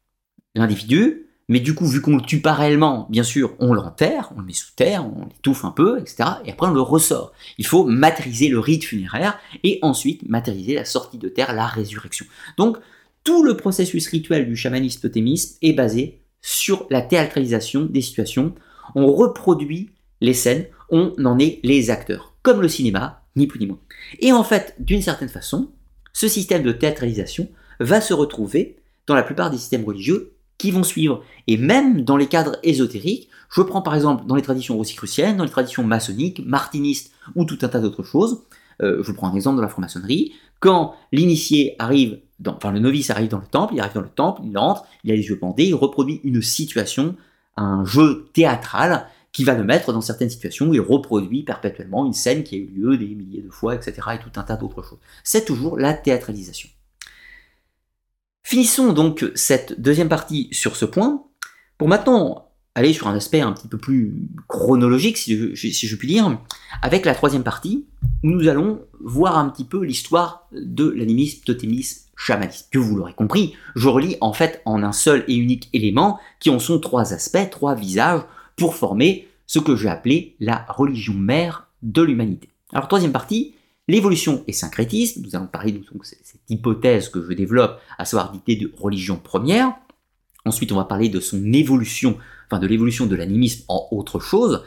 [0.54, 4.40] l'individu, mais du coup, vu qu'on le tue pas réellement, bien sûr, on l'enterre, on
[4.40, 6.30] le met sous terre, on l'étouffe un peu, etc.
[6.46, 7.34] Et après, on le ressort.
[7.58, 12.28] Il faut matérialiser le rite funéraire et ensuite matérialiser la sortie de terre, la résurrection.
[12.58, 12.78] Donc,
[13.24, 18.54] tout le processus rituel du chamanisme totémisme est basé sur la théâtralisation des situations.
[18.94, 19.90] On reproduit
[20.22, 23.80] les scènes, on en est les acteurs, comme le cinéma, ni plus ni moins.
[24.20, 25.72] Et en fait, d'une certaine façon,
[26.14, 27.50] ce système de théâtralisation
[27.80, 28.78] va se retrouver
[29.08, 31.23] dans la plupart des systèmes religieux qui vont suivre.
[31.48, 35.44] Et même dans les cadres ésotériques, je prends par exemple dans les traditions rosicruciennes, dans
[35.44, 38.44] les traditions maçonniques, martinistes ou tout un tas d'autres choses,
[38.84, 43.10] euh, je prends un exemple de la franc-maçonnerie, quand l'initié arrive, dans, enfin le novice
[43.10, 45.40] arrive dans le temple, il arrive dans le temple, il entre, il a les yeux
[45.41, 47.15] bandés, il reproduit une situation,
[47.57, 52.14] un jeu théâtral, qui va le mettre dans certaines situations où il reproduit perpétuellement une
[52.14, 53.94] scène qui a eu lieu des milliers de fois, etc.
[54.15, 54.98] et tout un tas d'autres choses.
[55.23, 56.69] C'est toujours la théâtralisation.
[58.44, 61.24] Finissons donc cette deuxième partie sur ce point,
[61.78, 66.40] pour maintenant aller sur un aspect un petit peu plus chronologique, si je, puis dire,
[66.82, 67.86] avec la troisième partie,
[68.24, 72.68] où nous allons voir un petit peu l'histoire de l'animisme, totémisme, chamanisme.
[72.72, 76.49] Que vous l'aurez compris, je relis en fait en un seul et unique élément, qui
[76.49, 78.22] en sont trois aspects, trois visages,
[78.56, 82.49] pour former ce que j'ai appelé la religion mère de l'humanité.
[82.72, 83.56] Alors troisième partie,
[83.90, 88.56] l'évolution et syncrétisme, nous allons parler de cette hypothèse que je développe, à savoir l'idée
[88.56, 89.74] de religion première.
[90.45, 94.64] Ensuite, on va parler de son évolution, enfin de l'évolution de l'animisme en autre chose.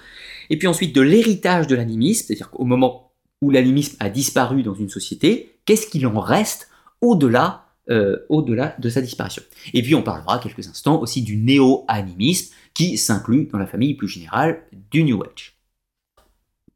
[0.51, 4.75] Et puis ensuite de l'héritage de l'animisme, c'est-à-dire qu'au moment où l'animisme a disparu dans
[4.75, 6.69] une société, qu'est-ce qu'il en reste
[7.01, 9.43] au-delà euh, au-delà de sa disparition?
[9.73, 14.09] Et puis on parlera quelques instants aussi du néo-animisme qui s'inclut dans la famille plus
[14.09, 15.62] générale du New Age.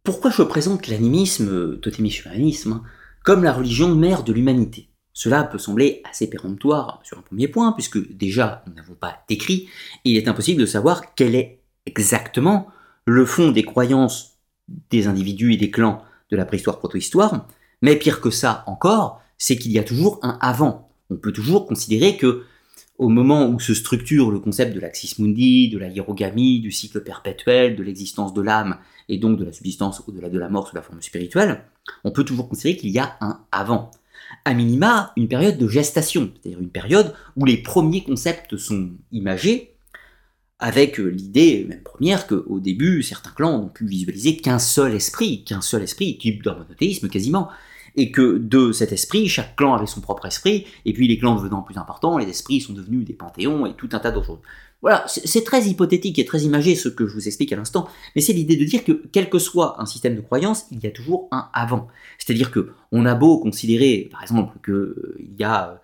[0.06, 2.82] Pourquoi je présente l'animisme, totémisme humanisme, hein,
[3.24, 4.88] comme la religion mère de l'humanité?
[5.12, 9.68] Cela peut sembler assez péremptoire sur un premier point, puisque déjà nous n'avons pas décrit,
[10.04, 12.68] il est impossible de savoir quel est exactement
[13.04, 14.38] le fond des croyances
[14.90, 17.48] des individus et des clans de la préhistoire protohistoire,
[17.82, 20.88] mais pire que ça encore, c'est qu'il y a toujours un avant.
[21.10, 22.44] On peut toujours considérer que
[22.98, 27.02] au moment où se structure le concept de l'axis mundi, de la hiérogamie, du cycle
[27.02, 28.78] perpétuel, de l'existence de l'âme
[29.08, 31.62] et donc de la subsistance au-delà de la mort sous la forme spirituelle,
[32.04, 33.90] on peut toujours considérer qu'il y a un avant.
[34.44, 39.76] A minima, une période de gestation, c'est-à-dire une période où les premiers concepts sont imagés,
[40.58, 45.60] avec l'idée même première qu'au début, certains clans n'ont pu visualiser qu'un seul esprit, qu'un
[45.60, 46.66] seul esprit, type d'un
[47.10, 47.50] quasiment,
[47.96, 51.36] et que de cet esprit, chaque clan avait son propre esprit, et puis les clans
[51.36, 54.40] devenant plus importants, les esprits sont devenus des panthéons et tout un tas d'autres choses.
[54.82, 58.20] Voilà, c'est très hypothétique et très imagé ce que je vous explique à l'instant, mais
[58.20, 60.90] c'est l'idée de dire que quel que soit un système de croyance, il y a
[60.90, 61.88] toujours un avant.
[62.18, 65.80] C'est-à-dire que on a beau considérer, par exemple, qu'il euh, y a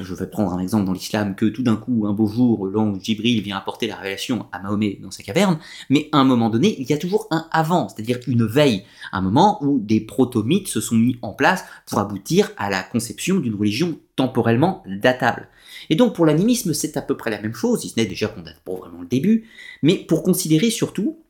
[0.00, 2.98] je vais prendre un exemple dans l'islam, que tout d'un coup, un beau jour, l'ange
[3.02, 5.58] Jibril vient apporter la révélation à Mahomet dans sa caverne,
[5.88, 9.20] mais à un moment donné, il y a toujours un avant, c'est-à-dire une veille, un
[9.20, 13.54] moment où des proto-mythes se sont mis en place pour aboutir à la conception d'une
[13.54, 15.48] religion temporellement datable.
[15.90, 18.28] Et donc pour l'animisme, c'est à peu près la même chose, si ce n'est déjà
[18.28, 19.48] qu'on date pas vraiment le début,
[19.82, 21.20] mais pour considérer surtout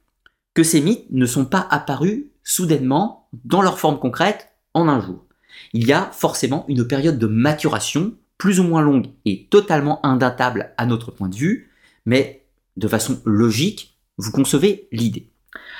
[0.55, 5.25] que ces mythes ne sont pas apparus soudainement, dans leur forme concrète, en un jour.
[5.73, 10.73] Il y a forcément une période de maturation plus ou moins longue et totalement indatable
[10.77, 11.71] à notre point de vue,
[12.07, 12.45] mais
[12.77, 15.31] de façon logique, vous concevez l'idée.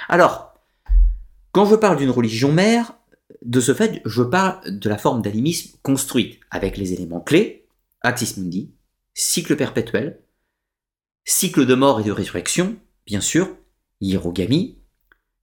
[0.09, 0.55] Alors,
[1.53, 2.95] quand je parle d'une religion mère,
[3.45, 7.67] de ce fait, je parle de la forme d'animisme construite, avec les éléments clés,
[8.03, 8.73] Axis Mundi,
[9.15, 10.21] cycle perpétuel,
[11.25, 12.77] cycle de mort et de résurrection,
[13.07, 13.57] bien sûr,
[14.01, 14.79] hiérogamie,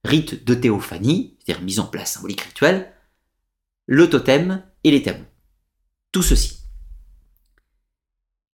[0.04, 2.92] rite de théophanie, c'est-à-dire mise en place symbolique rituelle,
[3.86, 5.24] le totem et les tabous.
[6.12, 6.61] Tout ceci.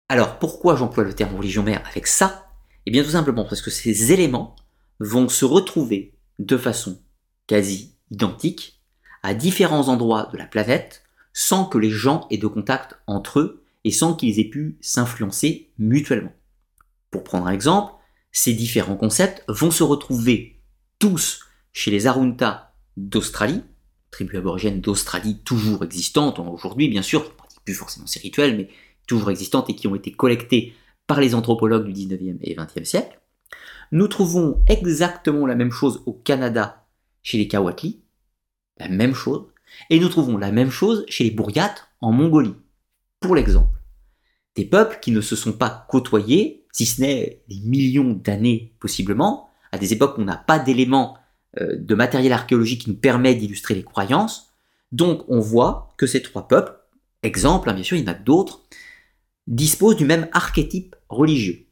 [0.08, 2.50] Alors, pourquoi j'emploie le terme religion mère avec ça?
[2.86, 4.56] Eh bien, tout simplement parce que ces éléments
[5.00, 7.02] vont se retrouver de façon
[7.46, 8.80] quasi identique
[9.22, 11.02] à différents endroits de la planète
[11.34, 15.70] sans que les gens aient de contact entre eux et sans qu'ils aient pu s'influencer
[15.78, 16.32] mutuellement.
[17.10, 17.92] Pour prendre un exemple,
[18.32, 20.60] ces différents concepts vont se retrouver
[20.98, 21.40] tous
[21.72, 23.62] chez les Arunta d'Australie,
[24.10, 28.56] tribu aborigène d'Australie toujours existante aujourd'hui bien sûr, qui ne pratiquent plus forcément ces rituels,
[28.56, 28.68] mais
[29.08, 30.74] toujours existantes et qui ont été collectées
[31.08, 33.18] par les anthropologues du 19e et 20e siècle.
[33.90, 36.86] Nous trouvons exactement la même chose au Canada
[37.22, 38.02] chez les Kawatli,
[38.78, 39.46] la même chose,
[39.90, 42.54] et nous trouvons la même chose chez les Buryats en Mongolie.
[43.20, 43.80] Pour l'exemple,
[44.54, 49.50] des peuples qui ne se sont pas côtoyés, si ce n'est des millions d'années possiblement,
[49.72, 51.18] à des époques où on n'a pas d'éléments
[51.60, 54.52] euh, de matériel archéologique qui nous permet d'illustrer les croyances.
[54.92, 56.76] Donc on voit que ces trois peuples,
[57.22, 58.62] exemple, hein, bien sûr il y en a d'autres,
[59.48, 61.66] disposent du même archétype religieux.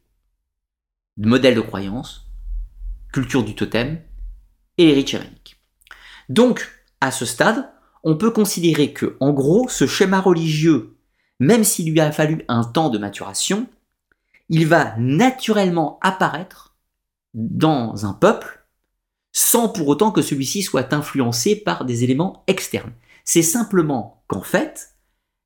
[1.17, 2.29] Modèle de croyance,
[3.13, 4.01] culture du totem
[4.77, 5.57] et les rites.
[6.27, 6.67] Donc,
[6.99, 7.71] à ce stade,
[8.03, 10.97] on peut considérer que, en gros, ce schéma religieux,
[11.39, 13.67] même s'il lui a fallu un temps de maturation,
[14.49, 16.75] il va naturellement apparaître
[17.33, 18.65] dans un peuple
[19.31, 22.93] sans pour autant que celui-ci soit influencé par des éléments externes.
[23.23, 24.96] C'est simplement qu'en fait,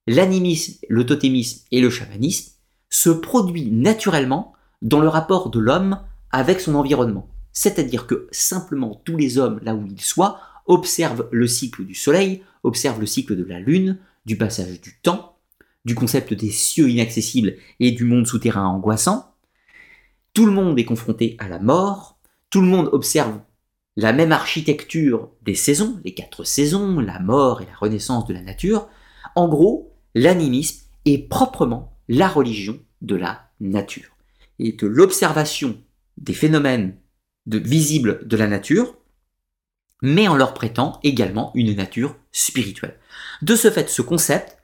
[0.07, 2.53] l'animisme, le totémisme et le chamanisme
[2.90, 5.99] se produit naturellement dans le rapport de l'homme
[6.32, 7.30] avec son environnement.
[7.53, 12.44] C'est-à-dire que simplement tous les hommes, là où ils soient, observent le cycle du soleil,
[12.64, 15.38] observent le cycle de la lune, du passage du temps,
[15.86, 19.34] du concept des cieux inaccessibles et du monde souterrain angoissant.
[20.34, 22.18] Tout le monde est confronté à la mort,
[22.49, 23.40] tout le monde observe
[23.98, 28.41] la même architecture des saisons, les quatre saisons, la mort et la renaissance de la
[28.41, 28.88] nature.
[29.36, 34.15] En gros, l'animisme est proprement la religion de la nature
[34.59, 35.77] et de l'observation
[36.17, 36.95] des phénomènes
[37.47, 38.95] visibles de la nature,
[40.01, 42.97] mais en leur prêtant également une nature spirituelle.
[43.41, 44.57] De ce fait, ce concept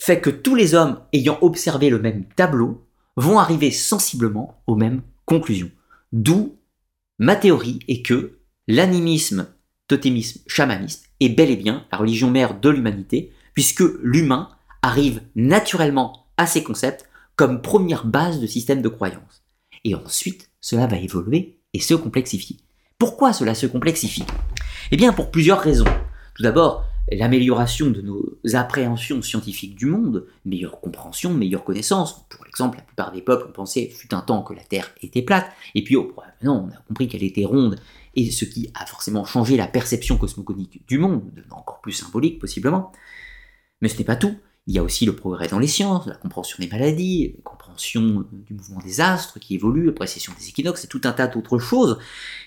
[0.00, 2.86] fait que tous les hommes ayant observé le même tableau
[3.16, 5.70] vont arriver sensiblement aux mêmes conclusions.
[6.12, 6.56] D'où
[7.18, 9.46] ma théorie est que l'animisme,
[9.86, 14.48] totémisme, chamanisme est bel et bien la religion mère de l'humanité, puisque l'humain
[14.82, 19.42] arrive naturellement à ces concepts comme première base de système de croyance.
[19.84, 22.58] Et ensuite, cela va évoluer et se complexifier.
[22.98, 24.24] Pourquoi cela se complexifie?
[24.90, 25.86] Eh bien, pour plusieurs raisons.
[26.34, 32.26] Tout d'abord, l'amélioration de nos appréhensions scientifiques du monde, meilleure compréhension, meilleure connaissance.
[32.28, 35.22] Pour l'exemple, la plupart des peuples ont pensé, fut un temps que la Terre était
[35.22, 37.76] plate, et puis oh, non, on a compris qu'elle était ronde,
[38.14, 42.38] et ce qui a forcément changé la perception cosmogonique du monde, devenant encore plus symbolique
[42.38, 42.92] possiblement.
[43.80, 44.36] Mais ce n'est pas tout.
[44.68, 48.24] Il y a aussi le progrès dans les sciences, la compréhension des maladies, la compréhension
[48.30, 51.58] du mouvement des astres qui évolue, la précession des équinoxes et tout un tas d'autres
[51.58, 51.98] choses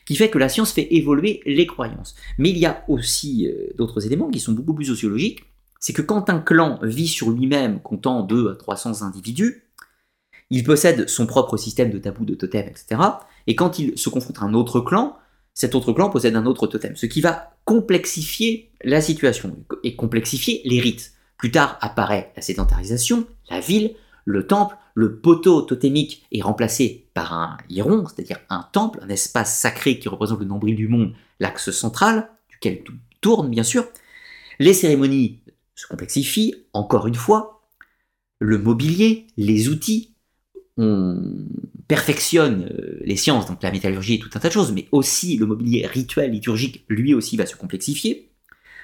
[0.06, 2.16] qui fait que la science fait évoluer les croyances.
[2.38, 5.44] Mais il y a aussi euh, d'autres éléments qui sont beaucoup plus sociologiques.
[5.82, 9.66] C'est que quand un clan vit sur lui-même, comptant 2 à 300 individus,
[10.50, 13.02] il possède son propre système de tabous, de totems, etc.
[13.48, 15.18] Et quand il se confronte à un autre clan,
[15.54, 20.62] cet autre clan possède un autre totem, ce qui va complexifier la situation et complexifier
[20.66, 21.14] les rites.
[21.38, 23.96] Plus tard apparaît la sédentarisation, la ville,
[24.26, 29.60] le temple, le poteau totémique est remplacé par un hiron, c'est-à-dire un temple, un espace
[29.60, 33.86] sacré qui représente le nombril du monde, l'axe central, duquel tout tourne bien sûr.
[34.60, 35.42] Les cérémonies
[35.76, 37.68] se complexifient, encore une fois.
[38.40, 40.16] Le mobilier, les outils,
[40.78, 41.22] on
[41.88, 45.38] perfectionne euh, les sciences, donc la métallurgie et tout un tas de choses, mais aussi
[45.38, 48.32] le mobilier rituel, liturgique, lui aussi va se complexifier.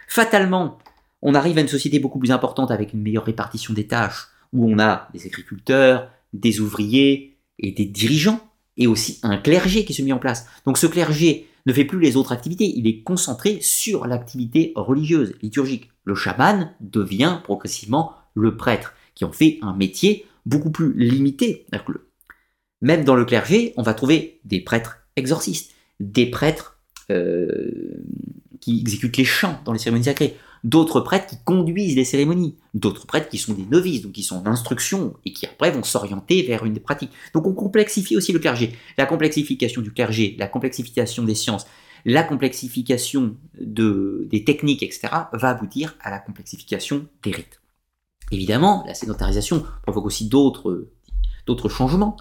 [0.08, 0.78] Fatalement,
[1.22, 4.70] on arrive à une société beaucoup plus importante avec une meilleure répartition des tâches, où
[4.70, 8.40] on a des agriculteurs, des ouvriers et des dirigeants,
[8.78, 10.48] et aussi un clergé qui se met en place.
[10.66, 15.36] Donc ce clergé ne fait plus les autres activités, il est concentré sur l'activité religieuse,
[15.42, 15.92] liturgique.
[16.04, 21.68] Le chaman devient progressivement le prêtre, qui en fait un métier beaucoup plus limité.
[22.82, 26.80] Même dans le clergé, on va trouver des prêtres exorcistes, des prêtres
[27.12, 28.04] euh,
[28.60, 33.06] qui exécutent les chants dans les cérémonies sacrées, d'autres prêtres qui conduisent les cérémonies, d'autres
[33.08, 36.44] prêtres qui sont des novices, donc qui sont en instruction et qui après vont s'orienter
[36.44, 37.12] vers une pratique.
[37.34, 38.74] Donc on complexifie aussi le clergé.
[38.98, 41.66] La complexification du clergé, la complexification des sciences,
[42.06, 47.62] la complexification de, des techniques, etc., va aboutir à la complexification des rites.
[48.32, 50.90] Évidemment, la sédentarisation provoque aussi d'autres
[51.70, 52.18] changements.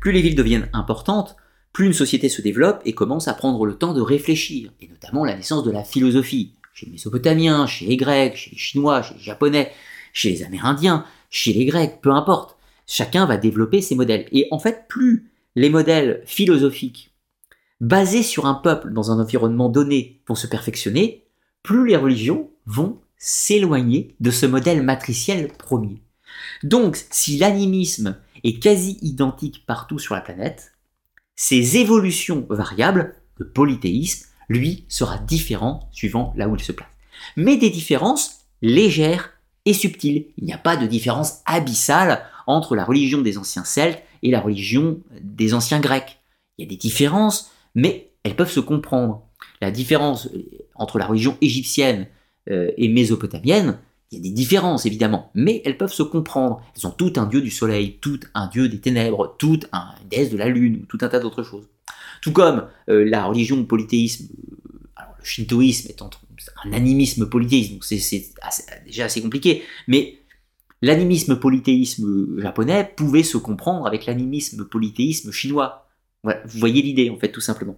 [0.00, 1.36] Plus les villes deviennent importantes,
[1.72, 5.24] plus une société se développe et commence à prendre le temps de réfléchir, et notamment
[5.24, 9.14] la naissance de la philosophie, chez les Mésopotamiens, chez les Grecs, chez les Chinois, chez
[9.14, 9.72] les Japonais,
[10.12, 12.58] chez les Amérindiens, chez les Grecs, peu importe.
[12.86, 14.26] Chacun va développer ses modèles.
[14.30, 17.14] Et en fait, plus les modèles philosophiques
[17.80, 21.24] basés sur un peuple dans un environnement donné vont se perfectionner,
[21.62, 26.02] plus les religions vont s'éloigner de ce modèle matriciel premier.
[26.62, 30.72] Donc, si l'animisme est quasi identique partout sur la planète,
[31.36, 36.88] ces évolutions variables, le polythéisme, lui, sera différent suivant là où il se place.
[37.36, 39.32] Mais des différences légères
[39.64, 40.26] et subtiles.
[40.38, 44.40] Il n'y a pas de différence abyssale entre la religion des anciens Celtes et la
[44.40, 46.20] religion des anciens Grecs.
[46.56, 49.22] Il y a des différences, mais elles peuvent se comprendre.
[49.60, 52.06] La différence euh, entre la religion égyptienne
[52.50, 53.78] euh, et mésopotamienne,
[54.10, 56.62] il y a des différences évidemment, mais elles peuvent se comprendre.
[56.76, 60.30] Elles ont tout un dieu du soleil, tout un dieu des ténèbres, tout un déesse
[60.30, 61.66] de la lune, tout un tas d'autres choses.
[62.20, 67.84] Tout comme euh, la religion polythéisme, euh, alors le shintoïsme est un animisme polythéisme, donc
[67.84, 68.32] c'est
[68.84, 70.18] déjà assez compliqué, mais
[70.82, 75.88] l'animisme polythéisme japonais pouvait se comprendre avec l'animisme polythéisme chinois.
[76.22, 77.76] vous voyez l'idée en fait tout simplement.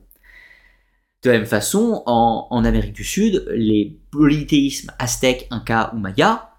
[1.24, 6.51] De la même façon, en, Amérique du Sud, les polythéismes aztèques, incas ou mayas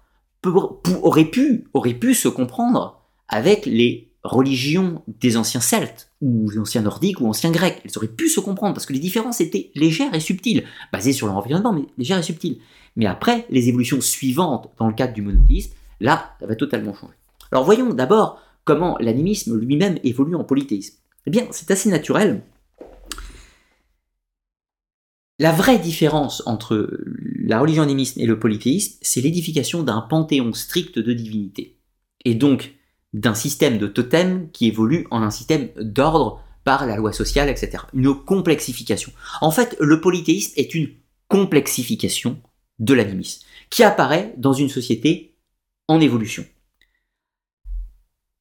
[0.44, 7.50] auraient pu se comprendre avec les religions des anciens Celtes, ou anciens Nordiques, ou anciens
[7.50, 7.80] Grecs.
[7.84, 11.26] Elles auraient pu se comprendre, parce que les différences étaient légères et subtiles, basées sur
[11.26, 12.58] leur environnement, mais légères et subtiles.
[12.96, 17.14] Mais après, les évolutions suivantes, dans le cadre du monothéisme, là, ça va totalement changer.
[17.52, 20.96] Alors voyons d'abord comment l'animisme lui-même évolue en polythéisme.
[21.26, 22.42] Eh bien, c'est assez naturel.
[25.38, 26.90] La vraie différence entre
[27.38, 31.78] la religion animiste et le polythéisme, c'est l'édification d'un panthéon strict de divinité.
[32.26, 32.74] Et donc,
[33.12, 37.84] d'un système de totem qui évolue en un système d'ordre par la loi sociale, etc.
[37.94, 39.12] Une complexification.
[39.40, 40.90] En fait, le polythéisme est une
[41.28, 42.40] complexification
[42.78, 45.34] de l'animisme, qui apparaît dans une société
[45.88, 46.44] en évolution.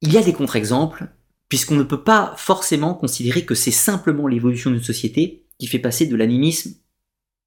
[0.01, 1.07] Il y a des contre-exemples,
[1.49, 6.05] puisqu'on ne peut pas forcément considérer que c'est simplement l'évolution d'une société qui fait passer
[6.05, 6.75] de l'animisme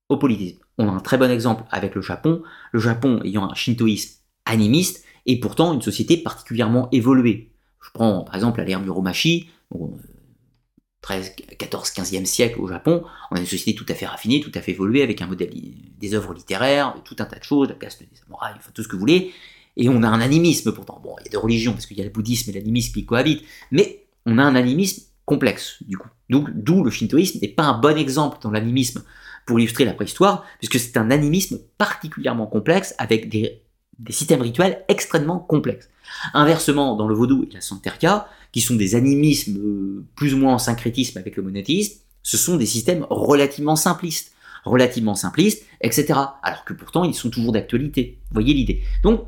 [0.09, 0.59] au polythéisme.
[0.79, 2.43] On a un très bon exemple avec le Japon,
[2.73, 7.53] le Japon ayant un shintoïsme animiste, et pourtant une société particulièrement évoluée.
[7.81, 9.49] Je prends par exemple l'ère Muromachi,
[11.03, 14.53] 13, 14, 15e siècle au Japon, on a une société tout à fait raffinée, tout
[14.55, 15.51] à fait évoluée, avec un modèle
[15.99, 18.93] des œuvres littéraires, tout un tas de choses, la caste des samouraïs, tout ce que
[18.93, 19.33] vous voulez,
[19.77, 21.01] et on a un animisme pourtant.
[21.03, 23.05] Bon, il y a des religions, parce qu'il y a le bouddhisme et l'animisme qui
[23.05, 26.09] cohabitent, mais on a un animisme complexe, du coup.
[26.31, 29.03] Donc, d'où le shintoïsme n'est pas un bon exemple dans l'animisme
[29.47, 33.62] pour illustrer la préhistoire, puisque c'est un animisme particulièrement complexe avec des,
[34.11, 35.89] systèmes rituels extrêmement complexes.
[36.35, 40.55] Inversement, dans le vaudou et la santeria, qui sont des animismes euh, plus ou moins
[40.55, 44.33] en syncrétisme avec le monothéisme, ce sont des systèmes relativement simplistes,
[44.65, 46.19] relativement simplistes, etc.
[46.43, 48.19] Alors que pourtant, ils sont toujours d'actualité.
[48.29, 48.83] Vous voyez l'idée.
[49.03, 49.25] Donc,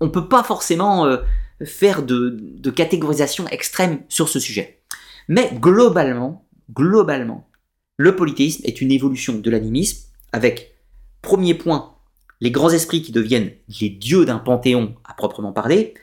[0.00, 1.18] on ne peut pas forcément euh,
[1.64, 4.82] faire de, de catégorisation extrême sur ce sujet.
[5.28, 7.48] Mais globalement, globalement,
[7.96, 10.74] le polythéisme est une évolution de l'animisme avec,
[11.22, 11.94] premier point,
[12.40, 15.94] les grands esprits qui deviennent les dieux d'un panthéon à proprement parler,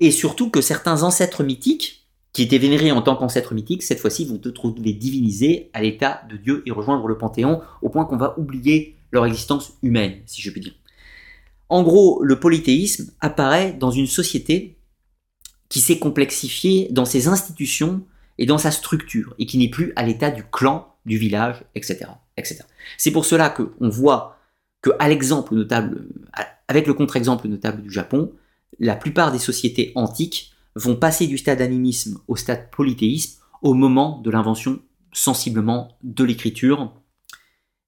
[0.00, 4.26] et surtout que certains ancêtres mythiques, qui étaient vénérés en tant qu'ancêtres mythiques, cette fois-ci
[4.26, 8.36] vont trouver divinisés à l'état de dieu et rejoindre le panthéon, au point qu'on va
[8.38, 10.74] oublier leur existence humaine, si je puis dire.
[11.68, 14.76] En gros, le polythéisme apparaît dans une société
[15.68, 18.04] qui s'est complexifiée dans ses institutions
[18.38, 22.06] et dans sa structure, et qui n'est plus à l'état du clan du village, etc.
[22.36, 22.62] etc.
[22.98, 24.33] C'est pour cela qu'on voit
[24.84, 26.08] que, l'exemple notable,
[26.68, 28.32] avec le contre-exemple notable du Japon,
[28.78, 34.20] la plupart des sociétés antiques vont passer du stade animisme au stade polythéisme au moment
[34.20, 34.80] de l'invention
[35.10, 36.92] sensiblement de l'écriture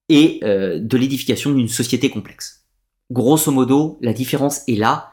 [0.09, 2.65] et euh, de l'édification d'une société complexe.
[3.11, 5.13] Grosso modo, la différence est là,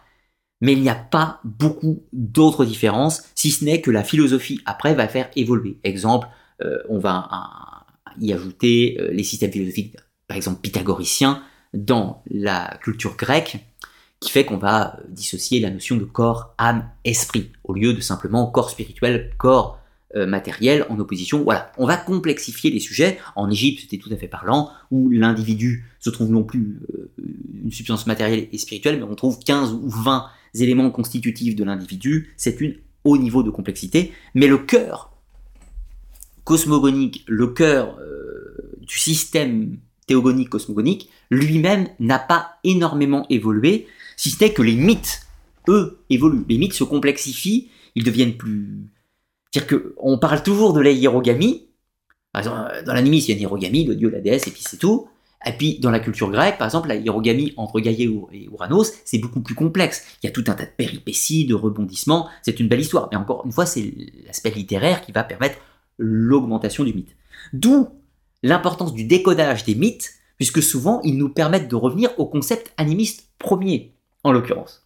[0.61, 4.93] mais il n'y a pas beaucoup d'autres différences, si ce n'est que la philosophie après
[4.93, 5.79] va faire évoluer.
[5.83, 6.29] Exemple,
[6.63, 7.27] euh, on va
[8.21, 9.97] y ajouter euh, les systèmes philosophiques,
[10.27, 11.43] par exemple pythagoriciens,
[11.73, 13.57] dans la culture grecque,
[14.19, 17.99] qui fait qu'on va euh, dissocier la notion de corps, âme, esprit, au lieu de
[17.99, 19.79] simplement corps spirituel, corps
[20.15, 21.43] euh, matériel en opposition.
[21.43, 23.19] Voilà, on va complexifier les sujets.
[23.35, 26.79] En Égypte, c'était tout à fait parlant, où l'individu se trouve non plus
[27.63, 32.33] une substance matérielle et spirituelle, mais on trouve 15 ou 20 éléments constitutifs de l'individu.
[32.37, 35.11] C'est une haut niveau de complexité, mais le cœur
[36.43, 39.77] cosmogonique, le cœur euh, du système
[40.49, 43.87] cosmogonique, lui-même n'a pas énormément évolué,
[44.17, 45.21] si ce n'est que les mythes,
[45.67, 46.45] eux, évoluent.
[46.49, 48.89] Les mythes se complexifient, ils deviennent plus...
[49.51, 51.67] C'est-à-dire qu'on parle toujours de la hiérogamie,
[52.31, 54.63] par exemple, dans l'animisme, il y a une hiérogamie, le dieu, la déesse, et puis
[54.67, 55.07] c'est tout.
[55.45, 59.19] Et puis, dans la culture grecque, par exemple, la hiérogamie entre Gaïa et Uranos, c'est
[59.19, 60.05] beaucoup plus complexe.
[60.23, 62.29] Il y a tout un tas de péripéties, de rebondissements.
[62.41, 63.09] C'est une belle histoire.
[63.11, 63.93] Mais encore une fois, c'est
[64.25, 65.57] l'aspect littéraire qui va permettre
[65.97, 67.15] l'augmentation du mythe.
[67.51, 67.89] D'où
[68.43, 73.29] l'importance du décodage des mythes, puisque souvent ils nous permettent de revenir au concept animiste
[73.39, 74.85] premier, en l'occurrence.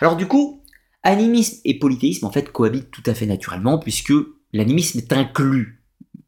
[0.00, 0.62] Alors du coup,
[1.02, 4.12] animisme et polythéisme en fait cohabitent tout à fait naturellement, puisque
[4.52, 5.82] l'animisme est inclus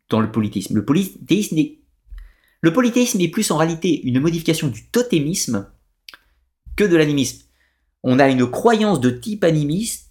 [0.08, 0.74] dans le polythéisme.
[0.74, 1.58] Le polythéisme
[3.20, 5.66] est, plus en réalité une modification du totémisme
[6.76, 7.44] que de l'animisme.
[8.04, 10.10] On a une croyance de type animiste,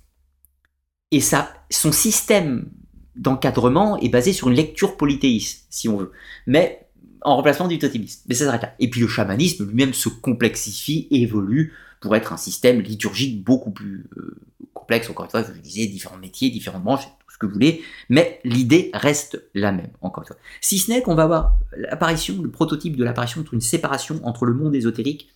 [1.12, 2.70] et ça, son système
[3.18, 6.12] d'encadrement est basé sur une lecture polythéiste, si on veut.
[6.46, 6.88] Mais
[7.22, 8.22] en remplacement du totémisme.
[8.28, 8.76] Mais ça s'arrête là.
[8.80, 13.72] Et puis le chamanisme lui-même se complexifie et évolue pour être un système liturgique beaucoup
[13.72, 14.40] plus euh,
[14.74, 15.10] complexe.
[15.10, 17.82] Encore une fois, je vous disais, différents métiers, différentes branches, tout ce que vous voulez.
[18.10, 20.38] Mais l'idée reste la même, encore une fois.
[20.62, 24.54] Si ce n'est qu'on va avoir l'apparition, le prototype de l'apparition d'une séparation entre le
[24.54, 25.30] monde ésotérique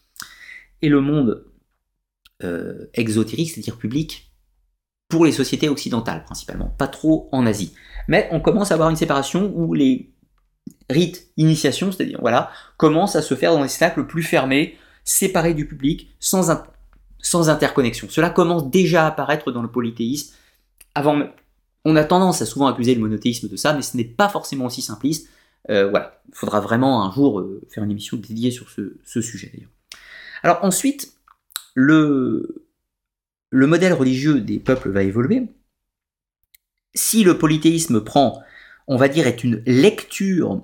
[0.81, 1.45] et le monde
[2.43, 4.30] euh, exotérique, c'est-à-dire public,
[5.11, 7.73] pour les sociétés occidentales principalement, pas trop en Asie.
[8.07, 10.11] Mais on commence à avoir une séparation où les
[10.89, 15.67] rites initiation, c'est-à-dire voilà, commencent à se faire dans des cercles plus fermés, séparés du
[15.67, 16.51] public, sans,
[17.19, 18.07] sans interconnexion.
[18.09, 20.33] Cela commence déjà à apparaître dans le polythéisme.
[20.95, 21.21] Avant,
[21.85, 24.65] on a tendance à souvent accuser le monothéisme de ça, mais ce n'est pas forcément
[24.65, 25.29] aussi simpliste.
[25.69, 29.21] Euh, voilà, il faudra vraiment un jour euh, faire une émission dédiée sur ce, ce
[29.21, 29.69] sujet d'ailleurs.
[30.43, 31.13] Alors ensuite,
[31.75, 32.65] le,
[33.51, 35.49] le modèle religieux des peuples va évoluer.
[36.95, 38.41] Si le polythéisme prend,
[38.87, 40.63] on va dire, est une lecture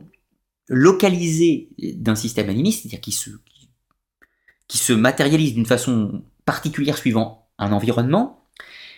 [0.70, 3.30] localisée d'un système animiste, c'est-à-dire qui se,
[4.68, 8.46] qui se matérialise d'une façon particulière suivant un environnement,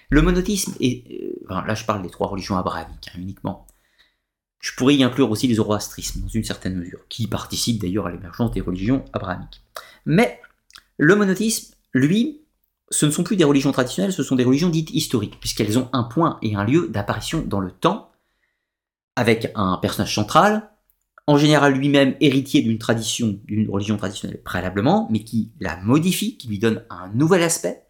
[0.09, 3.67] le monothéisme, et euh, là je parle des trois religions abrahamiques hein, uniquement,
[4.59, 8.11] je pourrais y inclure aussi les zoroastrismes dans une certaine mesure, qui participent d'ailleurs à
[8.11, 9.61] l'émergence des religions abrahamiques.
[10.05, 10.41] Mais
[10.97, 12.38] le monothéisme, lui,
[12.91, 15.89] ce ne sont plus des religions traditionnelles, ce sont des religions dites historiques, puisqu'elles ont
[15.93, 18.11] un point et un lieu d'apparition dans le temps,
[19.15, 20.71] avec un personnage central,
[21.27, 26.47] en général lui-même héritier d'une tradition, d'une religion traditionnelle préalablement, mais qui la modifie, qui
[26.47, 27.83] lui donne un nouvel aspect,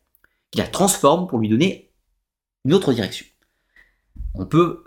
[0.51, 1.93] qui la transforme pour lui donner
[2.65, 3.25] une autre direction.
[4.35, 4.83] On peut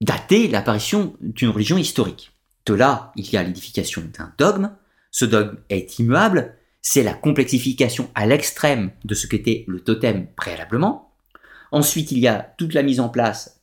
[0.00, 2.32] dater l'apparition d'une religion historique.
[2.66, 4.72] De là, il y a l'édification d'un dogme,
[5.12, 6.56] ce dogme est immuable,
[6.88, 11.10] c'est la complexification à l'extrême de ce qu'était le totem préalablement.
[11.72, 13.60] Ensuite, il y a toute la mise en place,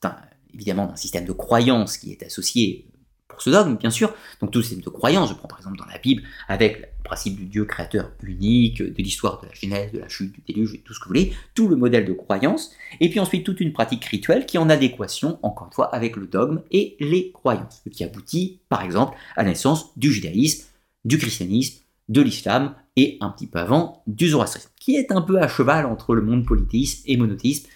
[0.53, 2.85] évidemment, d'un système de croyance qui est associé
[3.29, 4.13] pour ce dogme, bien sûr.
[4.41, 7.37] Donc tout système de croyance, je prends par exemple dans la Bible, avec le principe
[7.37, 10.93] du Dieu créateur unique, de l'histoire de la Genèse, de la chute, du déluge, tout
[10.93, 14.03] ce que vous voulez, tout le modèle de croyance, et puis ensuite toute une pratique
[14.03, 17.89] rituelle qui est en adéquation, encore une fois, avec le dogme et les croyances, ce
[17.89, 20.65] qui aboutit, par exemple, à la naissance du judaïsme,
[21.05, 21.79] du christianisme,
[22.09, 25.85] de l'islam, et un petit peu avant, du zoroastrisme, qui est un peu à cheval
[25.85, 27.67] entre le monde polythéiste et monothéiste.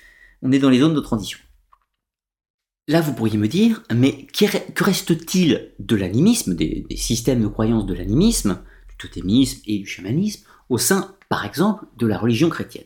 [0.42, 1.40] On est dans les zones de transition.
[2.88, 7.94] Là, vous pourriez me dire, mais que reste-t-il de l'animisme, des, systèmes de croyance de
[7.94, 12.86] l'animisme, du totémisme et du chamanisme, au sein, par exemple, de la religion chrétienne?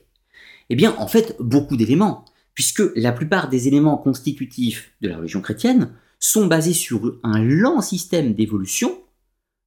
[0.70, 2.26] Eh bien, en fait, beaucoup d'éléments,
[2.56, 7.82] puisque la plupart des éléments constitutifs de la religion chrétienne sont basés sur un lent
[7.82, 9.04] système d'évolution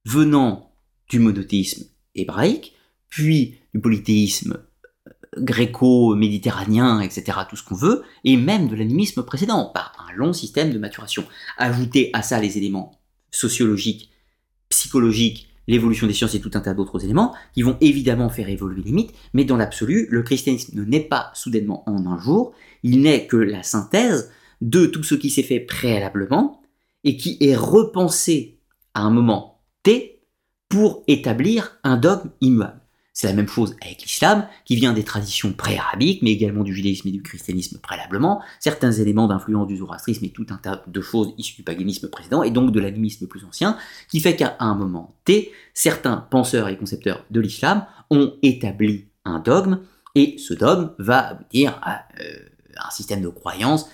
[0.05, 0.73] venant
[1.09, 1.85] du monothéisme
[2.15, 2.73] hébraïque,
[3.09, 4.57] puis du polythéisme
[5.37, 10.71] gréco-méditerranéen, etc., tout ce qu'on veut, et même de l'animisme précédent, par un long système
[10.71, 11.25] de maturation.
[11.57, 12.99] Ajoutez à ça les éléments
[13.31, 14.11] sociologiques,
[14.69, 18.83] psychologiques, l'évolution des sciences et tout un tas d'autres éléments qui vont évidemment faire évoluer
[18.83, 23.01] les mythes, mais dans l'absolu, le christianisme ne naît pas soudainement en un jour, il
[23.01, 24.31] n'est que la synthèse
[24.61, 26.61] de tout ce qui s'est fait préalablement
[27.03, 28.59] et qui est repensé
[28.93, 30.14] à un moment T
[30.69, 32.79] pour établir un dogme immuable.
[33.13, 37.07] C'est la même chose avec l'islam, qui vient des traditions pré-arabiques, mais également du judaïsme
[37.07, 41.33] et du christianisme préalablement, certains éléments d'influence du zoroastrisme et tout un tas de choses
[41.37, 43.77] issues du paganisme précédent, et donc de l'animisme plus ancien,
[44.09, 49.39] qui fait qu'à un moment T, certains penseurs et concepteurs de l'islam ont établi un
[49.39, 49.79] dogme,
[50.13, 53.89] et ce dogme va aboutir à euh, un système de croyances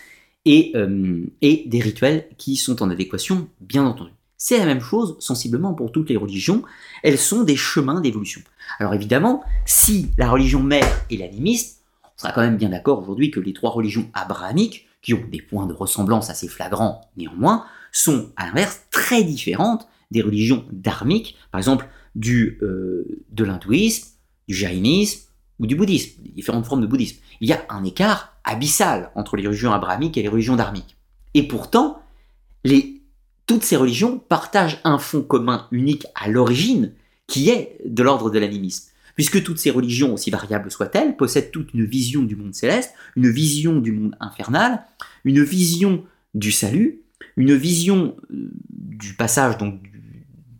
[0.47, 4.11] euh, et des rituels qui sont en adéquation, bien entendu.
[4.43, 6.63] C'est la même chose sensiblement pour toutes les religions,
[7.03, 8.41] elles sont des chemins d'évolution.
[8.79, 13.29] Alors évidemment, si la religion mère est l'animisme, on sera quand même bien d'accord aujourd'hui
[13.29, 18.31] que les trois religions abrahamiques, qui ont des points de ressemblance assez flagrants néanmoins, sont
[18.35, 24.07] à l'inverse très différentes des religions dharmiques, par exemple du, euh, de l'hindouisme,
[24.47, 27.19] du jaïnisme ou du bouddhisme, des différentes formes de bouddhisme.
[27.41, 30.97] Il y a un écart abyssal entre les religions abrahamiques et les religions dharmiques.
[31.35, 32.01] Et pourtant,
[32.63, 33.00] les
[33.51, 36.93] toutes ces religions partagent un fond commun unique à l'origine,
[37.27, 38.91] qui est de l'ordre de l'animisme.
[39.15, 43.29] Puisque toutes ces religions, aussi variables soient-elles, possèdent toute une vision du monde céleste, une
[43.29, 44.85] vision du monde infernal,
[45.25, 47.01] une vision du salut,
[47.35, 49.81] une vision euh, du passage, donc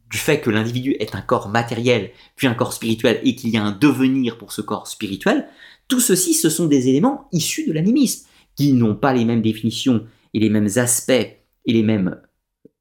[0.10, 3.58] du fait que l'individu est un corps matériel, puis un corps spirituel, et qu'il y
[3.58, 5.48] a un devenir pour ce corps spirituel,
[5.88, 8.28] tout ceci, ce sont des éléments issus de l'animisme,
[8.58, 11.40] qui n'ont pas les mêmes définitions et les mêmes aspects et
[11.72, 12.20] les mêmes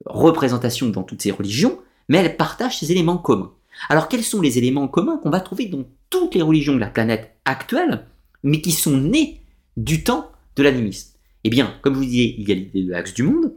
[0.07, 1.79] représentation dans toutes ces religions,
[2.09, 3.53] mais elles partagent ces éléments communs.
[3.89, 6.89] Alors quels sont les éléments communs qu'on va trouver dans toutes les religions de la
[6.89, 8.07] planète actuelle,
[8.43, 9.41] mais qui sont nés
[9.77, 11.13] du temps de l'animisme?
[11.45, 13.55] Eh bien, comme je vous disais, il y a l'idée de l'axe du monde,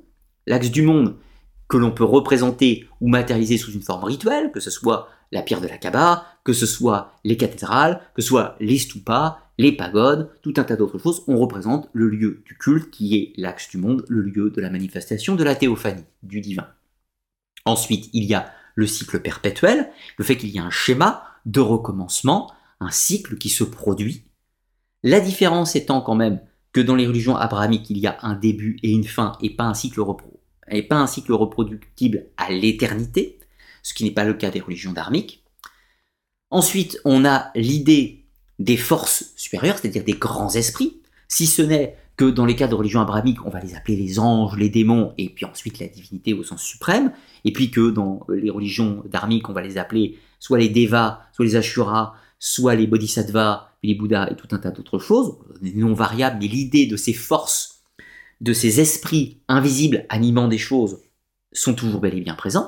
[0.48, 1.16] l'axe du monde
[1.68, 5.62] que l'on peut représenter ou matérialiser sous une forme rituelle, que ce soit la pierre
[5.62, 10.32] de la Kaaba, que ce soit les cathédrales, que ce soit les stupas, les pagodes,
[10.42, 13.78] tout un tas d'autres choses, on représente le lieu du culte qui est l'axe du
[13.78, 16.68] monde, le lieu de la manifestation de la théophanie, du divin.
[17.66, 21.60] Ensuite, il y a le cycle perpétuel, le fait qu'il y a un schéma de
[21.60, 24.26] recommencement, un cycle qui se produit.
[25.04, 26.42] La différence étant quand même
[26.72, 29.66] que dans les religions abrahamiques, il y a un début et une fin et pas
[29.66, 30.02] un cycle,
[30.70, 33.40] et pas un cycle reproductible à l'éternité,
[33.84, 35.43] ce qui n'est pas le cas des religions dharmiques.
[36.54, 38.26] Ensuite, on a l'idée
[38.60, 42.76] des forces supérieures, c'est-à-dire des grands esprits, si ce n'est que dans les cas de
[42.76, 46.36] religion abrahamique, on va les appeler les anges, les démons, et puis ensuite la divinité
[46.36, 47.12] au sens suprême,
[47.44, 51.44] et puis que dans les religions dharmiques, on va les appeler soit les devas, soit
[51.44, 55.96] les ashuras, soit les bodhisattvas, les bouddhas, et tout un tas d'autres choses, des noms
[55.96, 57.82] variables, mais l'idée de ces forces,
[58.42, 61.00] de ces esprits invisibles animant des choses,
[61.52, 62.68] sont toujours bel et bien présents.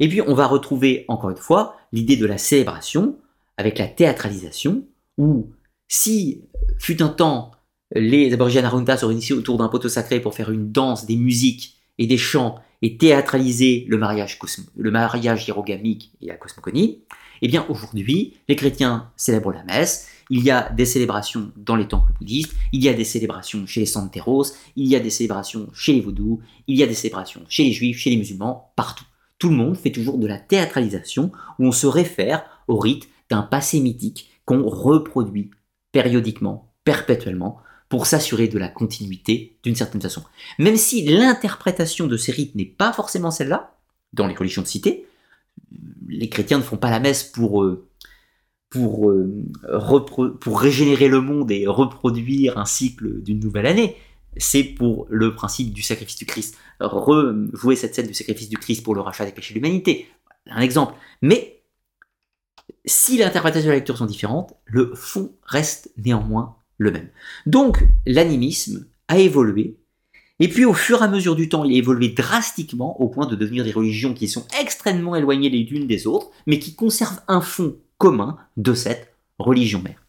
[0.00, 3.16] Et puis on va retrouver, encore une fois, l'idée de la célébration,
[3.56, 4.84] avec la théâtralisation,
[5.18, 5.50] où
[5.86, 6.42] si
[6.78, 7.52] fut un temps
[7.94, 11.76] les aborigènes Arunta se réunissaient autour d'un poteau sacré pour faire une danse, des musiques
[11.98, 14.38] et des chants et théâtraliser le mariage,
[15.46, 17.02] hierogamique et la cosmogonie,
[17.42, 21.88] eh bien aujourd'hui, les chrétiens célèbrent la messe, il y a des célébrations dans les
[21.88, 24.44] temples bouddhistes, il y a des célébrations chez les santeros,
[24.76, 27.72] il y a des célébrations chez les vaudous, il y a des célébrations chez les
[27.72, 29.04] juifs, chez les musulmans, partout.
[29.40, 33.42] Tout le monde fait toujours de la théâtralisation où on se réfère au rite d'un
[33.42, 35.50] passé mythique qu'on reproduit
[35.92, 37.58] périodiquement, perpétuellement,
[37.88, 40.22] pour s'assurer de la continuité d'une certaine façon.
[40.58, 43.74] Même si l'interprétation de ces rites n'est pas forcément celle-là,
[44.12, 45.06] dans les religions de cité,
[46.06, 47.88] les chrétiens ne font pas la messe pour, euh,
[48.76, 53.96] euh, pour régénérer le monde et reproduire un cycle d'une nouvelle année.
[54.36, 56.56] C'est pour le principe du sacrifice du Christ.
[56.80, 60.08] Rejouer cette scène du sacrifice du Christ pour le rachat des péchés de l'humanité.
[60.46, 60.94] Un exemple.
[61.22, 61.62] Mais
[62.84, 67.08] si l'interprétation de la lecture sont différentes, le fond reste néanmoins le même.
[67.46, 69.78] Donc l'animisme a évolué,
[70.38, 73.26] et puis au fur et à mesure du temps, il a évolué drastiquement au point
[73.26, 77.20] de devenir des religions qui sont extrêmement éloignées les unes des autres, mais qui conservent
[77.28, 80.02] un fond commun de cette religion mère.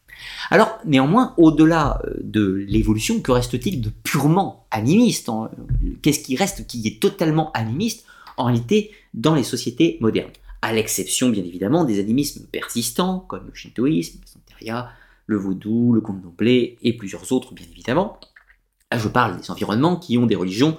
[0.50, 5.30] Alors, néanmoins, au-delà euh, de l'évolution, que reste-t-il de purement animiste
[6.02, 8.06] Qu'est-ce qui reste qui est totalement animiste
[8.38, 10.32] en réalité dans les sociétés modernes?
[10.62, 14.90] À l'exception, bien évidemment, des animismes persistants, comme le shintoïsme, le santeria,
[15.26, 18.20] le vaudou, le contemplé et plusieurs autres, bien évidemment.
[18.94, 20.78] Je parle des environnements qui ont des religions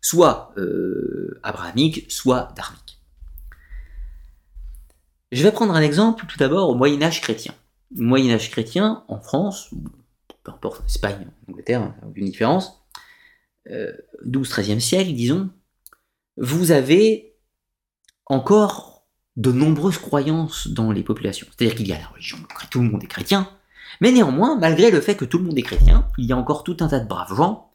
[0.00, 2.98] soit euh, abrahamiques, soit dharmiques.
[5.30, 7.54] Je vais prendre un exemple tout d'abord au Moyen Âge chrétien.
[7.94, 9.70] Moyen Âge chrétien, en France,
[10.42, 12.82] peu importe, en Espagne, en Angleterre, aucune différence,
[13.70, 13.92] euh,
[14.26, 15.50] 12-13e siècle, disons,
[16.36, 17.36] vous avez
[18.26, 19.06] encore
[19.36, 21.46] de nombreuses croyances dans les populations.
[21.50, 22.38] C'est-à-dire qu'il y a la religion,
[22.70, 23.48] tout le monde est chrétien,
[24.00, 26.64] mais néanmoins, malgré le fait que tout le monde est chrétien, il y a encore
[26.64, 27.70] tout un tas de braves gens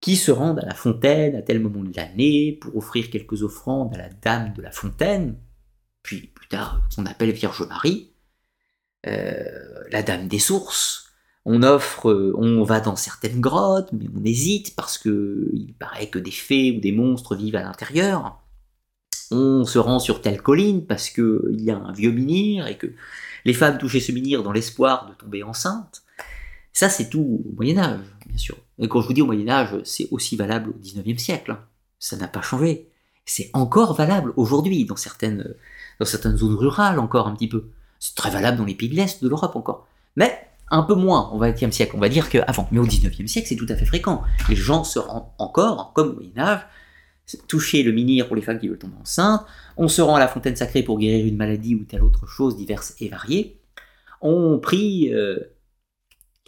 [0.00, 3.94] qui se rendent à la fontaine à tel moment de l'année pour offrir quelques offrandes
[3.94, 5.38] à la dame de la fontaine,
[6.02, 8.11] puis plus tard qu'on appelle Vierge Marie,
[9.04, 11.02] la dame des sources.
[11.44, 16.08] On offre, euh, on va dans certaines grottes, mais on hésite parce que il paraît
[16.08, 18.38] que des fées ou des monstres vivent à l'intérieur.
[19.32, 22.76] On se rend sur telle colline parce que il y a un vieux menhir et
[22.76, 22.92] que
[23.44, 26.02] les femmes touchaient ce menhir dans l'espoir de tomber enceinte.
[26.72, 28.56] Ça, c'est tout au Moyen Âge, bien sûr.
[28.78, 31.52] Et quand je vous dis au Moyen Âge, c'est aussi valable au XIXe siècle.
[31.52, 31.60] Hein.
[31.98, 32.88] Ça n'a pas changé.
[33.24, 35.54] C'est encore valable aujourd'hui dans certaines,
[35.98, 37.70] dans certaines zones rurales encore un petit peu.
[38.02, 39.86] C'est très valable dans les pays de l'Est de l'Europe encore.
[40.16, 40.36] Mais
[40.72, 42.66] un peu moins au XXe siècle, on va dire qu'avant.
[42.72, 44.24] Mais au XIXe siècle, c'est tout à fait fréquent.
[44.48, 46.66] Les gens se rendent encore, comme au Moyen Âge,
[47.46, 49.46] toucher le menhir pour les femmes qui veulent tomber enceintes,
[49.76, 52.56] on se rend à la fontaine sacrée pour guérir une maladie ou telle autre chose
[52.56, 53.60] diverse et variée,
[54.20, 55.38] on prie euh,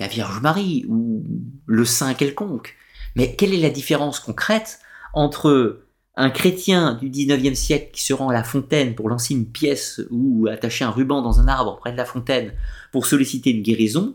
[0.01, 1.25] la Vierge Marie ou
[1.67, 2.75] le saint quelconque.
[3.15, 4.81] Mais quelle est la différence concrète
[5.13, 5.84] entre
[6.17, 10.01] un chrétien du 19e siècle qui se rend à la fontaine pour lancer une pièce
[10.11, 12.53] ou attacher un ruban dans un arbre près de la fontaine
[12.93, 14.15] pour solliciter une guérison,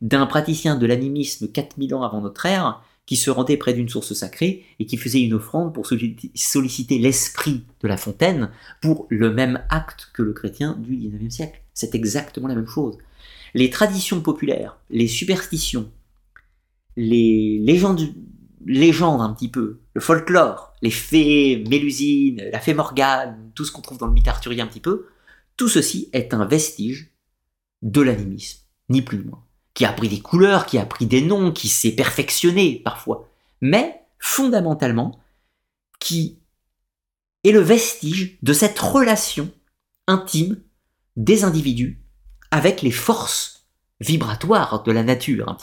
[0.00, 4.12] d'un praticien de l'animisme 4000 ans avant notre ère qui se rendait près d'une source
[4.12, 8.50] sacrée et qui faisait une offrande pour solliciter l'esprit de la fontaine
[8.80, 11.60] pour le même acte que le chrétien du 19e siècle.
[11.74, 12.98] C'est exactement la même chose.
[13.54, 15.90] Les traditions populaires, les superstitions,
[16.96, 18.14] les légendes,
[18.64, 23.82] légendes un petit peu, le folklore, les fées, Mélusine, la fée Morgane, tout ce qu'on
[23.82, 25.06] trouve dans le mythe arthurien un petit peu,
[25.56, 27.10] tout ceci est un vestige
[27.82, 29.44] de l'animisme, ni plus ni moins
[29.74, 33.28] qui a pris des couleurs, qui a pris des noms, qui s'est perfectionné parfois,
[33.60, 35.18] mais fondamentalement,
[35.98, 36.38] qui
[37.44, 39.50] est le vestige de cette relation
[40.06, 40.60] intime
[41.16, 42.02] des individus
[42.50, 43.68] avec les forces
[44.00, 45.56] vibratoires de la nature, un.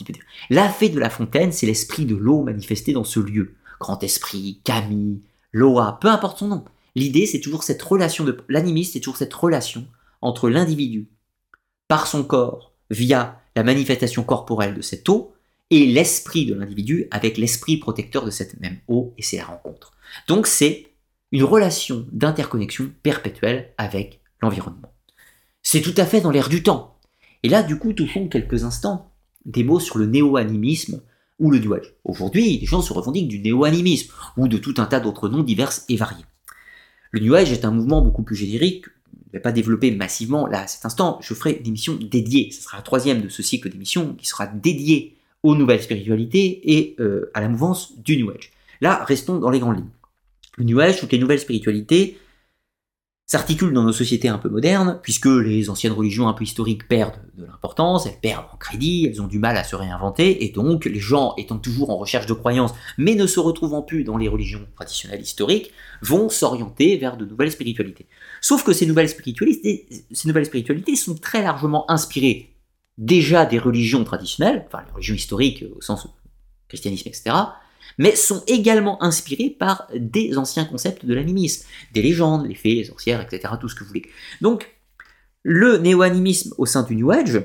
[0.50, 3.56] La fée de la fontaine, c'est l'esprit de l'eau manifesté dans ce lieu.
[3.80, 5.22] Grand esprit, Camille,
[5.52, 6.66] Loa, peu importe son nom.
[6.96, 9.86] L'idée, c'est toujours cette relation de, l'animiste, c'est toujours cette relation
[10.22, 11.10] entre l'individu,
[11.88, 15.34] par son corps, via la manifestation corporelle de cette eau
[15.70, 19.94] et l'esprit de l'individu avec l'esprit protecteur de cette même eau, et c'est la rencontre.
[20.28, 20.88] Donc c'est
[21.32, 24.94] une relation d'interconnexion perpétuelle avec l'environnement.
[25.62, 26.98] C'est tout à fait dans l'air du temps.
[27.44, 29.12] Et là, du coup, touchons quelques instants
[29.46, 31.02] des mots sur le néo-animisme
[31.40, 35.00] ou le New Aujourd'hui, les gens se revendiquent du néo-animisme ou de tout un tas
[35.00, 36.26] d'autres noms divers et variés.
[37.12, 38.86] Le New Age est un mouvement beaucoup plus générique
[39.34, 42.50] vais pas développer massivement là à cet instant, je ferai une émission dédiée.
[42.52, 46.96] Ce sera la troisième de ce cycle d'émissions qui sera dédiée aux nouvelles spiritualités et
[47.00, 48.52] euh, à la mouvance du New Age.
[48.82, 49.90] Là, restons dans les grandes lignes.
[50.58, 52.18] Le New Age, toutes les nouvelles spiritualités,
[53.28, 57.20] s'articule dans nos sociétés un peu modernes, puisque les anciennes religions un peu historiques perdent
[57.36, 60.86] de l'importance, elles perdent en crédit, elles ont du mal à se réinventer, et donc
[60.86, 64.30] les gens étant toujours en recherche de croyances, mais ne se retrouvant plus dans les
[64.30, 65.72] religions traditionnelles historiques,
[66.02, 68.08] vont s'orienter vers de nouvelles spiritualités.
[68.40, 72.56] Sauf que ces nouvelles spiritualités, sont très largement inspirées
[72.98, 76.08] déjà des religions traditionnelles, enfin les religions historiques au sens
[76.70, 77.36] christianisme, etc.,
[77.98, 82.84] mais sont également inspirés par des anciens concepts de l'animisme, des légendes, les fées, les
[82.84, 84.06] sorcières, etc., tout ce que vous voulez.
[84.42, 84.78] Donc,
[85.44, 87.42] le néo-animisme au sein du New Age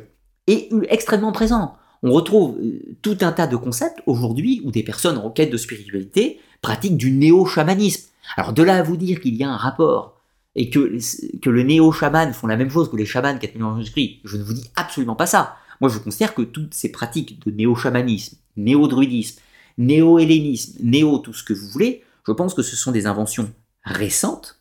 [0.46, 1.76] est extrêmement présent.
[2.02, 5.56] On retrouve euh, tout un tas de concepts aujourd'hui où des personnes en quête de
[5.56, 8.08] spiritualité pratiquent du néo-chamanisme.
[8.36, 10.20] Alors de là à vous dire qu'il y a un rapport
[10.54, 10.98] et que,
[11.40, 14.42] que le néo-chaman font la même chose que les chamans 4000 ans Jésus-Christ, je ne
[14.42, 15.56] vous dis absolument pas ça.
[15.80, 19.40] Moi je considère que toutes ces pratiques de néo-chamanisme, néo-druidisme,
[19.78, 23.52] néo-hellénisme, néo tout ce que vous voulez, je pense que ce sont des inventions
[23.84, 24.60] récentes,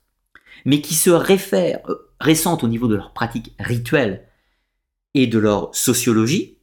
[0.66, 4.28] mais qui se réfèrent, euh, récentes au niveau de leur pratique rituelle
[5.14, 6.58] et de leur sociologie,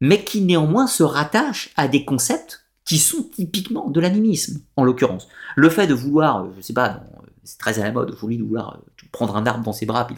[0.00, 5.28] mais qui néanmoins se rattachent à des concepts qui sont typiquement de l'animisme, en l'occurrence.
[5.56, 7.02] Le fait de vouloir, euh, je sais pas,
[7.44, 10.06] c'est très à la mode aujourd'hui de vouloir euh, prendre un arbre dans ses bras,
[10.06, 10.16] puis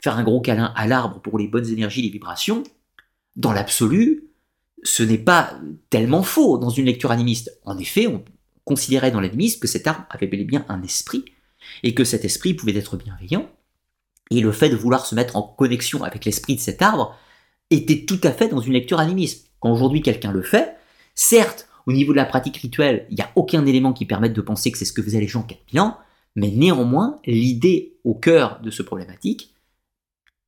[0.00, 2.62] faire un gros câlin à l'arbre pour les bonnes énergies, les vibrations,
[3.36, 4.21] dans l'absolu,
[4.82, 5.58] ce n'est pas
[5.90, 7.58] tellement faux dans une lecture animiste.
[7.64, 8.24] En effet, on
[8.64, 11.24] considérait dans l'animisme que cet arbre avait bel et bien un esprit,
[11.82, 13.48] et que cet esprit pouvait être bienveillant,
[14.30, 17.16] et le fait de vouloir se mettre en connexion avec l'esprit de cet arbre
[17.70, 19.50] était tout à fait dans une lecture animiste.
[19.60, 20.76] Quand aujourd'hui quelqu'un le fait,
[21.14, 24.40] certes, au niveau de la pratique rituelle, il n'y a aucun élément qui permette de
[24.40, 25.98] penser que c'est ce que faisaient les gens 4000 ans,
[26.34, 29.54] mais néanmoins, l'idée au cœur de ce problématique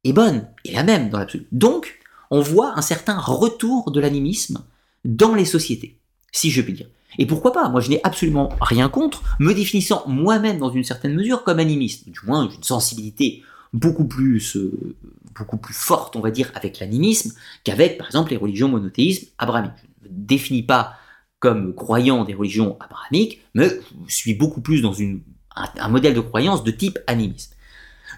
[0.04, 1.46] est bonne, et la même dans l'absolu.
[1.52, 1.98] Donc,
[2.34, 4.64] on voit un certain retour de l'animisme
[5.04, 6.00] dans les sociétés,
[6.32, 6.88] si je puis dire.
[7.18, 7.68] Et pourquoi pas?
[7.68, 12.08] Moi, je n'ai absolument rien contre, me définissant moi-même dans une certaine mesure comme animiste,
[12.08, 14.96] du moins une sensibilité beaucoup plus, euh,
[15.36, 19.72] beaucoup plus forte, on va dire, avec l'animisme qu'avec, par exemple, les religions monothéismes abrahamiques.
[20.02, 20.94] Je ne me définis pas
[21.38, 23.68] comme croyant des religions abrahamiques, mais
[24.08, 27.56] je suis beaucoup plus dans un, modèle de croyance de type animiste.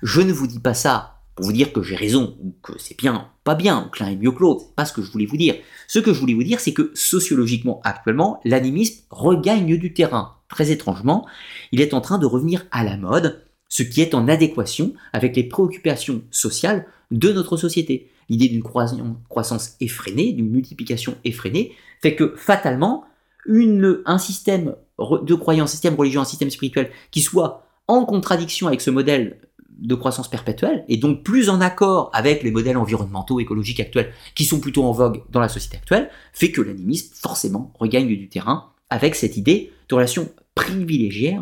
[0.02, 2.98] Je ne vous dis pas ça pour vous dire que j'ai raison, ou que c'est
[2.98, 5.12] bien, pas bien, ou que l'un est mieux que l'autre, c'est pas ce que je
[5.12, 5.54] voulais vous dire.
[5.86, 10.36] Ce que je voulais vous dire, c'est que sociologiquement, actuellement, l'animisme regagne du terrain.
[10.48, 11.26] Très étrangement,
[11.72, 15.36] il est en train de revenir à la mode, ce qui est en adéquation avec
[15.36, 18.10] les préoccupations sociales de notre société.
[18.28, 23.04] L'idée d'une croissance effrénée, d'une multiplication effrénée, fait que fatalement,
[23.48, 28.80] un système de croyance, un système religieux, un système spirituel qui soit en contradiction avec
[28.80, 29.38] ce modèle
[29.78, 34.44] de croissance perpétuelle, et donc plus en accord avec les modèles environnementaux, écologiques actuels, qui
[34.44, 38.70] sont plutôt en vogue dans la société actuelle, fait que l'animisme, forcément, regagne du terrain
[38.90, 41.38] avec cette idée de relation privilégiée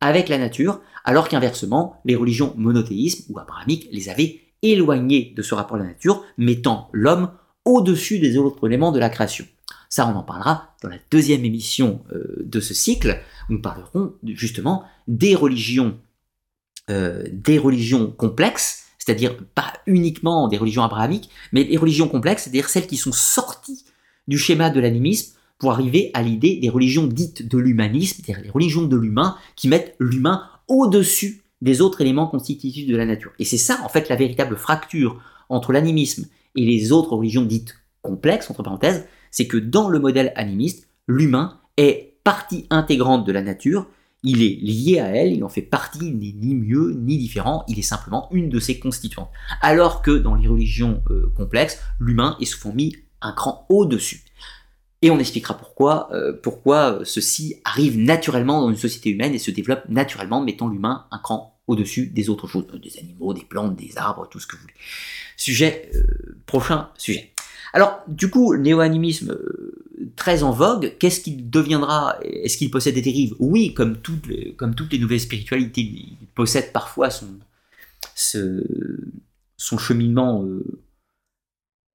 [0.00, 5.54] avec la nature, alors qu'inversement, les religions monothéismes ou abrahamiques les avaient éloignés de ce
[5.54, 7.30] rapport à la nature, mettant l'homme
[7.64, 9.46] au-dessus des autres éléments de la création.
[9.88, 14.84] Ça, on en parlera dans la deuxième émission euh, de ce cycle, nous parlerons justement
[15.06, 15.98] des religions
[16.90, 22.68] euh, des religions complexes, c'est-à-dire pas uniquement des religions abrahamiques, mais des religions complexes, c'est-à-dire
[22.68, 23.84] celles qui sont sorties
[24.26, 28.50] du schéma de l'animisme pour arriver à l'idée des religions dites de l'humanisme, c'est-à-dire les
[28.50, 33.32] religions de l'humain qui mettent l'humain au-dessus des autres éléments constitutifs de la nature.
[33.38, 37.76] Et c'est ça, en fait, la véritable fracture entre l'animisme et les autres religions dites
[38.02, 43.42] complexes, entre parenthèses, c'est que dans le modèle animiste, l'humain est partie intégrante de la
[43.42, 43.86] nature
[44.22, 47.64] il est lié à elle, il en fait partie, il n'est ni mieux ni différent,
[47.68, 49.30] il est simplement une de ses constituantes.
[49.60, 54.22] Alors que dans les religions euh, complexes, l'humain est souvent mis un cran au-dessus.
[55.02, 59.52] Et on expliquera pourquoi, euh, pourquoi ceci arrive naturellement dans une société humaine et se
[59.52, 63.76] développe naturellement, mettant l'humain un cran au-dessus des autres choses, euh, des animaux, des plantes,
[63.76, 64.74] des arbres, tout ce que vous voulez.
[65.36, 65.92] Sujet,
[66.46, 67.32] prochain sujet.
[67.72, 69.36] Alors, du coup, le néo-animisme,
[70.16, 72.18] très en vogue, qu'est-ce qu'il deviendra?
[72.22, 73.34] Est-ce qu'il possède des dérives?
[73.38, 77.28] Oui, comme toutes, les, nouvelles spiritualités, il possède parfois son,
[79.56, 80.64] son cheminement, euh,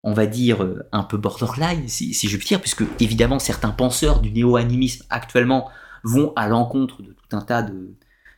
[0.03, 4.19] on va dire, euh, un peu borderline, si, je puis dire, puisque évidemment certains penseurs
[4.19, 5.69] du néo-animisme actuellement
[6.03, 7.95] vont à l'encontre de tout un tas de,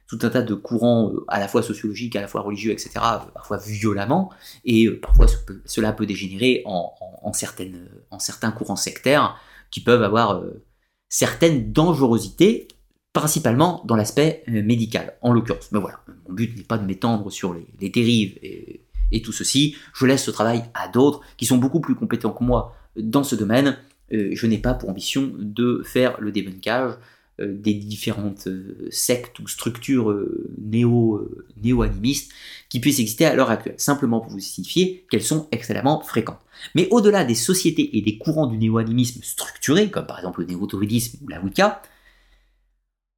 [0.07, 2.91] tout un tas de courants euh, à la fois sociologiques, à la fois religieux, etc.,
[3.33, 4.31] parfois violemment,
[4.63, 5.27] et parfois
[5.65, 9.37] cela peut dégénérer en, certaines, en certains courants sectaires
[9.71, 10.63] qui peuvent avoir euh,
[11.09, 12.67] certaines dangerosités,
[13.13, 15.71] principalement dans l'aspect euh, médical, en l'occurrence.
[15.71, 18.81] Mais voilà, mon but n'est pas de m'étendre sur les, dérives et,
[19.23, 19.77] tout ceci.
[19.93, 23.35] Je laisse ce travail à d'autres qui sont beaucoup plus compétents que moi dans ce
[23.35, 23.77] domaine.
[24.13, 26.95] Euh, je n'ai pas pour ambition de faire le débunkage euh,
[27.39, 31.29] des différentes euh, sectes ou structures euh, néo,
[31.61, 32.31] néo-animistes
[32.69, 36.39] qui puissent exister à l'heure actuelle, simplement pour vous signifier qu'elles sont extrêmement fréquentes.
[36.75, 40.67] Mais au-delà des sociétés et des courants du néo-animisme structurés, comme par exemple le néo
[40.71, 41.81] ou la Wicca,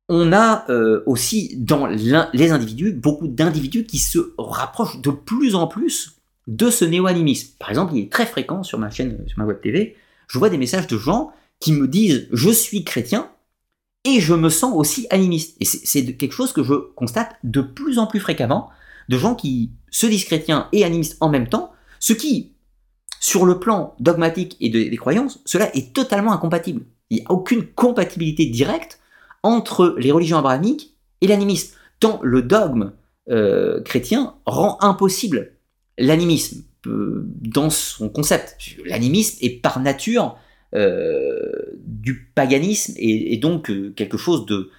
[0.10, 0.66] on a
[1.06, 6.18] aussi dans les individus beaucoup d'individus qui se rapprochent de plus en plus
[6.48, 7.56] de ce néo-animisme.
[7.60, 10.50] Par exemple, il est très fréquent sur ma chaîne, sur ma web TV, je vois
[10.50, 13.30] des messages de gens qui me disent je suis chrétien,
[14.08, 15.58] et je me sens aussi animiste.
[15.60, 18.70] Et c'est quelque chose que je constate de plus en plus fréquemment,
[19.10, 22.54] de gens qui se disent chrétiens et animistes en même temps, ce qui,
[23.20, 26.86] sur le plan dogmatique et des croyances, cela est totalement incompatible.
[27.10, 29.00] Il n'y a aucune compatibilité directe
[29.44, 32.94] entre les religions abrahamiques et l'animisme, tant le dogme
[33.30, 35.52] euh, chrétien rend impossible
[35.98, 38.56] l'animisme euh, dans son concept.
[38.86, 40.38] L'animisme est par nature
[40.76, 41.52] euh,
[42.08, 44.72] du paganisme et, donc quelque chose de,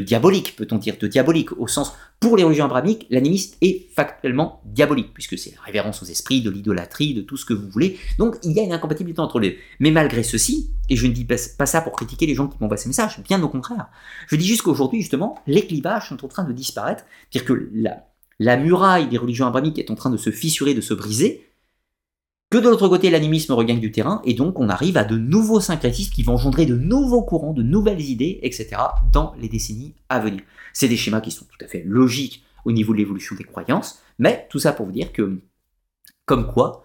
[0.00, 5.12] diabolique, peut-on dire, de diabolique, au sens, pour les religions abrahamiques, l'animisme est factuellement diabolique,
[5.12, 7.98] puisque c'est la révérence aux esprits, de l'idolâtrie, de tout ce que vous voulez.
[8.16, 9.56] Donc il y a une incompatibilité entre les deux.
[9.78, 12.78] Mais malgré ceci, et je ne dis pas, ça pour critiquer les gens qui m'envoient
[12.78, 13.88] ces messages, bien au contraire,
[14.28, 18.06] je dis juste qu'aujourd'hui, justement, les clivages sont en train de disparaître, c'est-à-dire que la,
[18.38, 21.46] la muraille des religions abrahamiques est en train de se fissurer, de se briser,
[22.50, 25.60] que de l'autre côté, l'animisme regagne du terrain, et donc on arrive à de nouveaux
[25.60, 28.76] syncrétismes qui vont engendrer de nouveaux courants, de nouvelles idées, etc.,
[29.12, 30.42] dans les décennies à venir.
[30.72, 34.00] C'est des schémas qui sont tout à fait logiques au niveau de l'évolution des croyances,
[34.18, 35.40] mais tout ça pour vous dire que,
[36.26, 36.83] comme quoi,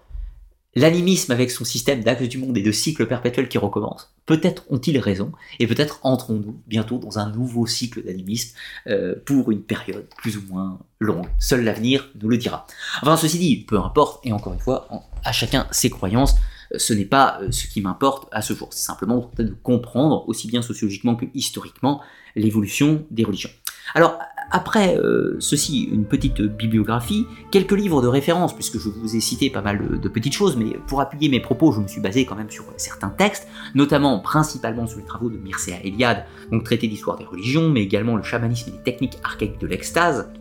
[0.80, 4.98] L'animisme avec son système d'axe du monde et de cycles perpétuels qui recommencent, peut-être ont-ils
[4.98, 8.56] raison, et peut-être entrons-nous bientôt dans un nouveau cycle d'animisme
[8.88, 11.28] euh, pour une période plus ou moins longue.
[11.38, 12.66] Seul l'avenir nous le dira.
[13.02, 14.88] Enfin, ceci dit, peu importe, et encore une fois,
[15.26, 16.36] à chacun ses croyances,
[16.74, 20.30] euh, ce n'est pas euh, ce qui m'importe à ce jour, c'est simplement de comprendre,
[20.30, 22.00] aussi bien sociologiquement que historiquement,
[22.38, 23.52] l'évolution des religions.
[23.96, 24.18] Alors,
[24.52, 29.50] après euh, ceci, une petite bibliographie, quelques livres de référence, puisque je vous ai cité
[29.50, 32.36] pas mal de, petites choses, mais pour appuyer mes propos, je me suis basé quand
[32.36, 37.18] même sur certains textes, notamment principalement sur les travaux de Mircea Eliade, donc traité d'histoire
[37.18, 40.32] des religions, mais également le chamanisme et les techniques archaïques de l'extase.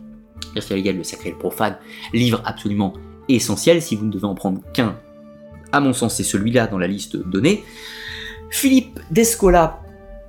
[0.55, 1.77] Mircea Eliade, le sacré et le profane,
[2.13, 2.93] livre absolument
[3.27, 4.95] essentiel, si vous ne devez en prendre qu'un,
[5.71, 7.63] à mon sens c'est celui-là dans la liste donnée.
[8.49, 9.81] Philippe Descola,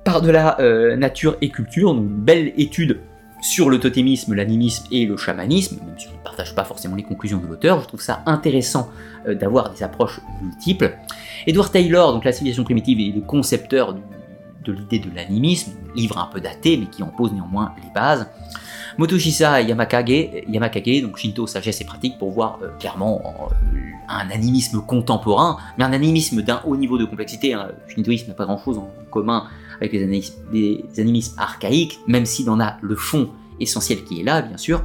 [0.03, 2.99] par de la euh, nature et culture, donc belle étude
[3.41, 7.03] sur le totémisme, l'animisme et le chamanisme, même si je ne partage pas forcément les
[7.03, 8.89] conclusions de l'auteur, je trouve ça intéressant
[9.27, 10.95] euh, d'avoir des approches multiples.
[11.47, 13.95] Edward Taylor, donc La civilisation primitive, est le concepteur
[14.63, 18.27] de l'idée de l'animisme, livre un peu daté mais qui en pose néanmoins les bases.
[18.97, 23.55] Motoshisa Yamakage, Yamakage, donc Shinto, sagesse et pratique, pour voir euh, clairement euh,
[24.07, 27.53] un animisme contemporain, mais un animisme d'un haut niveau de complexité.
[27.53, 27.69] Hein.
[27.87, 29.47] Shintoïsme n'a pas grand chose en commun
[29.81, 33.29] avec les, animismes, archaïques, même s'il en a le fond
[33.59, 34.83] essentiel qui est là, bien sûr.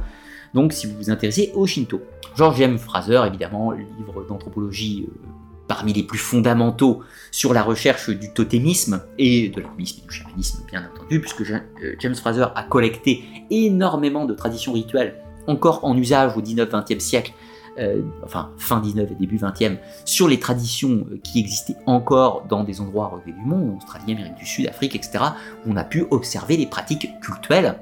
[0.53, 2.01] Donc, si vous vous intéressez au Shinto.
[2.35, 2.77] George M.
[2.77, 5.27] Fraser, évidemment, livre d'anthropologie euh,
[5.67, 10.63] parmi les plus fondamentaux sur la recherche du totémisme et de l'animisme et du chamanisme,
[10.67, 15.15] bien entendu, puisque euh, James Fraser a collecté énormément de traditions rituelles
[15.47, 17.33] encore en usage au 19-20e siècle
[17.79, 22.63] euh, enfin fin 19 et début 20e, sur les traditions euh, qui existaient encore dans
[22.63, 25.19] des endroits relevés du monde, Australie, Amérique du Sud, Afrique, etc.,
[25.65, 27.75] où on a pu observer les pratiques cultuelles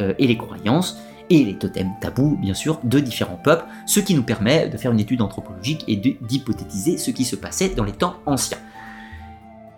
[0.00, 0.98] euh, et les croyances
[1.28, 4.92] et les totems tabous, bien sûr, de différents peuples, ce qui nous permet de faire
[4.92, 8.58] une étude anthropologique et d'hypothétiser ce qui se passait dans les temps anciens.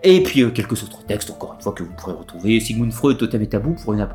[0.05, 2.61] Et puis quelques autres textes, encore une fois, que vous pourrez retrouver.
[2.61, 4.07] Sigmund Freud, Totem et Tabou, pour une,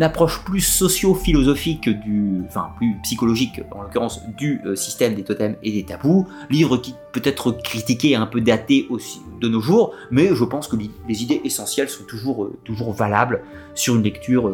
[0.00, 5.72] approche plus socio-philosophique, du, enfin plus psychologique en l'occurrence, du euh, système des totems et
[5.72, 6.26] des tabous.
[6.50, 10.68] Livre qui peut être critiqué un peu daté aussi de nos jours, mais je pense
[10.68, 10.76] que
[11.08, 13.42] les idées essentielles sont toujours, euh, toujours valables
[13.74, 14.52] sur une lecture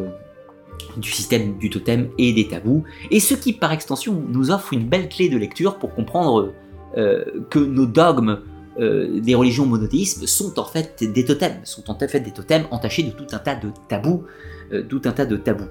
[0.97, 2.83] du système du totem et des tabous.
[3.11, 6.53] Et ce qui, par extension, nous offre une belle clé de lecture pour comprendre
[6.95, 8.39] que nos dogmes
[8.79, 13.03] euh, des religions monothéistes sont en fait des totems, sont en fait des totems entachés
[13.03, 15.63] de tout un tas de tabous, euh, tout un tas de tabous.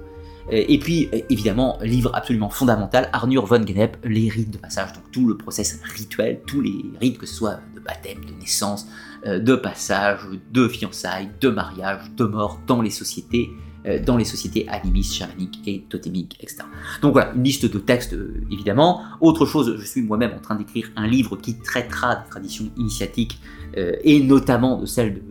[0.51, 5.03] Euh, et puis, évidemment, livre absolument fondamental, Arnur von Genep, les rites de passage, donc
[5.11, 8.87] tout le process rituel, tous les rites, que ce soit de baptême, de naissance,
[9.25, 10.21] de passage,
[10.51, 13.49] de fiançailles, de mariage, de mort dans les sociétés,
[13.85, 16.63] euh, dans les sociétés animistes, chamaniques et totémiques, etc.
[17.01, 19.03] Donc voilà, une liste de textes euh, évidemment.
[19.21, 23.39] Autre chose, je suis moi-même en train d'écrire un livre qui traitera des traditions initiatiques
[23.77, 25.21] euh, et notamment de celles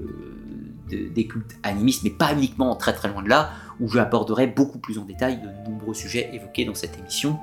[0.88, 3.50] des cultes animistes, mais pas uniquement très très loin de là,
[3.80, 7.38] où j'aborderai beaucoup plus en détail de nombreux sujets évoqués dans cette émission.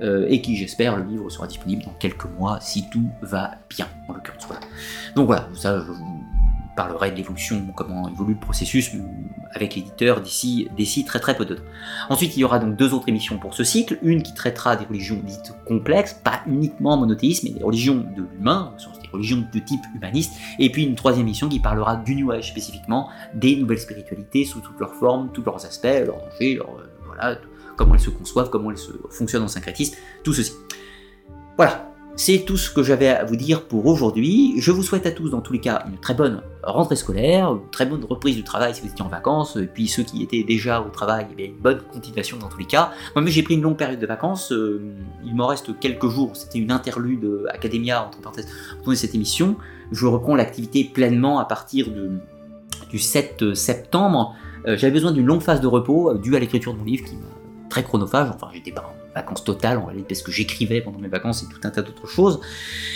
[0.00, 4.14] et qui j'espère le livre sera disponible dans quelques mois si tout va bien en
[4.14, 4.60] l'occurrence voilà.
[5.14, 6.23] donc voilà ça je vous
[6.74, 8.92] parlerai de l'évolution, comment évolue le processus
[9.52, 11.62] avec l'éditeur d'ici, d'ici très très peu de temps.
[12.08, 14.84] Ensuite, il y aura donc deux autres émissions pour ce cycle, une qui traitera des
[14.84, 19.82] religions dites complexes, pas uniquement monothéisme, mais des religions de l'humain, des religions de type
[19.94, 24.44] humaniste, et puis une troisième émission qui parlera du New Age spécifiquement, des nouvelles spiritualités
[24.44, 26.64] sous toutes leurs formes, tous leurs aspects, leurs dangers, euh,
[27.06, 27.38] voilà,
[27.76, 30.52] comment elles se conçoivent, comment elles se fonctionnent en syncrétisme, tout ceci.
[31.56, 34.54] Voilà, c'est tout ce que j'avais à vous dire pour aujourd'hui.
[34.58, 37.70] Je vous souhaite à tous, dans tous les cas, une très bonne rentrée scolaire, une
[37.70, 40.44] très bonne reprise du travail si vous étiez en vacances, et puis ceux qui étaient
[40.44, 42.92] déjà au travail, eh une bonne continuation dans tous les cas.
[43.16, 44.52] Moi, j'ai pris une longue période de vacances.
[44.52, 44.80] Euh,
[45.24, 46.36] il m'en reste quelques jours.
[46.36, 48.48] C'était une interlude Academia, entre parenthèses,
[48.82, 49.56] pour cette émission.
[49.90, 54.34] Je reprends l'activité pleinement à partir du 7 septembre.
[54.66, 57.04] Euh, j'avais besoin d'une longue phase de repos, euh, due à l'écriture de mon livre
[57.04, 57.26] qui m'a
[57.68, 58.30] très chronophage.
[58.34, 61.60] Enfin, j'étais pas vacances totales en réalité parce que j'écrivais pendant mes vacances et tout
[61.64, 62.40] un tas d'autres choses.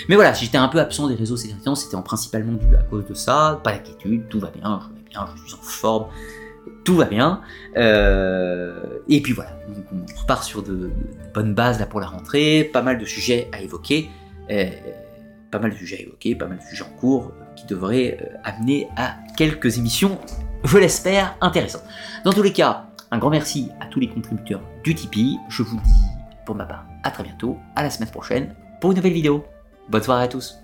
[0.09, 2.82] Mais voilà, j'étais un peu absent des réseaux ces derniers temps, c'était principalement dû à
[2.82, 3.61] cause de ça.
[3.62, 6.07] Pas d'inquiétude, tout va bien, je vais bien, je suis en forme,
[6.85, 7.40] tout va bien.
[7.77, 9.59] Euh, et puis voilà,
[9.93, 10.90] on repart sur de,
[11.35, 14.09] bonnes bases là pour la rentrée, pas mal de sujets à évoquer.
[14.51, 14.70] Euh,
[15.51, 18.36] pas mal de sujets à évoquer, pas mal de sujets en cours qui devraient euh,
[18.45, 20.19] amener à quelques émissions,
[20.65, 21.85] je l'espère, intéressantes.
[22.24, 25.39] Dans tous les cas, un grand merci à tous les contributeurs du Tipeee.
[25.51, 26.02] Je vous dis
[26.47, 29.44] pour ma part à très bientôt, à la semaine prochaine pour une nouvelle vidéo.
[29.90, 30.56] Bonne soirée à tous.